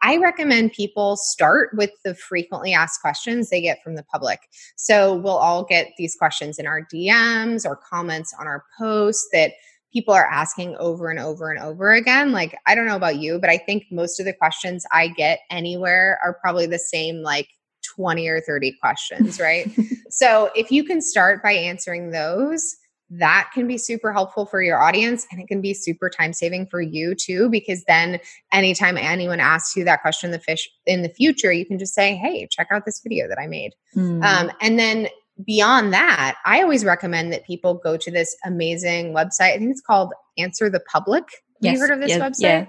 i 0.01 0.17
recommend 0.17 0.71
people 0.71 1.17
start 1.17 1.69
with 1.73 1.91
the 2.03 2.15
frequently 2.15 2.73
asked 2.73 3.01
questions 3.01 3.49
they 3.49 3.61
get 3.61 3.81
from 3.83 3.95
the 3.95 4.03
public 4.03 4.39
so 4.75 5.15
we'll 5.15 5.37
all 5.37 5.63
get 5.63 5.89
these 5.97 6.15
questions 6.15 6.59
in 6.59 6.67
our 6.67 6.85
dms 6.93 7.65
or 7.65 7.75
comments 7.75 8.33
on 8.39 8.47
our 8.47 8.63
posts 8.79 9.27
that 9.31 9.51
people 9.93 10.13
are 10.13 10.27
asking 10.27 10.75
over 10.77 11.09
and 11.09 11.19
over 11.19 11.49
and 11.49 11.59
over 11.59 11.91
again. 11.91 12.31
Like, 12.31 12.55
I 12.65 12.75
don't 12.75 12.85
know 12.85 12.95
about 12.95 13.17
you, 13.17 13.39
but 13.39 13.49
I 13.49 13.57
think 13.57 13.85
most 13.89 14.19
of 14.19 14.25
the 14.25 14.33
questions 14.33 14.85
I 14.91 15.07
get 15.07 15.39
anywhere 15.49 16.19
are 16.23 16.37
probably 16.41 16.67
the 16.67 16.77
same, 16.77 17.23
like, 17.23 17.47
20 17.95 18.27
or 18.27 18.41
30 18.41 18.75
questions, 18.81 19.39
right? 19.39 19.67
so 20.09 20.51
if 20.55 20.71
you 20.71 20.83
can 20.83 21.01
start 21.01 21.41
by 21.41 21.53
answering 21.53 22.11
those, 22.11 22.75
that 23.09 23.49
can 23.53 23.67
be 23.67 23.77
super 23.77 24.11
helpful 24.11 24.45
for 24.45 24.61
your 24.61 24.81
audience 24.81 25.25
and 25.31 25.39
it 25.41 25.47
can 25.47 25.61
be 25.61 25.73
super 25.73 26.09
time 26.09 26.33
saving 26.33 26.67
for 26.67 26.81
you 26.81 27.15
too 27.15 27.49
because 27.49 27.83
then 27.85 28.19
anytime 28.51 28.97
anyone 28.97 29.39
asks 29.39 29.75
you 29.75 29.83
that 29.85 30.01
question 30.01 30.27
in 30.27 30.31
the 30.31 30.39
fish 30.39 30.69
in 30.85 31.03
the 31.03 31.09
future 31.09 31.51
you 31.51 31.65
can 31.65 31.79
just 31.79 31.93
say 31.93 32.15
hey 32.15 32.47
check 32.51 32.67
out 32.71 32.85
this 32.85 33.01
video 33.01 33.27
that 33.27 33.39
i 33.39 33.47
made 33.47 33.73
mm. 33.95 34.23
um, 34.23 34.51
and 34.61 34.77
then 34.77 35.07
beyond 35.45 35.93
that 35.93 36.35
i 36.45 36.61
always 36.61 36.83
recommend 36.83 37.31
that 37.31 37.45
people 37.45 37.75
go 37.75 37.95
to 37.95 38.11
this 38.11 38.35
amazing 38.45 39.13
website 39.13 39.53
i 39.53 39.57
think 39.57 39.71
it's 39.71 39.81
called 39.81 40.11
answer 40.37 40.69
the 40.69 40.81
public 40.91 41.23
have 41.23 41.61
yes. 41.61 41.73
you 41.73 41.79
heard 41.79 41.91
of 41.91 41.99
this 41.99 42.11
yeah. 42.11 42.19
website 42.19 42.41
yeah. 42.41 42.65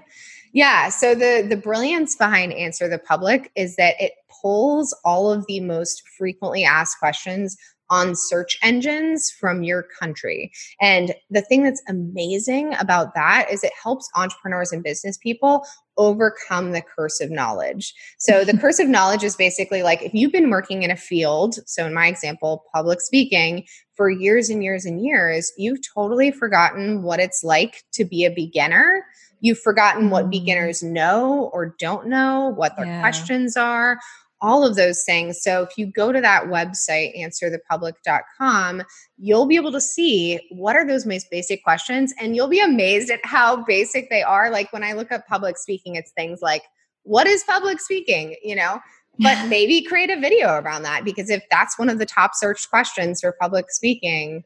Yeah. 0.51 0.89
So 0.89 1.13
the 1.13 1.45
the 1.47 1.57
brilliance 1.57 2.15
behind 2.15 2.53
Answer 2.53 2.87
the 2.87 2.97
Public 2.97 3.51
is 3.55 3.75
that 3.75 3.93
it 3.99 4.13
pulls 4.41 4.95
all 5.05 5.31
of 5.31 5.45
the 5.47 5.59
most 5.59 6.01
frequently 6.17 6.63
asked 6.63 6.97
questions 6.97 7.55
on 7.89 8.15
search 8.15 8.57
engines 8.61 9.31
from 9.31 9.63
your 9.63 9.85
country. 9.99 10.51
And 10.81 11.13
the 11.29 11.41
thing 11.41 11.63
that's 11.63 11.81
amazing 11.87 12.73
about 12.79 13.13
that 13.15 13.47
is 13.51 13.63
it 13.63 13.73
helps 13.81 14.09
entrepreneurs 14.15 14.71
and 14.71 14.83
business 14.83 15.17
people 15.17 15.65
overcome 15.97 16.71
the 16.71 16.81
curse 16.81 17.19
of 17.19 17.29
knowledge. 17.29 17.93
So 18.19 18.45
the 18.45 18.57
curse 18.61 18.79
of 18.79 18.87
knowledge 18.87 19.23
is 19.23 19.35
basically 19.35 19.83
like 19.83 20.01
if 20.01 20.13
you've 20.13 20.31
been 20.31 20.49
working 20.49 20.83
in 20.83 20.91
a 20.91 20.95
field, 20.95 21.55
so 21.65 21.85
in 21.85 21.93
my 21.93 22.07
example, 22.07 22.63
public 22.73 23.01
speaking, 23.01 23.65
for 23.95 24.09
years 24.09 24.49
and 24.49 24.63
years 24.63 24.85
and 24.85 25.03
years, 25.03 25.51
you've 25.57 25.79
totally 25.93 26.31
forgotten 26.31 27.03
what 27.03 27.19
it's 27.19 27.43
like 27.43 27.83
to 27.91 28.05
be 28.05 28.23
a 28.23 28.31
beginner 28.31 29.03
You've 29.41 29.59
forgotten 29.59 30.09
what 30.09 30.25
mm. 30.25 30.31
beginners 30.31 30.83
know 30.83 31.49
or 31.53 31.75
don't 31.79 32.07
know, 32.07 32.53
what 32.55 32.75
their 32.75 32.85
yeah. 32.85 32.99
questions 32.99 33.55
are, 33.55 33.99
all 34.41 34.65
of 34.65 34.75
those 34.75 35.03
things. 35.03 35.41
So 35.41 35.63
if 35.63 35.77
you 35.77 35.87
go 35.87 36.11
to 36.11 36.21
that 36.21 36.45
website, 36.45 37.17
answerthepublic.com, 37.19 38.83
you'll 39.17 39.45
be 39.45 39.55
able 39.55 39.71
to 39.71 39.81
see 39.81 40.39
what 40.51 40.75
are 40.75 40.87
those 40.87 41.05
most 41.05 41.29
basic 41.29 41.63
questions 41.63 42.13
and 42.19 42.35
you'll 42.35 42.47
be 42.47 42.61
amazed 42.61 43.09
at 43.09 43.19
how 43.23 43.63
basic 43.63 44.09
they 44.09 44.23
are. 44.23 44.49
Like 44.49 44.71
when 44.71 44.83
I 44.83 44.93
look 44.93 45.11
up 45.11 45.27
public 45.27 45.57
speaking, 45.57 45.95
it's 45.95 46.11
things 46.11 46.41
like, 46.41 46.63
what 47.03 47.27
is 47.27 47.43
public 47.43 47.79
speaking? 47.79 48.35
You 48.43 48.55
know, 48.55 48.79
but 49.19 49.47
maybe 49.47 49.81
create 49.81 50.09
a 50.09 50.19
video 50.19 50.59
around 50.59 50.83
that 50.83 51.03
because 51.03 51.29
if 51.29 51.43
that's 51.51 51.77
one 51.77 51.89
of 51.89 51.97
the 51.97 52.05
top 52.05 52.31
searched 52.33 52.69
questions 52.69 53.21
for 53.21 53.35
public 53.39 53.69
speaking, 53.69 54.43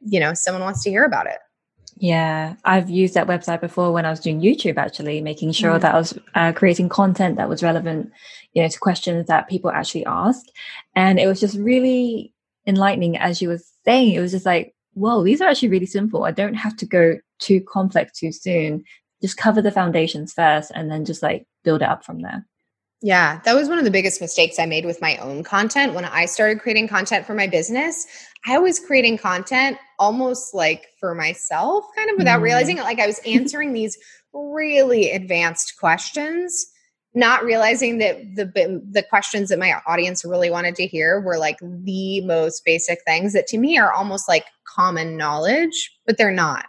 you 0.00 0.20
know, 0.20 0.32
someone 0.34 0.62
wants 0.62 0.82
to 0.84 0.90
hear 0.90 1.04
about 1.04 1.26
it. 1.26 1.38
Yeah, 1.96 2.56
I've 2.64 2.90
used 2.90 3.14
that 3.14 3.28
website 3.28 3.60
before 3.60 3.92
when 3.92 4.04
I 4.04 4.10
was 4.10 4.20
doing 4.20 4.40
YouTube, 4.40 4.76
actually, 4.78 5.20
making 5.20 5.52
sure 5.52 5.78
mm. 5.78 5.80
that 5.80 5.94
I 5.94 5.98
was 5.98 6.18
uh, 6.34 6.52
creating 6.52 6.88
content 6.88 7.36
that 7.36 7.48
was 7.48 7.62
relevant, 7.62 8.10
you 8.52 8.62
know, 8.62 8.68
to 8.68 8.78
questions 8.78 9.28
that 9.28 9.48
people 9.48 9.70
actually 9.70 10.04
asked. 10.06 10.50
And 10.96 11.20
it 11.20 11.28
was 11.28 11.40
just 11.40 11.56
really 11.56 12.32
enlightening, 12.66 13.16
as 13.16 13.40
you 13.40 13.48
were 13.48 13.60
saying. 13.84 14.14
It 14.14 14.20
was 14.20 14.32
just 14.32 14.46
like, 14.46 14.74
whoa, 14.94 15.22
these 15.22 15.40
are 15.40 15.48
actually 15.48 15.68
really 15.68 15.86
simple. 15.86 16.24
I 16.24 16.32
don't 16.32 16.54
have 16.54 16.76
to 16.78 16.86
go 16.86 17.18
too 17.38 17.60
complex 17.60 18.18
too 18.18 18.32
soon. 18.32 18.84
Just 19.22 19.36
cover 19.36 19.62
the 19.62 19.70
foundations 19.70 20.32
first 20.32 20.72
and 20.74 20.90
then 20.90 21.04
just 21.04 21.22
like 21.22 21.46
build 21.62 21.82
it 21.82 21.88
up 21.88 22.04
from 22.04 22.22
there. 22.22 22.44
Yeah, 23.02 23.40
that 23.44 23.54
was 23.54 23.68
one 23.68 23.78
of 23.78 23.84
the 23.84 23.90
biggest 23.90 24.20
mistakes 24.20 24.58
I 24.58 24.64
made 24.64 24.86
with 24.86 25.02
my 25.02 25.16
own 25.18 25.42
content. 25.44 25.92
When 25.94 26.06
I 26.06 26.24
started 26.24 26.60
creating 26.60 26.88
content 26.88 27.26
for 27.26 27.34
my 27.34 27.46
business, 27.46 28.06
I 28.46 28.58
was 28.58 28.80
creating 28.80 29.18
content 29.18 29.76
almost 29.98 30.54
like 30.54 30.86
for 31.00 31.14
myself, 31.14 31.84
kind 31.96 32.08
of 32.10 32.16
without 32.16 32.40
mm. 32.40 32.44
realizing 32.44 32.78
it. 32.78 32.82
Like 32.82 33.00
I 33.00 33.06
was 33.06 33.20
answering 33.26 33.72
these 33.74 33.98
really 34.32 35.10
advanced 35.10 35.74
questions, 35.78 36.66
not 37.14 37.44
realizing 37.44 37.98
that 37.98 38.16
the 38.36 38.46
the 38.90 39.02
questions 39.02 39.50
that 39.50 39.58
my 39.58 39.74
audience 39.86 40.24
really 40.24 40.50
wanted 40.50 40.74
to 40.76 40.86
hear 40.86 41.20
were 41.20 41.38
like 41.38 41.58
the 41.60 42.22
most 42.22 42.64
basic 42.64 43.00
things 43.06 43.34
that 43.34 43.46
to 43.48 43.58
me 43.58 43.76
are 43.78 43.92
almost 43.92 44.28
like 44.28 44.46
common 44.66 45.16
knowledge, 45.16 45.90
but 46.06 46.16
they're 46.16 46.32
not. 46.32 46.66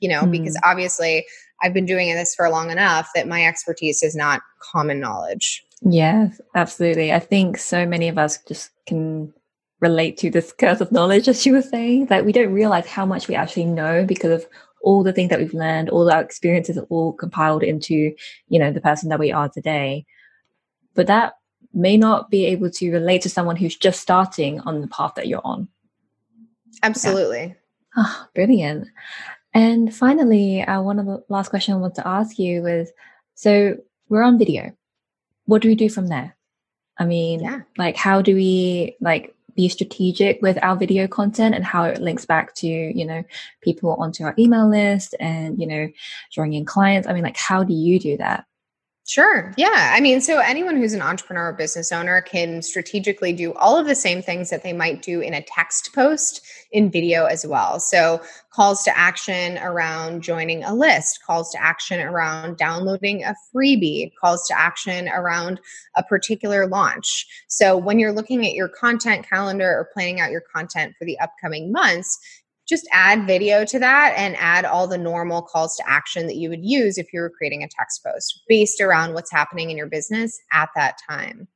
you 0.00 0.08
know, 0.10 0.22
mm. 0.22 0.30
because 0.32 0.58
obviously 0.64 1.24
I've 1.62 1.74
been 1.74 1.86
doing 1.86 2.14
this 2.14 2.34
for 2.34 2.48
long 2.50 2.70
enough 2.70 3.08
that 3.14 3.28
my 3.28 3.46
expertise 3.46 4.02
is 4.02 4.14
not 4.14 4.42
common 4.60 5.00
knowledge. 5.00 5.64
Yes, 5.82 6.40
absolutely. 6.54 7.12
I 7.12 7.18
think 7.18 7.58
so 7.58 7.86
many 7.86 8.08
of 8.08 8.18
us 8.18 8.38
just 8.48 8.70
can 8.86 9.32
relate 9.80 10.16
to 10.18 10.30
this 10.30 10.52
curse 10.58 10.80
of 10.80 10.92
knowledge, 10.92 11.28
as 11.28 11.44
you 11.44 11.52
were 11.52 11.62
saying, 11.62 12.06
that 12.06 12.24
we 12.24 12.32
don't 12.32 12.52
realize 12.52 12.86
how 12.86 13.06
much 13.06 13.28
we 13.28 13.34
actually 13.34 13.66
know 13.66 14.04
because 14.04 14.30
of 14.30 14.46
all 14.82 15.02
the 15.02 15.12
things 15.12 15.30
that 15.30 15.38
we've 15.38 15.54
learned, 15.54 15.88
all 15.88 16.10
our 16.10 16.20
experiences 16.20 16.76
are 16.76 16.86
all 16.90 17.12
compiled 17.12 17.62
into, 17.62 18.14
you 18.48 18.58
know, 18.58 18.70
the 18.70 18.80
person 18.80 19.08
that 19.08 19.18
we 19.18 19.32
are 19.32 19.48
today. 19.48 20.04
But 20.94 21.06
that 21.06 21.34
may 21.72 21.96
not 21.96 22.30
be 22.30 22.46
able 22.46 22.70
to 22.70 22.92
relate 22.92 23.22
to 23.22 23.30
someone 23.30 23.56
who's 23.56 23.76
just 23.76 24.00
starting 24.00 24.60
on 24.60 24.80
the 24.80 24.86
path 24.88 25.14
that 25.16 25.26
you're 25.26 25.44
on. 25.44 25.68
Absolutely. 26.82 27.46
Yeah. 27.46 27.54
Oh, 27.96 28.26
brilliant. 28.34 28.88
And 29.54 29.94
finally, 29.94 30.62
uh, 30.62 30.82
one 30.82 30.98
of 30.98 31.06
the 31.06 31.24
last 31.28 31.48
question 31.48 31.74
I 31.74 31.78
want 31.78 31.94
to 31.94 32.06
ask 32.06 32.38
you 32.38 32.62
was 32.62 32.90
so 33.34 33.76
we're 34.08 34.22
on 34.22 34.38
video. 34.38 34.72
What 35.46 35.62
do 35.62 35.68
we 35.68 35.76
do 35.76 35.88
from 35.88 36.08
there? 36.08 36.36
I 36.98 37.04
mean, 37.04 37.40
yeah. 37.40 37.60
like, 37.78 37.96
how 37.96 38.20
do 38.20 38.34
we 38.34 38.96
like 39.00 39.34
be 39.54 39.68
strategic 39.68 40.42
with 40.42 40.58
our 40.62 40.76
video 40.76 41.06
content 41.06 41.54
and 41.54 41.64
how 41.64 41.84
it 41.84 42.00
links 42.00 42.24
back 42.24 42.54
to, 42.56 42.66
you 42.66 43.04
know, 43.04 43.22
people 43.62 43.94
onto 43.94 44.24
our 44.24 44.34
email 44.38 44.68
list 44.68 45.14
and, 45.20 45.60
you 45.60 45.66
know, 45.66 45.88
drawing 46.32 46.54
in 46.54 46.64
clients? 46.64 47.06
I 47.06 47.12
mean, 47.12 47.22
like, 47.24 47.36
how 47.36 47.62
do 47.62 47.72
you 47.72 47.98
do 48.00 48.16
that? 48.16 48.46
Sure. 49.06 49.52
Yeah. 49.58 49.92
I 49.94 50.00
mean, 50.00 50.22
so 50.22 50.38
anyone 50.38 50.76
who's 50.76 50.94
an 50.94 51.02
entrepreneur 51.02 51.50
or 51.50 51.52
business 51.52 51.92
owner 51.92 52.22
can 52.22 52.62
strategically 52.62 53.34
do 53.34 53.52
all 53.54 53.76
of 53.76 53.86
the 53.86 53.94
same 53.94 54.22
things 54.22 54.48
that 54.48 54.62
they 54.62 54.72
might 54.72 55.02
do 55.02 55.20
in 55.20 55.34
a 55.34 55.42
text 55.42 55.90
post 55.94 56.40
in 56.72 56.90
video 56.90 57.26
as 57.26 57.46
well. 57.46 57.78
So, 57.80 58.22
calls 58.50 58.82
to 58.84 58.96
action 58.96 59.58
around 59.58 60.22
joining 60.22 60.64
a 60.64 60.74
list, 60.74 61.20
calls 61.26 61.50
to 61.52 61.62
action 61.62 62.00
around 62.00 62.56
downloading 62.56 63.24
a 63.24 63.34
freebie, 63.54 64.10
calls 64.18 64.46
to 64.48 64.58
action 64.58 65.08
around 65.08 65.60
a 65.96 66.02
particular 66.02 66.66
launch. 66.66 67.26
So, 67.46 67.76
when 67.76 67.98
you're 67.98 68.12
looking 68.12 68.46
at 68.46 68.54
your 68.54 68.68
content 68.68 69.28
calendar 69.28 69.66
or 69.68 69.90
planning 69.92 70.20
out 70.20 70.30
your 70.30 70.44
content 70.54 70.94
for 70.98 71.04
the 71.04 71.18
upcoming 71.18 71.70
months, 71.72 72.18
just 72.68 72.88
add 72.92 73.26
video 73.26 73.64
to 73.64 73.78
that 73.78 74.14
and 74.16 74.36
add 74.38 74.64
all 74.64 74.86
the 74.86 74.98
normal 74.98 75.42
calls 75.42 75.76
to 75.76 75.88
action 75.88 76.26
that 76.26 76.36
you 76.36 76.48
would 76.48 76.64
use 76.64 76.96
if 76.96 77.12
you 77.12 77.20
were 77.20 77.30
creating 77.30 77.62
a 77.62 77.68
text 77.68 78.02
post 78.04 78.42
based 78.48 78.80
around 78.80 79.14
what's 79.14 79.30
happening 79.30 79.70
in 79.70 79.76
your 79.76 79.86
business 79.86 80.38
at 80.52 80.70
that 80.74 80.96
time. 81.08 81.46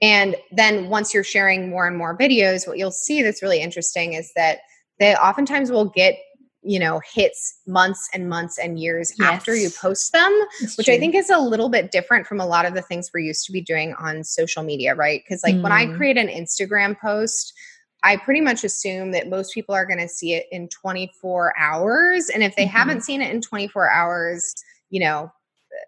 And 0.00 0.36
then 0.52 0.88
once 0.88 1.12
you're 1.12 1.24
sharing 1.24 1.70
more 1.70 1.86
and 1.86 1.96
more 1.96 2.16
videos, 2.16 2.66
what 2.66 2.78
you'll 2.78 2.90
see 2.90 3.22
that's 3.22 3.42
really 3.42 3.60
interesting 3.60 4.14
is 4.14 4.32
that 4.36 4.58
they 4.98 5.14
oftentimes 5.14 5.70
will 5.70 5.86
get 5.86 6.16
you 6.62 6.78
know 6.78 7.00
hits 7.14 7.60
months 7.66 8.08
and 8.12 8.28
months 8.28 8.58
and 8.58 8.80
years 8.80 9.12
yes. 9.18 9.30
after 9.30 9.54
you 9.54 9.70
post 9.70 10.12
them 10.12 10.30
it's 10.60 10.76
which 10.76 10.86
true. 10.86 10.94
i 10.94 10.98
think 10.98 11.14
is 11.14 11.30
a 11.30 11.38
little 11.38 11.68
bit 11.68 11.92
different 11.92 12.26
from 12.26 12.40
a 12.40 12.46
lot 12.46 12.66
of 12.66 12.74
the 12.74 12.82
things 12.82 13.10
we're 13.14 13.20
used 13.20 13.46
to 13.46 13.52
be 13.52 13.60
doing 13.60 13.94
on 13.94 14.24
social 14.24 14.64
media 14.64 14.94
right 14.94 15.22
because 15.24 15.40
like 15.44 15.54
mm. 15.54 15.62
when 15.62 15.70
i 15.70 15.86
mm. 15.86 15.96
create 15.96 16.18
an 16.18 16.26
instagram 16.26 16.98
post 16.98 17.54
I 18.02 18.16
pretty 18.16 18.40
much 18.40 18.64
assume 18.64 19.10
that 19.12 19.28
most 19.28 19.52
people 19.52 19.74
are 19.74 19.86
going 19.86 19.98
to 19.98 20.08
see 20.08 20.34
it 20.34 20.46
in 20.52 20.68
24 20.68 21.54
hours. 21.58 22.28
And 22.28 22.42
if 22.42 22.54
they 22.54 22.64
mm-hmm. 22.64 22.76
haven't 22.76 23.02
seen 23.02 23.20
it 23.20 23.32
in 23.32 23.40
24 23.40 23.90
hours, 23.90 24.54
you 24.90 25.00
know, 25.00 25.32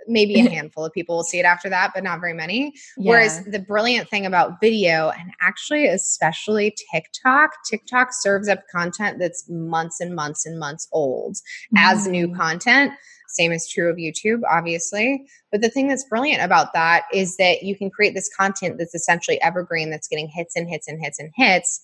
maybe 0.07 0.41
a 0.41 0.51
handful 0.51 0.85
of 0.85 0.93
people 0.93 1.17
will 1.17 1.25
see 1.25 1.39
it 1.39 1.45
after 1.45 1.69
that, 1.69 1.93
but 1.95 2.03
not 2.03 2.21
very 2.21 2.35
many. 2.35 2.73
Yeah. 2.97 3.11
Whereas 3.11 3.45
the 3.45 3.61
brilliant 3.61 4.09
thing 4.09 4.27
about 4.27 4.61
video, 4.61 5.11
and 5.11 5.31
actually, 5.41 5.87
especially 5.87 6.75
TikTok, 6.93 7.51
TikTok 7.69 8.09
serves 8.13 8.49
up 8.49 8.61
content 8.73 9.19
that's 9.19 9.49
months 9.49 10.01
and 10.01 10.15
months 10.15 10.47
and 10.47 10.59
months 10.59 10.89
old 10.93 11.37
mm-hmm. 11.37 11.77
as 11.79 12.07
new 12.07 12.29
mm. 12.29 12.37
content. 12.37 12.93
Same 13.29 13.53
is 13.53 13.69
true 13.69 13.89
of 13.89 13.97
YouTube, 13.97 14.41
obviously. 14.51 15.25
But 15.53 15.61
the 15.61 15.71
thing 15.71 15.87
that's 15.87 16.05
brilliant 16.05 16.43
about 16.43 16.73
that 16.73 17.05
is 17.13 17.37
that 17.37 17.63
you 17.63 17.77
can 17.77 17.89
create 17.89 18.15
this 18.15 18.29
content 18.37 18.77
that's 18.77 18.95
essentially 18.95 19.41
evergreen, 19.41 19.91
that's 19.91 20.09
getting 20.09 20.29
hits 20.29 20.57
and 20.57 20.69
hits 20.69 20.89
and 20.89 21.01
hits 21.01 21.21
and 21.21 21.31
hits 21.37 21.81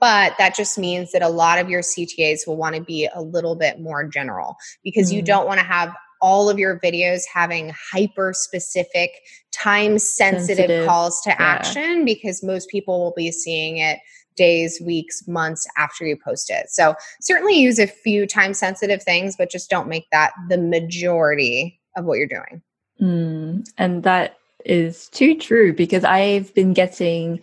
but 0.00 0.34
that 0.38 0.54
just 0.54 0.78
means 0.78 1.12
that 1.12 1.22
a 1.22 1.28
lot 1.28 1.58
of 1.58 1.68
your 1.68 1.80
CTAs 1.80 2.46
will 2.46 2.56
want 2.56 2.76
to 2.76 2.82
be 2.82 3.08
a 3.12 3.22
little 3.22 3.56
bit 3.56 3.80
more 3.80 4.04
general 4.04 4.56
because 4.84 5.10
mm. 5.10 5.16
you 5.16 5.22
don't 5.22 5.46
want 5.46 5.58
to 5.58 5.66
have 5.66 5.94
all 6.20 6.50
of 6.50 6.58
your 6.58 6.78
videos 6.80 7.22
having 7.32 7.72
hyper 7.92 8.32
specific, 8.32 9.10
time 9.52 9.98
sensitive 9.98 10.86
calls 10.86 11.20
to 11.22 11.30
yeah. 11.30 11.36
action 11.38 12.04
because 12.04 12.42
most 12.42 12.68
people 12.68 12.98
will 13.02 13.14
be 13.16 13.30
seeing 13.30 13.78
it 13.78 13.98
days, 14.36 14.80
weeks, 14.80 15.26
months 15.26 15.66
after 15.76 16.06
you 16.06 16.16
post 16.16 16.48
it. 16.50 16.70
So, 16.70 16.94
certainly 17.20 17.58
use 17.58 17.78
a 17.78 17.86
few 17.86 18.26
time 18.26 18.54
sensitive 18.54 19.02
things, 19.02 19.36
but 19.36 19.50
just 19.50 19.68
don't 19.68 19.88
make 19.88 20.06
that 20.12 20.32
the 20.48 20.58
majority 20.58 21.80
of 21.96 22.04
what 22.04 22.18
you're 22.18 22.28
doing. 22.28 22.62
Mm, 23.00 23.68
and 23.76 24.02
that 24.04 24.38
is 24.64 25.08
too 25.10 25.36
true 25.36 25.72
because 25.72 26.04
I've 26.04 26.52
been 26.54 26.72
getting 26.72 27.40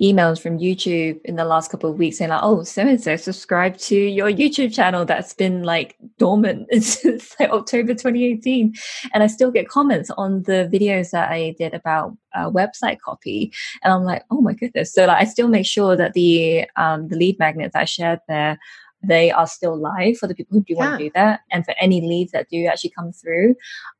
emails 0.00 0.40
from 0.40 0.58
YouTube 0.58 1.20
in 1.24 1.36
the 1.36 1.44
last 1.44 1.70
couple 1.70 1.90
of 1.90 1.98
weeks 1.98 2.18
saying 2.18 2.30
like, 2.30 2.42
oh, 2.42 2.62
so 2.62 2.82
and 2.82 3.00
so 3.00 3.16
subscribe 3.16 3.76
to 3.78 3.96
your 3.96 4.30
YouTube 4.30 4.74
channel 4.74 5.04
that's 5.04 5.32
been 5.32 5.62
like 5.62 5.96
dormant 6.18 6.68
since 6.82 7.34
like 7.40 7.50
October 7.50 7.94
2018. 7.94 8.74
And 9.14 9.22
I 9.22 9.26
still 9.26 9.50
get 9.50 9.68
comments 9.68 10.10
on 10.16 10.42
the 10.42 10.68
videos 10.72 11.10
that 11.10 11.30
I 11.30 11.54
did 11.58 11.72
about 11.72 12.16
uh, 12.34 12.50
website 12.50 13.00
copy. 13.00 13.52
And 13.82 13.92
I'm 13.92 14.04
like, 14.04 14.24
oh 14.30 14.40
my 14.40 14.52
goodness. 14.52 14.92
So 14.92 15.06
like, 15.06 15.22
I 15.22 15.24
still 15.24 15.48
make 15.48 15.66
sure 15.66 15.96
that 15.96 16.12
the 16.12 16.66
um, 16.76 17.08
the 17.08 17.16
lead 17.16 17.38
magnets 17.38 17.74
I 17.74 17.84
shared 17.84 18.20
there 18.28 18.58
they 19.02 19.30
are 19.30 19.46
still 19.46 19.76
live 19.76 20.16
for 20.16 20.26
the 20.26 20.34
people 20.34 20.56
who 20.56 20.64
do 20.64 20.74
yeah. 20.74 20.78
want 20.78 20.98
to 20.98 21.04
do 21.04 21.10
that. 21.14 21.40
And 21.52 21.64
for 21.64 21.74
any 21.78 22.00
leads 22.00 22.32
that 22.32 22.48
do 22.48 22.66
actually 22.66 22.90
come 22.90 23.12
through, 23.12 23.54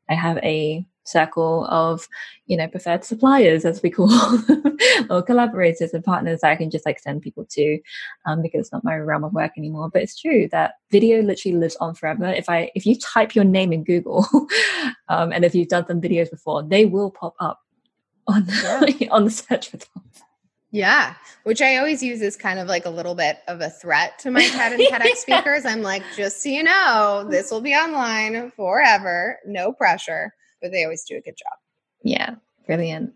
I 0.09 0.14
have 0.14 0.38
a 0.38 0.84
circle 1.09 1.67
of 1.67 2.09
you 2.47 2.57
know 2.57 2.69
preferred 2.69 3.05
suppliers 3.05 3.65
as 3.65 3.83
we 3.83 3.91
call 3.91 4.11
or 5.11 5.23
collaborators 5.23 5.93
and 5.93 6.05
partners 6.05 6.41
that 6.41 6.51
i 6.51 6.57
can 6.57 6.71
just 6.71 6.87
like 6.87 6.99
send 6.99 7.23
people 7.23 7.45
to 7.49 7.79
um, 8.27 8.43
because 8.43 8.61
it's 8.61 8.73
not 8.73 8.85
my 8.85 8.97
realm 8.97 9.25
of 9.25 9.33
work 9.33 9.53
anymore. 9.57 9.91
But 9.93 10.03
it's 10.03 10.21
true 10.21 10.49
that 10.53 10.75
video 10.91 11.23
literally 11.23 11.57
lives 11.57 11.77
on 11.77 11.95
forever. 11.95 12.27
If 12.27 12.49
i 12.49 12.71
if 12.75 12.87
you 12.87 12.99
type 12.99 13.35
your 13.35 13.45
name 13.45 13.73
in 13.73 13.85
google 13.85 14.27
um, 15.09 15.33
and 15.33 15.45
if 15.45 15.55
you've 15.55 15.69
done 15.69 15.87
some 15.87 16.01
videos 16.01 16.31
before 16.31 16.63
they 16.63 16.85
will 16.85 17.11
pop 17.11 17.35
up 17.41 17.61
on 18.27 18.45
the, 18.45 19.09
on 19.13 19.25
the 19.25 19.31
search 19.31 19.73
results 19.73 20.23
yeah, 20.73 21.15
which 21.45 21.63
I 21.63 21.77
always 21.77 22.03
use 22.03 22.21
as 22.21 22.37
kind 22.37 22.59
of 22.59 22.69
like 22.69 22.85
a 22.85 22.91
little 22.91 23.15
bit 23.15 23.39
of 23.49 23.63
a 23.63 23.71
threat 23.71 24.19
to 24.19 24.31
my 24.31 24.47
TED 24.47 24.73
and 24.73 24.83
TEDx 24.83 25.15
speakers. 25.17 25.65
I'm 25.65 25.81
like, 25.81 26.03
just 26.17 26.43
so 26.43 26.51
you 26.51 26.65
know, 26.65 27.27
this 27.31 27.51
will 27.51 27.63
be 27.63 27.73
online 27.73 28.51
forever, 28.51 29.39
no 29.47 29.73
pressure 29.73 30.35
but 30.61 30.71
they 30.71 30.85
always 30.85 31.05
do 31.05 31.17
a 31.17 31.21
good 31.21 31.37
job. 31.37 31.59
Yeah, 32.03 32.37
brilliant. 32.67 33.13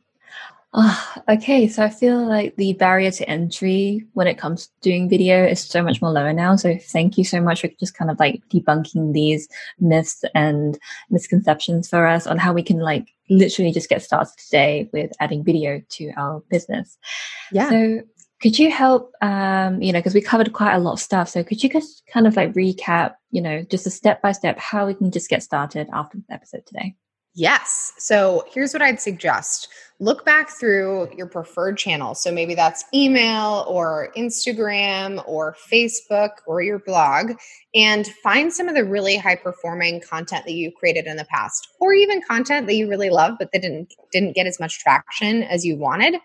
Oh, 0.73 1.15
okay, 1.29 1.67
so 1.67 1.83
I 1.83 1.89
feel 1.89 2.25
like 2.25 2.55
the 2.55 2.75
barrier 2.75 3.11
to 3.11 3.29
entry 3.29 4.07
when 4.13 4.29
it 4.29 4.39
comes 4.39 4.67
to 4.67 4.73
doing 4.83 5.09
video 5.09 5.45
is 5.45 5.61
so 5.61 5.83
much 5.83 6.01
more 6.01 6.13
lower 6.13 6.33
now. 6.33 6.55
So 6.55 6.79
thank 6.79 7.19
you 7.19 7.25
so 7.25 7.41
much 7.41 7.63
for 7.63 7.69
just 7.81 7.95
kind 7.95 8.09
of 8.09 8.21
like 8.21 8.41
debunking 8.51 9.13
these 9.13 9.49
myths 9.81 10.23
and 10.33 10.79
misconceptions 11.11 11.89
for 11.89 12.07
us 12.07 12.29
on 12.29 12.39
how 12.39 12.53
we 12.53 12.63
can 12.63 12.79
like 12.79 13.09
literally 13.29 13.73
just 13.73 13.89
get 13.89 14.01
started 14.01 14.33
today 14.39 14.89
with 14.93 15.11
adding 15.19 15.43
video 15.43 15.83
to 15.91 16.13
our 16.17 16.41
business. 16.51 16.97
Yeah. 17.51 17.69
So 17.69 18.03
could 18.41 18.57
you 18.57 18.71
help 18.71 19.13
um, 19.23 19.83
you 19.83 19.93
know 19.93 19.99
because 19.99 20.15
we 20.15 20.21
covered 20.21 20.53
quite 20.53 20.75
a 20.75 20.79
lot 20.79 20.95
of 20.95 21.01
stuff 21.01 21.29
so 21.29 21.45
could 21.45 21.63
you 21.63 21.69
just 21.69 22.07
kind 22.07 22.27
of 22.27 22.37
like 22.37 22.55
recap 22.55 23.15
you 23.31 23.43
know 23.43 23.63
just 23.65 23.87
a 23.87 23.91
step 23.91 24.23
by 24.23 24.33
step 24.33 24.59
how 24.59 24.87
we 24.87 24.95
can 24.95 25.11
just 25.11 25.29
get 25.29 25.43
started 25.43 25.89
after 25.93 26.17
the 26.17 26.35
episode 26.35 26.65
today 26.65 26.95
Yes. 27.35 27.93
So 27.99 28.45
here's 28.53 28.73
what 28.73 28.83
I'd 28.83 29.01
suggest 29.01 29.69
look 30.01 30.25
back 30.25 30.49
through 30.49 31.09
your 31.15 31.27
preferred 31.27 31.77
channel. 31.77 32.15
So 32.15 32.33
maybe 32.33 32.55
that's 32.55 32.85
email 32.93 33.67
or 33.69 34.11
Instagram 34.17 35.23
or 35.29 35.55
Facebook 35.71 36.31
or 36.47 36.63
your 36.63 36.79
blog 36.79 37.33
and 37.75 38.07
find 38.23 38.51
some 38.51 38.67
of 38.67 38.75
the 38.75 38.85
really 38.85 39.17
high 39.17 39.37
performing 39.37 40.01
content 40.01 40.47
that 40.47 40.55
you 40.55 40.73
created 40.73 41.07
in 41.07 41.19
the 41.19 41.27
past 41.27 41.69
or 41.81 41.93
even 41.93 42.23
content 42.23 42.67
that 42.67 42.77
you 42.77 42.89
really 42.89 43.11
love 43.11 43.35
but 43.39 43.53
that 43.53 43.61
didn't 43.61 43.93
didn't 44.11 44.35
get 44.35 44.47
as 44.47 44.59
much 44.59 44.79
traction 44.79 45.43
as 45.45 45.67
you 45.67 45.77
wanted. 45.77 46.17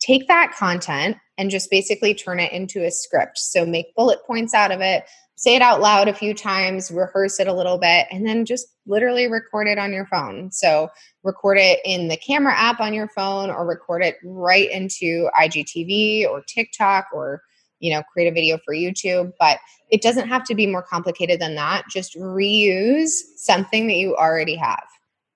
Take 0.00 0.26
that 0.28 0.52
content 0.52 1.18
and 1.38 1.50
just 1.50 1.70
basically 1.70 2.14
turn 2.14 2.40
it 2.40 2.50
into 2.50 2.84
a 2.84 2.90
script. 2.90 3.38
So 3.38 3.66
make 3.66 3.94
bullet 3.94 4.18
points 4.26 4.54
out 4.54 4.72
of 4.72 4.80
it, 4.80 5.04
say 5.42 5.56
it 5.56 5.62
out 5.62 5.80
loud 5.80 6.06
a 6.06 6.14
few 6.14 6.32
times, 6.32 6.92
rehearse 6.92 7.40
it 7.40 7.48
a 7.48 7.52
little 7.52 7.76
bit, 7.76 8.06
and 8.12 8.24
then 8.24 8.44
just 8.44 8.68
literally 8.86 9.26
record 9.26 9.66
it 9.66 9.76
on 9.76 9.92
your 9.92 10.06
phone. 10.06 10.52
So 10.52 10.88
record 11.24 11.58
it 11.58 11.80
in 11.84 12.06
the 12.06 12.16
camera 12.16 12.54
app 12.54 12.78
on 12.78 12.94
your 12.94 13.08
phone 13.08 13.50
or 13.50 13.66
record 13.66 14.04
it 14.04 14.18
right 14.24 14.70
into 14.70 15.28
IGTV 15.36 16.28
or 16.28 16.42
TikTok 16.46 17.08
or 17.12 17.42
you 17.80 17.92
know 17.92 18.04
create 18.12 18.28
a 18.28 18.32
video 18.32 18.56
for 18.64 18.72
YouTube, 18.72 19.32
but 19.40 19.58
it 19.90 20.00
doesn't 20.00 20.28
have 20.28 20.44
to 20.44 20.54
be 20.54 20.68
more 20.68 20.82
complicated 20.82 21.40
than 21.40 21.56
that. 21.56 21.86
Just 21.90 22.14
reuse 22.16 23.10
something 23.34 23.88
that 23.88 23.96
you 23.96 24.14
already 24.14 24.54
have. 24.54 24.86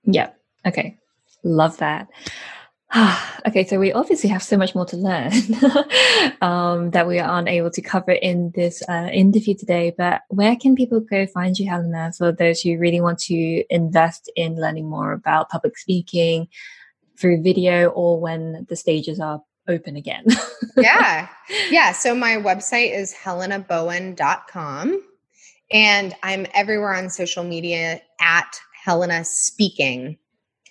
Yep. 0.04 0.38
Okay. 0.66 0.96
Love 1.42 1.78
that. 1.78 2.06
okay, 3.46 3.64
so 3.64 3.78
we 3.78 3.92
obviously 3.92 4.30
have 4.30 4.42
so 4.42 4.56
much 4.56 4.74
more 4.74 4.86
to 4.86 4.96
learn 4.96 5.32
um, 6.40 6.90
that 6.90 7.06
we 7.06 7.18
aren't 7.18 7.48
able 7.48 7.70
to 7.70 7.82
cover 7.82 8.12
in 8.12 8.52
this 8.54 8.82
uh, 8.88 9.08
interview 9.12 9.54
today. 9.54 9.92
But 9.96 10.22
where 10.28 10.56
can 10.56 10.76
people 10.76 11.00
go 11.00 11.26
find 11.26 11.58
you, 11.58 11.68
Helena, 11.68 12.12
for 12.16 12.32
those 12.32 12.60
who 12.60 12.78
really 12.78 13.00
want 13.00 13.18
to 13.20 13.64
invest 13.70 14.30
in 14.36 14.56
learning 14.56 14.88
more 14.88 15.12
about 15.12 15.50
public 15.50 15.76
speaking 15.78 16.48
through 17.18 17.42
video 17.42 17.88
or 17.88 18.20
when 18.20 18.66
the 18.68 18.76
stages 18.76 19.18
are 19.18 19.42
open 19.68 19.96
again? 19.96 20.24
yeah. 20.76 21.28
Yeah. 21.70 21.92
So 21.92 22.14
my 22.14 22.36
website 22.36 22.96
is 22.96 23.12
helenabowen.com 23.12 25.02
and 25.72 26.14
I'm 26.22 26.46
everywhere 26.54 26.94
on 26.94 27.10
social 27.10 27.42
media 27.42 28.00
at 28.20 28.60
Helena 28.84 29.24
Speaking. 29.24 30.18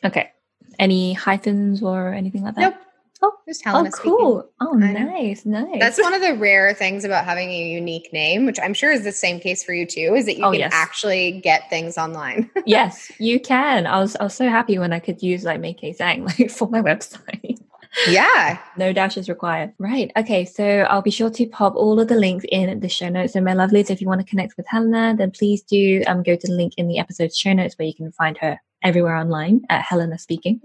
Okay. 0.04 0.32
Any 0.80 1.14
hyphens 1.14 1.82
or 1.82 2.14
anything 2.14 2.44
like 2.44 2.56
that? 2.56 2.62
Nope. 2.62 2.76
Oh, 3.22 3.34
just 3.48 3.64
Helena. 3.64 3.90
Oh, 3.94 3.98
cool. 3.98 4.40
Speaking. 4.40 4.52
Oh, 4.62 4.74
nice, 4.74 5.46
nice. 5.46 5.80
That's 5.80 6.00
one 6.00 6.14
of 6.14 6.22
the 6.22 6.36
rare 6.40 6.74
things 6.74 7.06
about 7.06 7.26
having 7.26 7.50
a 7.50 7.70
unique 7.70 8.12
name, 8.12 8.46
which 8.46 8.60
I'm 8.62 8.74
sure 8.74 8.92
is 8.92 9.04
the 9.04 9.12
same 9.12 9.40
case 9.40 9.64
for 9.64 9.74
you 9.74 9.86
too, 9.86 10.14
is 10.16 10.26
that 10.26 10.38
you 10.38 10.44
oh, 10.44 10.52
can 10.52 10.60
yes. 10.60 10.72
actually 10.74 11.40
get 11.40 11.70
things 11.70 11.98
online. 11.98 12.50
yes, 12.66 13.12
you 13.20 13.40
can. 13.40 13.88
I 13.88 14.00
was 14.00 14.16
I 14.18 14.24
was 14.24 14.34
so 14.34 14.50
happy 14.50 14.78
when 14.78 14.92
I 14.92 15.00
could 15.00 15.24
use 15.24 15.44
like 15.44 15.62
Maikee 15.62 15.96
Tsang 15.96 16.26
like 16.40 16.52
for 16.52 16.70
my 16.70 16.82
website. 16.82 17.60
Yeah. 18.08 18.60
no 18.78 18.92
dashes 18.92 19.30
required. 19.30 19.72
Right. 19.80 20.12
Okay. 20.18 20.44
So 20.44 20.82
I'll 20.82 21.02
be 21.02 21.12
sure 21.12 21.30
to 21.30 21.48
pop 21.48 21.76
all 21.76 22.00
of 22.00 22.10
the 22.10 22.16
links 22.16 22.46
in 22.50 22.82
the 22.82 22.90
show 22.90 23.08
notes. 23.08 23.34
So 23.34 23.40
my 23.42 23.54
lovelies, 23.54 23.90
if 23.90 24.02
you 24.02 24.08
want 24.08 24.20
to 24.20 24.28
connect 24.28 24.58
with 24.58 24.68
Helena, 24.68 25.16
then 25.18 25.32
please 25.32 25.62
do 25.62 26.04
um, 26.06 26.22
go 26.22 26.36
to 26.36 26.48
the 26.48 26.54
link 26.54 26.74
in 26.76 26.90
the 26.90 27.00
episode 27.00 27.34
show 27.34 27.54
notes 27.54 27.76
where 27.78 27.88
you 27.88 27.96
can 27.96 28.12
find 28.12 28.38
her 28.40 28.60
everywhere 28.86 29.18
online 29.18 29.62
at 29.70 29.82
Helena 29.82 30.18
Speaking. 30.18 30.62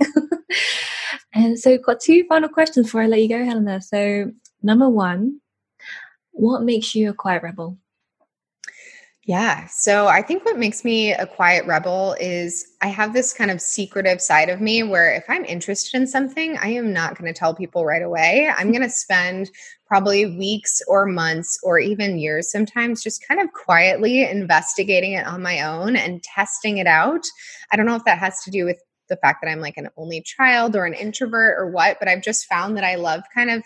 and 1.35 1.59
so, 1.59 1.77
got 1.79 1.99
two 1.99 2.25
final 2.29 2.49
questions 2.49 2.87
before 2.87 3.03
I 3.03 3.07
let 3.07 3.23
you 3.23 3.29
go, 3.29 3.45
Helena. 3.45 3.81
So, 3.81 4.31
number 4.63 4.89
one, 4.89 5.41
what 6.31 6.63
makes 6.63 6.95
you 6.95 7.11
a 7.11 7.15
quiet 7.15 7.43
rebel? 7.43 7.77
Yeah. 9.25 9.67
So 9.67 10.07
I 10.07 10.23
think 10.23 10.47
what 10.47 10.59
makes 10.59 10.83
me 10.83 11.13
a 11.13 11.27
quiet 11.27 11.67
rebel 11.67 12.17
is 12.19 12.67
I 12.81 12.89
have 12.89 13.13
this 13.13 13.35
kind 13.35 13.51
of 13.51 13.61
secretive 13.61 14.21
side 14.21 14.49
of 14.49 14.63
me 14.63 14.83
where 14.83 15.13
if 15.13 15.25
I'm 15.29 15.45
interested 15.45 16.01
in 16.01 16.07
something, 16.07 16.57
I 16.57 16.69
am 16.69 16.95
not 16.95 17.19
going 17.19 17.33
to 17.33 17.39
tell 17.39 17.55
people 17.55 17.85
right 17.85 18.03
away. 18.03 18.51
I'm 18.57 18.73
going 18.73 18.83
to 18.83 18.89
spend 18.91 19.51
probably 19.87 20.39
weeks 20.39 20.81
or 20.89 21.05
months 21.05 21.59
or 21.63 21.79
even 21.79 22.19
years 22.19 22.51
sometimes 22.51 23.03
just 23.03 23.27
kind 23.27 23.41
of 23.41 23.53
quietly 23.53 24.23
investigating 24.29 25.13
it 25.13 25.27
on 25.27 25.43
my 25.43 25.61
own 25.63 25.97
and 25.97 26.23
testing 26.23 26.79
it 26.79 26.87
out. 26.87 27.27
I 27.71 27.77
don't 27.77 27.87
know 27.87 27.97
if 27.97 28.05
that 28.05 28.19
has 28.19 28.41
to 28.45 28.51
do 28.51 28.65
with 28.65 28.81
the 29.11 29.17
fact 29.17 29.41
that 29.43 29.51
I'm 29.51 29.61
like 29.61 29.77
an 29.77 29.89
only 29.99 30.23
child 30.23 30.75
or 30.77 30.87
an 30.87 30.95
introvert 30.95 31.57
or 31.59 31.71
what, 31.71 31.99
but 31.99 32.09
I've 32.09 32.23
just 32.23 32.47
found 32.47 32.77
that 32.77 32.85
I 32.85 32.95
love 32.95 33.23
kind 33.35 33.51
of 33.51 33.63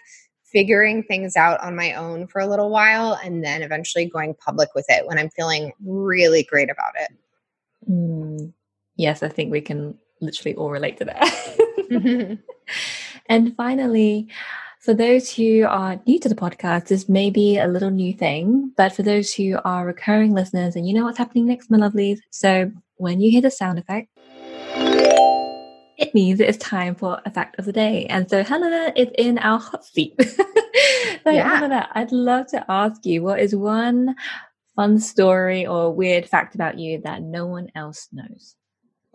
figuring 0.55 1.03
things 1.03 1.37
out 1.37 1.61
on 1.61 1.75
my 1.75 1.93
own 1.93 2.29
for 2.29 2.41
a 2.41 2.47
little 2.47 2.71
while 2.71 3.19
and 3.25 3.45
then 3.45 3.61
eventually 3.61 4.07
going 4.07 4.35
public 4.35 4.69
with 4.75 4.87
it 4.89 5.07
when 5.07 5.19
I'm 5.19 5.29
feeling 5.31 5.73
really 5.85 6.45
great 6.45 6.71
about 6.71 6.93
it. 6.95 7.11
Mm, 7.91 8.53
yes, 8.97 9.23
I 9.23 9.29
think 9.29 9.51
we 9.51 9.61
can 9.61 9.99
literally 10.21 10.55
all 10.55 10.71
relate 10.71 10.97
to 10.99 11.05
that. 11.07 12.39
and 13.27 13.57
finally, 13.57 14.29
for 14.81 14.95
those 14.95 15.35
who 15.35 15.65
are 15.65 16.01
new 16.07 16.21
to 16.21 16.29
the 16.29 16.35
podcast, 16.35 16.87
this 16.87 17.09
may 17.09 17.31
be 17.31 17.59
a 17.59 17.67
little 17.67 17.91
new 17.91 18.13
thing, 18.13 18.73
but 18.77 18.93
for 18.93 19.03
those 19.03 19.35
who 19.35 19.59
are 19.65 19.85
recurring 19.85 20.35
listeners 20.35 20.77
and 20.77 20.87
you 20.87 20.95
know 20.95 21.05
what's 21.05 21.19
happening 21.19 21.47
next, 21.47 21.71
my 21.71 21.79
lovelies. 21.79 22.21
So 22.31 22.71
when 22.97 23.21
you 23.21 23.31
hear 23.31 23.41
the 23.41 23.51
sound 23.51 23.79
effect, 23.79 24.09
it 25.97 26.15
means 26.15 26.41
it's 26.41 26.59
time 26.59 26.95
for 26.95 27.21
a 27.25 27.31
fact 27.31 27.59
of 27.59 27.65
the 27.65 27.73
day. 27.73 28.07
And 28.07 28.29
so 28.29 28.43
Helena 28.43 28.93
is 28.97 29.09
in 29.17 29.39
our 29.39 29.59
hot 29.59 29.85
seat. 29.85 30.15
so 30.21 31.31
yeah. 31.31 31.57
Helena, 31.57 31.89
I'd 31.93 32.13
love 32.13 32.49
to 32.49 32.65
ask 32.69 33.05
you 33.07 33.23
what 33.23 33.41
is 33.41 33.55
one 33.55 34.15
fun 34.77 34.99
story 34.99 35.67
or 35.67 35.95
weird 35.95 36.29
fact 36.29 36.55
about 36.55 36.79
you 36.79 37.01
that 37.03 37.23
no 37.23 37.47
one 37.47 37.69
else 37.75 38.09
knows? 38.13 38.57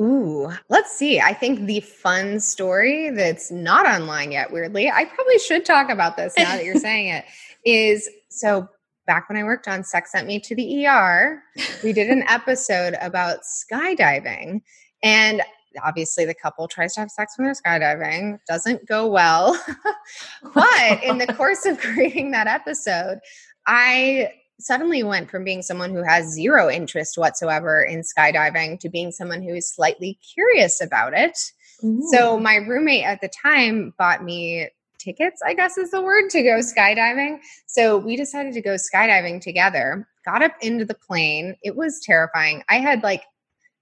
Ooh, 0.02 0.50
let's 0.70 0.92
see. 0.92 1.20
I 1.20 1.34
think 1.34 1.66
the 1.66 1.82
fun 1.82 2.40
story 2.40 3.10
that's 3.10 3.52
not 3.52 3.86
online 3.86 4.32
yet, 4.32 4.52
weirdly, 4.52 4.90
I 4.90 5.04
probably 5.04 5.40
should 5.40 5.66
talk 5.66 5.90
about 5.90 6.16
this 6.16 6.34
now 6.38 6.56
that 6.56 6.64
you're 6.64 6.76
saying 6.80 7.10
it, 7.10 7.26
is 7.66 8.10
so 8.30 8.70
back 9.06 9.28
when 9.28 9.38
I 9.38 9.44
worked 9.44 9.68
on 9.68 9.84
Sex 9.84 10.14
Sent 10.14 10.28
Me 10.28 10.40
to 10.40 10.56
the 10.56 10.86
ER, 10.86 11.44
we 11.84 11.92
did 11.92 12.10
an 12.10 12.24
episode 12.30 12.96
about 13.02 13.40
skydiving. 13.42 14.62
And 15.04 15.42
obviously 15.84 16.26
the 16.26 16.34
couple 16.34 16.68
tries 16.68 16.94
to 16.94 17.00
have 17.00 17.12
sex 17.12 17.34
when 17.38 17.46
they're 17.46 17.54
skydiving 17.54 18.40
doesn't 18.48 18.88
go 18.88 19.08
well. 19.08 19.60
But 20.54 21.04
in 21.04 21.18
the 21.20 21.28
course 21.38 21.66
of 21.66 21.80
creating 21.80 22.32
that 22.32 22.48
episode 22.48 23.20
i 23.68 24.32
suddenly 24.60 25.04
went 25.04 25.30
from 25.30 25.44
being 25.44 25.62
someone 25.62 25.92
who 25.92 26.04
has 26.04 26.34
zero 26.34 26.70
interest 26.70 27.18
whatsoever 27.18 27.84
in 27.84 28.02
skydiving 28.02 28.80
to 28.80 28.90
being 28.90 29.12
someone 29.12 29.42
who 29.42 29.54
is 29.54 29.72
slightly 29.72 30.20
curious 30.34 30.82
about 30.82 31.14
it. 31.14 31.38
Ooh. 31.84 32.02
so 32.12 32.40
my 32.40 32.56
roommate 32.56 33.06
at 33.06 33.22
the 33.22 33.30
time 33.30 33.94
bought 33.98 34.22
me 34.22 34.68
tickets 34.98 35.42
i 35.46 35.54
guess 35.54 35.78
is 35.78 35.92
the 35.92 36.02
word 36.02 36.30
to 36.30 36.44
go 36.44 36.60
skydiving. 36.60 37.40
So 37.68 37.98
we 37.98 38.18
decided 38.18 38.54
to 38.54 38.62
go 38.62 38.76
skydiving 38.76 39.42
together 39.42 40.08
got 40.26 40.44
up 40.44 40.54
into 40.62 40.86
the 40.86 40.96
plane. 40.96 41.56
It 41.64 41.76
was 41.76 42.00
terrifying. 42.04 42.64
I 42.70 42.76
had 42.76 43.04
like 43.04 43.24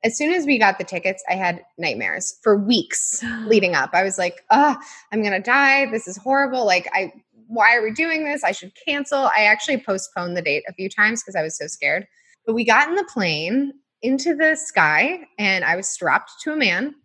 as 0.04 0.18
soon 0.18 0.34
as 0.34 0.46
we 0.46 0.58
got 0.58 0.78
the 0.78 0.84
tickets, 0.84 1.24
I 1.30 1.34
had 1.34 1.64
nightmares 1.78 2.38
for 2.44 2.58
weeks 2.58 3.24
leading 3.46 3.76
up. 3.76 3.92
I 3.94 4.04
was 4.04 4.18
like, 4.18 4.42
oh, 4.52 4.76
I'm 5.12 5.22
going 5.22 5.34
to 5.34 5.40
die. 5.40 5.90
This 5.92 6.08
is 6.08 6.18
horrible. 6.18 6.66
Like, 6.66 6.90
I, 6.94 7.12
why 7.48 7.76
are 7.76 7.84
we 7.84 7.92
doing 7.92 8.26
this? 8.26 8.44
I 8.44 8.52
should 8.52 8.72
cancel. 8.88 9.30
I 9.36 9.44
actually 9.44 9.78
postponed 9.78 10.38
the 10.38 10.42
date 10.42 10.64
a 10.68 10.74
few 10.74 10.90
times 10.90 11.24
because 11.24 11.36
I 11.36 11.44
was 11.44 11.58
so 11.58 11.68
scared. 11.68 12.08
But 12.46 12.54
we 12.54 12.64
got 12.64 12.90
in 12.90 12.96
the 12.96 13.08
plane 13.12 13.74
into 14.02 14.36
the 14.36 14.56
sky 14.56 15.20
and 15.40 15.66
I 15.66 15.76
was 15.76 15.88
strapped 15.88 16.32
to 16.44 16.54
a 16.54 16.58
man. 16.58 16.96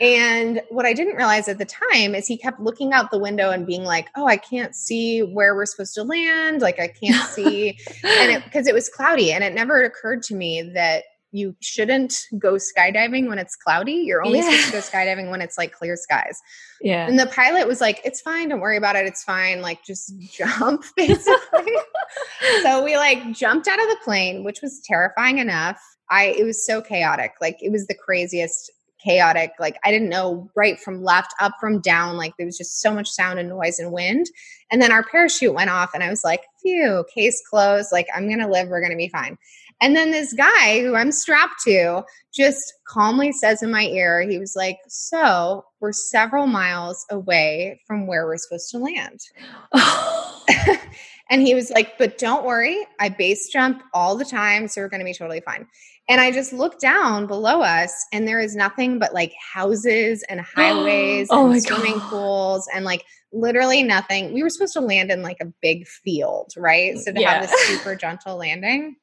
And 0.00 0.62
what 0.70 0.86
I 0.86 0.94
didn't 0.94 1.16
realize 1.16 1.46
at 1.46 1.58
the 1.58 1.66
time 1.66 2.14
is 2.14 2.26
he 2.26 2.38
kept 2.38 2.58
looking 2.58 2.94
out 2.94 3.10
the 3.10 3.18
window 3.18 3.50
and 3.50 3.66
being 3.66 3.84
like, 3.84 4.08
"Oh, 4.16 4.26
I 4.26 4.38
can't 4.38 4.74
see 4.74 5.20
where 5.20 5.54
we're 5.54 5.66
supposed 5.66 5.94
to 5.96 6.04
land. 6.04 6.62
Like 6.62 6.80
I 6.80 6.88
can't 6.88 7.28
see." 7.30 7.78
and 8.02 8.42
because 8.42 8.66
it, 8.66 8.70
it 8.70 8.74
was 8.74 8.88
cloudy 8.88 9.30
and 9.30 9.44
it 9.44 9.52
never 9.52 9.82
occurred 9.82 10.22
to 10.24 10.34
me 10.34 10.62
that 10.74 11.04
you 11.32 11.54
shouldn't 11.60 12.14
go 12.38 12.54
skydiving 12.54 13.28
when 13.28 13.38
it's 13.38 13.54
cloudy. 13.54 13.92
You're 13.92 14.24
only 14.24 14.38
yeah. 14.38 14.50
supposed 14.50 14.66
to 14.66 14.72
go 14.72 14.78
skydiving 14.78 15.30
when 15.30 15.40
it's 15.40 15.56
like 15.56 15.72
clear 15.72 15.96
skies. 15.96 16.38
Yeah. 16.80 17.06
And 17.06 17.18
the 17.18 17.26
pilot 17.26 17.68
was 17.68 17.80
like, 17.80 18.00
it's 18.04 18.20
fine. 18.20 18.48
Don't 18.48 18.60
worry 18.60 18.76
about 18.76 18.96
it. 18.96 19.06
It's 19.06 19.22
fine. 19.22 19.62
Like, 19.62 19.84
just 19.84 20.12
jump, 20.32 20.84
basically. 20.96 21.72
so 22.62 22.82
we 22.82 22.96
like 22.96 23.32
jumped 23.32 23.68
out 23.68 23.80
of 23.80 23.88
the 23.88 23.98
plane, 24.04 24.44
which 24.44 24.60
was 24.62 24.80
terrifying 24.84 25.38
enough. 25.38 25.80
I, 26.10 26.26
it 26.26 26.44
was 26.44 26.66
so 26.66 26.80
chaotic. 26.80 27.34
Like, 27.40 27.58
it 27.60 27.70
was 27.70 27.86
the 27.86 27.94
craziest 27.94 28.72
chaotic. 29.04 29.52
Like, 29.58 29.78
I 29.84 29.90
didn't 29.90 30.08
know 30.08 30.50
right 30.56 30.78
from 30.78 31.04
left, 31.04 31.32
up 31.40 31.52
from 31.60 31.80
down. 31.80 32.16
Like, 32.16 32.34
there 32.36 32.46
was 32.46 32.58
just 32.58 32.80
so 32.80 32.92
much 32.92 33.08
sound 33.08 33.38
and 33.38 33.48
noise 33.48 33.78
and 33.78 33.92
wind. 33.92 34.26
And 34.70 34.82
then 34.82 34.92
our 34.92 35.04
parachute 35.04 35.54
went 35.54 35.70
off, 35.70 35.90
and 35.94 36.02
I 36.02 36.10
was 36.10 36.24
like, 36.24 36.42
phew, 36.62 37.04
case 37.14 37.40
closed. 37.48 37.90
Like, 37.92 38.08
I'm 38.14 38.26
going 38.26 38.40
to 38.40 38.48
live. 38.48 38.68
We're 38.68 38.80
going 38.80 38.90
to 38.90 38.96
be 38.96 39.08
fine. 39.08 39.36
And 39.80 39.96
then 39.96 40.10
this 40.10 40.32
guy 40.32 40.80
who 40.80 40.94
I'm 40.94 41.12
strapped 41.12 41.62
to 41.64 42.02
just 42.32 42.74
calmly 42.86 43.32
says 43.32 43.62
in 43.62 43.70
my 43.70 43.84
ear, 43.84 44.20
he 44.28 44.38
was 44.38 44.54
like, 44.54 44.78
So 44.88 45.64
we're 45.80 45.92
several 45.92 46.46
miles 46.46 47.04
away 47.10 47.80
from 47.86 48.06
where 48.06 48.26
we're 48.26 48.36
supposed 48.36 48.70
to 48.72 48.78
land. 48.78 49.20
and 51.30 51.42
he 51.42 51.54
was 51.54 51.70
like, 51.70 51.96
But 51.98 52.18
don't 52.18 52.44
worry, 52.44 52.86
I 52.98 53.08
base 53.08 53.48
jump 53.48 53.82
all 53.94 54.16
the 54.16 54.24
time. 54.24 54.68
So 54.68 54.80
we're 54.80 54.88
going 54.88 55.00
to 55.00 55.04
be 55.04 55.14
totally 55.14 55.40
fine. 55.40 55.66
And 56.08 56.20
I 56.20 56.32
just 56.32 56.52
looked 56.52 56.80
down 56.80 57.28
below 57.28 57.62
us, 57.62 57.94
and 58.12 58.26
there 58.26 58.40
is 58.40 58.56
nothing 58.56 58.98
but 58.98 59.14
like 59.14 59.32
houses 59.54 60.24
and 60.28 60.40
highways 60.56 61.28
oh 61.30 61.50
and 61.50 61.62
swimming 61.62 61.98
God. 61.98 62.10
pools 62.10 62.68
and 62.74 62.84
like 62.84 63.04
literally 63.32 63.82
nothing. 63.82 64.34
We 64.34 64.42
were 64.42 64.50
supposed 64.50 64.72
to 64.74 64.80
land 64.80 65.10
in 65.10 65.22
like 65.22 65.38
a 65.40 65.52
big 65.62 65.86
field, 65.86 66.52
right? 66.56 66.96
Mm, 66.96 66.98
so 66.98 67.12
to 67.12 67.20
yeah. 67.20 67.32
have 67.34 67.42
this 67.48 67.60
super 67.68 67.94
gentle 67.94 68.36
landing. 68.36 68.96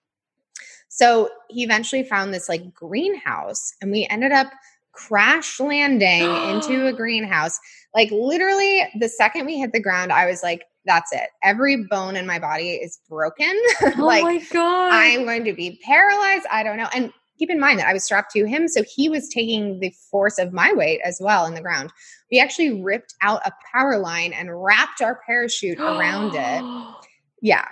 So 0.98 1.30
he 1.50 1.64
eventually 1.64 2.04
found 2.04 2.34
this 2.34 2.50
like 2.50 2.74
greenhouse, 2.74 3.74
and 3.82 3.92
we 3.92 4.08
ended 4.10 4.32
up 4.32 4.52
crash 4.94 5.60
landing 5.60 6.24
into 6.50 6.88
a 6.88 6.94
greenhouse. 6.94 7.60
Like 7.94 8.10
literally, 8.12 8.84
the 9.00 9.08
second 9.08 9.46
we 9.46 9.60
hit 9.60 9.72
the 9.74 9.82
ground, 9.82 10.12
I 10.12 10.26
was 10.26 10.42
like, 10.42 10.64
that's 10.86 11.14
it. 11.14 11.30
Every 11.44 11.86
bone 11.90 12.16
in 12.16 12.26
my 12.26 12.40
body 12.40 12.72
is 12.72 13.00
broken. 13.08 13.54
Oh 14.00 14.06
like, 14.06 14.24
my 14.24 14.44
God. 14.52 14.90
I'm 14.92 15.24
going 15.26 15.44
to 15.46 15.54
be 15.54 15.80
paralyzed. 15.84 16.46
I 16.52 16.64
don't 16.64 16.78
know. 16.78 16.90
And 16.94 17.12
keep 17.38 17.50
in 17.52 17.60
mind 17.60 17.80
that 17.80 17.88
I 17.88 17.94
was 17.94 18.04
strapped 18.04 18.32
to 18.32 18.46
him. 18.46 18.68
So 18.68 18.84
he 18.84 19.10
was 19.10 19.30
taking 19.30 19.80
the 19.80 19.94
force 20.10 20.40
of 20.40 20.54
my 20.54 20.74
weight 20.74 21.00
as 21.04 21.20
well 21.22 21.46
in 21.46 21.54
the 21.54 21.62
ground. 21.62 21.92
We 22.32 22.40
actually 22.40 22.82
ripped 22.82 23.14
out 23.22 23.46
a 23.46 23.52
power 23.74 24.00
line 24.00 24.34
and 24.34 24.64
wrapped 24.64 25.02
our 25.02 25.20
parachute 25.26 25.80
around 25.80 26.34
it. 26.34 26.94
Yeah. 27.40 27.68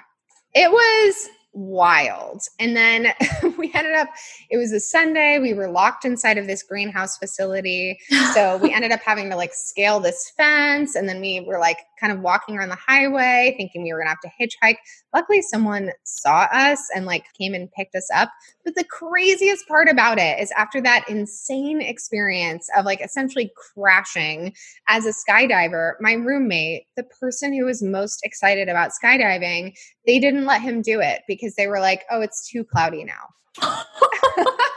It 0.54 0.70
was 0.70 1.30
wild. 1.56 2.44
And 2.60 2.76
then 2.76 3.14
we 3.58 3.72
ended 3.74 3.96
up, 3.96 4.10
it 4.50 4.58
was 4.58 4.72
a 4.72 4.80
Sunday. 4.80 5.40
We 5.40 5.54
were 5.54 5.70
locked 5.70 6.06
inside 6.06 6.38
of 6.38 6.48
this 6.48 6.62
greenhouse 6.62 7.18
facility. 7.18 7.98
So 8.34 8.58
we 8.58 8.74
ended 8.76 8.92
up 8.92 9.02
having 9.02 9.30
to 9.30 9.36
like 9.36 9.54
scale 9.54 10.00
this 10.00 10.32
fence. 10.38 10.96
And 10.96 11.10
then 11.10 11.22
we 11.22 11.40
were 11.40 11.60
like 11.60 11.80
kind 12.00 12.12
of 12.12 12.20
walking 12.20 12.58
around 12.58 12.70
the 12.70 12.76
highway 12.76 13.54
thinking 13.58 13.84
we 13.84 13.92
were 13.92 14.00
going 14.00 14.08
to 14.08 14.10
have 14.10 14.20
to 14.22 14.66
hitchhike. 14.66 14.78
Luckily, 15.14 15.42
someone 15.42 15.92
saw 16.04 16.48
us 16.52 16.80
and 16.96 17.06
like 17.06 17.26
came 17.38 17.54
and 17.54 17.72
picked 17.72 17.96
us 17.96 18.08
up. 18.14 18.30
But 18.64 18.76
the 18.76 18.84
craziest 18.84 19.68
part 19.68 19.90
about 19.90 20.18
it 20.18 20.40
is 20.40 20.52
after 20.58 20.82
that 20.82 21.06
insane 21.10 21.82
experience 21.82 22.70
of 22.78 22.86
like 22.86 23.02
essentially 23.02 23.52
crashing 23.74 24.54
as 24.88 25.06
a 25.06 25.14
skydiver, 25.14 25.94
my 26.00 26.14
roommate, 26.14 26.84
the 26.96 27.04
person 27.04 27.54
who 27.54 27.66
was 27.66 27.82
most 27.82 28.22
excited 28.24 28.70
about 28.70 28.92
skydiving, 28.92 29.76
they 30.06 30.20
didn't 30.20 30.46
let 30.46 30.62
him 30.62 30.82
do 30.82 31.00
it 31.00 31.22
because 31.28 31.56
they 31.56 31.68
were 31.68 31.80
like, 31.80 32.04
oh, 32.12 32.22
it's 32.22 32.50
too 32.50 32.64
cloudy 32.64 33.04
now. 33.04 33.26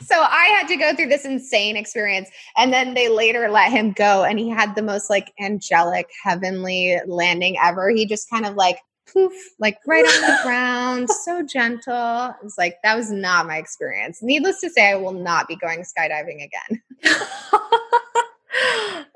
so 0.00 0.20
I 0.20 0.44
had 0.58 0.68
to 0.68 0.76
go 0.76 0.94
through 0.94 1.08
this 1.08 1.24
insane 1.24 1.76
experience. 1.76 2.28
And 2.56 2.72
then 2.72 2.94
they 2.94 3.08
later 3.08 3.48
let 3.48 3.70
him 3.72 3.92
go, 3.92 4.24
and 4.24 4.38
he 4.38 4.48
had 4.48 4.74
the 4.74 4.82
most 4.82 5.10
like 5.10 5.32
angelic, 5.40 6.08
heavenly 6.22 6.98
landing 7.06 7.56
ever. 7.62 7.90
He 7.90 8.06
just 8.06 8.30
kind 8.30 8.46
of 8.46 8.54
like 8.54 8.78
poof, 9.12 9.32
like 9.58 9.78
right 9.86 10.04
on 10.04 10.20
the 10.20 10.38
ground, 10.42 11.10
so 11.10 11.42
gentle. 11.42 12.34
It 12.40 12.44
was 12.44 12.58
like, 12.58 12.76
that 12.82 12.96
was 12.96 13.10
not 13.10 13.46
my 13.46 13.56
experience. 13.56 14.22
Needless 14.22 14.60
to 14.60 14.70
say, 14.70 14.90
I 14.90 14.96
will 14.96 15.12
not 15.12 15.48
be 15.48 15.56
going 15.56 15.80
skydiving 15.80 16.44
again. 16.44 16.82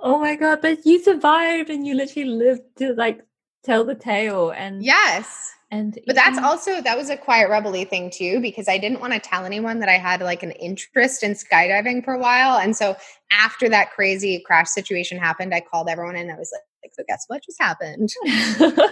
oh 0.00 0.18
my 0.20 0.36
God, 0.36 0.60
but 0.62 0.84
you 0.84 1.02
survived 1.02 1.70
and 1.70 1.86
you 1.86 1.94
literally 1.94 2.28
lived 2.28 2.62
to 2.78 2.94
like 2.94 3.20
tell 3.64 3.84
the 3.84 3.94
tale. 3.94 4.50
And 4.50 4.84
yes. 4.84 5.52
And 5.72 5.98
but 6.06 6.14
that's 6.14 6.38
also 6.38 6.82
that 6.82 6.98
was 6.98 7.08
a 7.08 7.16
quiet 7.16 7.48
rebelly 7.48 7.86
thing 7.86 8.10
too 8.10 8.40
because 8.40 8.68
I 8.68 8.76
didn't 8.76 9.00
want 9.00 9.14
to 9.14 9.18
tell 9.18 9.46
anyone 9.46 9.80
that 9.80 9.88
I 9.88 9.96
had 9.96 10.20
like 10.20 10.42
an 10.42 10.50
interest 10.52 11.22
in 11.22 11.32
skydiving 11.32 12.04
for 12.04 12.12
a 12.12 12.18
while. 12.18 12.58
And 12.58 12.76
so 12.76 12.94
after 13.32 13.70
that 13.70 13.90
crazy 13.90 14.42
crash 14.44 14.68
situation 14.68 15.18
happened, 15.18 15.54
I 15.54 15.60
called 15.60 15.88
everyone 15.88 16.16
and 16.16 16.30
I 16.30 16.36
was 16.36 16.52
like, 16.52 16.92
"So 16.92 17.02
guess 17.08 17.24
what 17.26 17.42
just 17.42 17.58
happened?" 17.58 18.10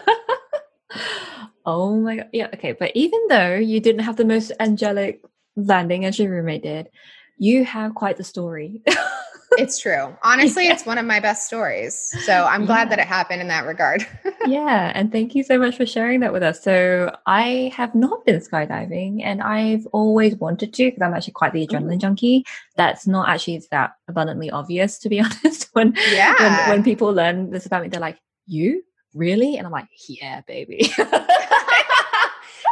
oh 1.66 2.00
my 2.00 2.16
god! 2.16 2.30
Yeah, 2.32 2.48
okay. 2.54 2.72
But 2.72 2.92
even 2.94 3.20
though 3.28 3.56
you 3.56 3.80
didn't 3.80 4.04
have 4.04 4.16
the 4.16 4.24
most 4.24 4.50
angelic 4.58 5.20
landing 5.56 6.06
as 6.06 6.18
your 6.18 6.30
roommate 6.30 6.62
did, 6.62 6.88
you 7.36 7.66
have 7.66 7.94
quite 7.94 8.16
the 8.16 8.24
story. 8.24 8.80
it's 9.58 9.78
true. 9.78 10.16
Honestly, 10.22 10.66
yeah. 10.66 10.72
it's 10.72 10.86
one 10.86 10.98
of 10.98 11.06
my 11.06 11.20
best 11.20 11.46
stories. 11.46 12.14
So 12.24 12.44
I'm 12.44 12.66
glad 12.66 12.84
yeah. 12.84 12.96
that 12.96 12.98
it 13.00 13.06
happened 13.06 13.40
in 13.40 13.48
that 13.48 13.66
regard. 13.66 14.06
yeah. 14.46 14.92
And 14.94 15.10
thank 15.10 15.34
you 15.34 15.42
so 15.42 15.58
much 15.58 15.76
for 15.76 15.86
sharing 15.86 16.20
that 16.20 16.32
with 16.32 16.42
us. 16.42 16.62
So 16.62 17.14
I 17.26 17.72
have 17.74 17.94
not 17.94 18.24
been 18.24 18.40
skydiving 18.40 19.22
and 19.24 19.42
I've 19.42 19.86
always 19.86 20.36
wanted 20.36 20.72
to 20.74 20.84
because 20.84 21.02
I'm 21.02 21.14
actually 21.14 21.32
quite 21.32 21.52
the 21.52 21.66
adrenaline 21.66 21.96
Ooh. 21.96 21.98
junkie. 21.98 22.44
That's 22.76 23.06
not 23.06 23.28
actually 23.28 23.62
that 23.70 23.92
abundantly 24.08 24.50
obvious, 24.50 24.98
to 25.00 25.08
be 25.08 25.20
honest. 25.44 25.68
when, 25.72 25.94
yeah. 26.10 26.68
when, 26.68 26.76
when 26.78 26.84
people 26.84 27.12
learn 27.12 27.50
this 27.50 27.66
about 27.66 27.82
me, 27.82 27.88
they're 27.88 28.00
like, 28.00 28.18
you? 28.46 28.82
Really? 29.14 29.56
And 29.56 29.66
I'm 29.66 29.72
like, 29.72 29.88
yeah, 30.08 30.42
baby. 30.46 30.90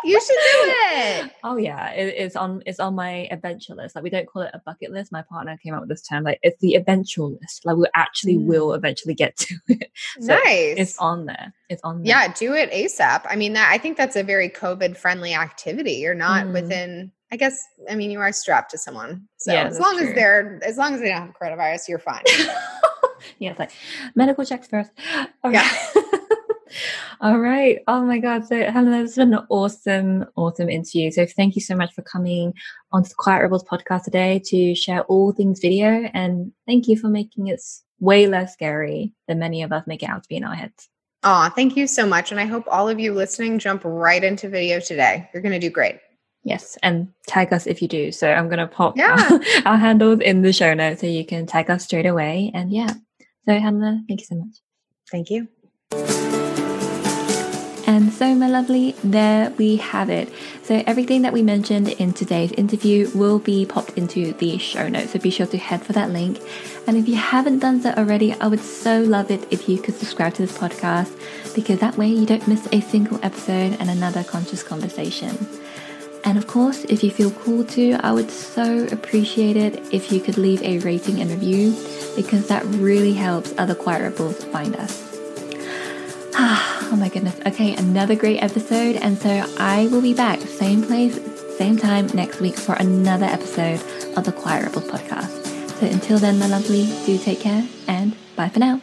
you 0.05 0.21
should 0.21 0.29
do 0.29 0.37
it. 0.37 1.33
Oh 1.45 1.57
yeah, 1.57 1.91
it, 1.93 2.15
it's 2.17 2.37
on 2.37 2.63
it's 2.67 2.81
on 2.81 2.95
my 2.95 3.29
adventure 3.31 3.75
list. 3.75 3.95
Like 3.95 4.05
we 4.05 4.11
don't 4.11 4.27
call 4.27 4.43
it 4.43 4.51
a 4.53 4.61
bucket 4.65 4.91
list. 4.91 5.13
My 5.13 5.23
partner 5.23 5.57
came 5.63 5.73
up 5.73 5.81
with 5.81 5.89
this 5.89 6.03
term. 6.03 6.25
Like 6.25 6.41
it's 6.43 6.61
the 6.61 6.75
eventual 6.75 7.31
list. 7.41 7.65
Like 7.65 7.77
we 7.77 7.87
actually 7.95 8.37
mm. 8.37 8.47
will 8.47 8.75
eventually 8.75 9.15
get 9.15 9.37
to 9.37 9.55
it. 9.69 9.91
So 10.21 10.35
nice. 10.35 10.75
It's 10.77 10.99
on 10.99 11.27
there. 11.27 11.55
It's 11.69 11.83
on 11.85 12.03
there. 12.03 12.09
Yeah, 12.09 12.33
do 12.33 12.55
it 12.55 12.71
ASAP. 12.71 13.23
I 13.29 13.37
mean 13.37 13.53
that 13.55 13.71
I 13.73 13.79
think 13.79 13.97
that's 13.97 14.17
a 14.17 14.23
very 14.23 14.49
COVID 14.49 14.97
friendly 14.97 15.35
activity. 15.35 15.93
You're 15.93 16.15
not 16.15 16.47
mm. 16.47 16.53
within 16.53 17.13
I 17.31 17.37
guess 17.37 17.59
I 17.91 17.95
mean 17.95 18.11
you 18.11 18.21
are 18.21 18.33
strapped 18.33 18.71
to 18.73 18.79
someone. 18.79 19.29
So 19.37 19.53
yeah, 19.53 19.65
as 19.65 19.79
long 19.79 19.97
true. 19.97 20.09
as 20.09 20.15
they're 20.15 20.61
as 20.65 20.77
long 20.77 20.95
as 20.95 21.01
they 21.01 21.09
don't 21.09 21.27
have 21.27 21.35
coronavirus, 21.41 21.89
you're 21.89 21.99
fine. 21.99 22.23
yeah, 23.39 23.51
it's 23.51 23.59
like 23.59 23.71
medical 24.15 24.45
checks 24.45 24.67
first. 24.67 24.91
Okay. 25.45 25.55
Yeah. 25.55 25.93
All 27.21 27.39
right. 27.39 27.81
Oh 27.89 28.03
my 28.03 28.19
God. 28.19 28.47
So, 28.47 28.71
Helena, 28.71 29.03
this 29.03 29.17
has 29.17 29.27
been 29.27 29.35
an 29.35 29.47
awesome, 29.49 30.25
awesome 30.37 30.69
interview. 30.69 31.11
So, 31.11 31.27
thank 31.27 31.57
you 31.57 31.61
so 31.61 31.75
much 31.75 31.93
for 31.93 32.03
coming 32.03 32.55
onto 32.93 33.09
the 33.09 33.15
Quiet 33.19 33.43
Rebels 33.43 33.65
podcast 33.65 34.05
today 34.05 34.41
to 34.47 34.75
share 34.75 35.03
all 35.05 35.33
things 35.33 35.59
video. 35.61 36.09
And 36.15 36.53
thank 36.67 36.87
you 36.87 36.97
for 36.97 37.09
making 37.09 37.49
it 37.49 37.61
way 37.99 38.29
less 38.29 38.53
scary 38.53 39.13
than 39.27 39.41
many 39.41 39.63
of 39.63 39.73
us 39.73 39.87
make 39.87 40.03
it 40.03 40.09
out 40.09 40.23
to 40.23 40.29
be 40.29 40.37
in 40.37 40.45
our 40.45 40.55
heads. 40.55 40.89
Oh, 41.25 41.51
thank 41.55 41.77
you 41.77 41.89
so 41.89 42.07
much. 42.07 42.31
And 42.31 42.41
I 42.41 42.45
hope 42.45 42.65
all 42.71 42.89
of 42.89 43.01
you 43.01 43.13
listening 43.13 43.59
jump 43.59 43.83
right 43.85 44.23
into 44.23 44.49
video 44.49 44.79
today. 44.79 45.29
You're 45.35 45.43
going 45.43 45.53
to 45.53 45.59
do 45.59 45.71
great. 45.71 45.97
Yes, 46.45 46.79
and 46.83 47.09
tag 47.27 47.53
us 47.53 47.67
if 47.67 47.83
you 47.83 47.89
do. 47.89 48.13
So 48.13 48.33
I'm 48.33 48.47
going 48.47 48.61
to 48.61 48.69
pop 48.69 48.97
yeah. 48.97 49.29
our, 49.31 49.41
our 49.73 49.77
handles 49.77 50.21
in 50.21 50.43
the 50.43 50.53
show 50.53 50.73
notes 50.73 51.01
so 51.01 51.09
you 51.09 51.27
can 51.27 51.47
tag 51.47 51.69
us 51.69 51.85
straight 51.85 52.07
away. 52.07 52.53
And 52.55 52.71
yeah, 52.73 52.95
so 53.45 53.59
Helena, 53.59 54.03
thank 54.09 54.21
you 54.21 54.27
so 54.27 54.37
much. 54.37 54.55
Thank 55.11 55.31
you. 55.31 56.28
And 57.99 58.13
so, 58.13 58.33
my 58.33 58.47
lovely, 58.47 58.95
there 59.03 59.51
we 59.59 59.75
have 59.79 60.09
it. 60.09 60.33
So, 60.63 60.85
everything 60.87 61.23
that 61.23 61.33
we 61.33 61.43
mentioned 61.43 61.89
in 61.89 62.13
today's 62.13 62.53
interview 62.53 63.11
will 63.13 63.41
be 63.41 63.67
popped 63.67 63.99
into 63.99 64.35
the 64.35 64.57
show 64.59 64.89
notes. 64.89 65.11
So, 65.11 65.19
be 65.19 65.31
sure 65.31 65.49
to 65.49 65.59
head 65.59 65.83
for 65.83 65.95
that 65.95 66.11
link. 66.11 66.41
And 66.87 66.97
if 66.97 67.09
you 67.09 67.17
haven't 67.17 67.59
done 67.59 67.81
so 67.81 67.91
already, 67.91 68.35
I 68.35 68.47
would 68.47 68.61
so 68.61 69.01
love 69.01 69.33
it 69.33 69.45
if 69.51 69.69
you 69.69 69.79
could 69.79 69.97
subscribe 69.97 70.35
to 70.35 70.43
this 70.43 70.57
podcast 70.57 71.13
because 71.57 71.81
that 71.81 71.99
way 71.99 72.07
you 72.07 72.25
don't 72.25 72.47
miss 72.47 72.69
a 72.71 72.81
single 72.83 73.19
episode 73.25 73.77
and 73.81 73.91
another 73.91 74.23
conscious 74.23 74.63
conversation. 74.63 75.37
And 76.23 76.39
of 76.39 76.47
course, 76.47 76.85
if 76.85 77.03
you 77.03 77.11
feel 77.11 77.33
cool 77.33 77.65
to, 77.65 77.95
I 77.95 78.13
would 78.13 78.31
so 78.31 78.87
appreciate 78.93 79.57
it 79.57 79.93
if 79.93 80.13
you 80.13 80.21
could 80.21 80.39
leave 80.39 80.63
a 80.63 80.79
rating 80.79 81.21
and 81.21 81.33
review 81.33 81.75
because 82.15 82.47
that 82.47 82.65
really 82.77 83.15
helps 83.15 83.53
other 83.59 83.75
quiet 83.75 84.03
rebels 84.03 84.45
find 84.45 84.77
us. 84.77 85.08
oh 86.41 86.97
my 86.97 87.09
goodness. 87.09 87.37
Okay, 87.47 87.75
another 87.75 88.15
great 88.15 88.41
episode. 88.41 88.95
And 88.95 89.19
so 89.19 89.45
I 89.59 89.89
will 89.89 90.01
be 90.01 90.15
back, 90.15 90.39
same 90.41 90.85
place, 90.85 91.19
same 91.57 91.77
time 91.77 92.07
next 92.15 92.39
week 92.41 92.55
for 92.55 92.75
another 92.75 93.27
episode 93.27 93.83
of 94.17 94.23
the 94.25 94.31
Quiet 94.31 94.67
Rebels 94.67 94.85
podcast. 94.85 95.47
So 95.81 95.87
until 95.87 96.19
then, 96.19 96.39
my 96.39 96.47
lovely, 96.47 96.87
do 97.05 97.19
take 97.19 97.41
care 97.41 97.67
and 97.89 98.15
bye 98.37 98.51
for 98.51 98.61
now. 98.61 98.81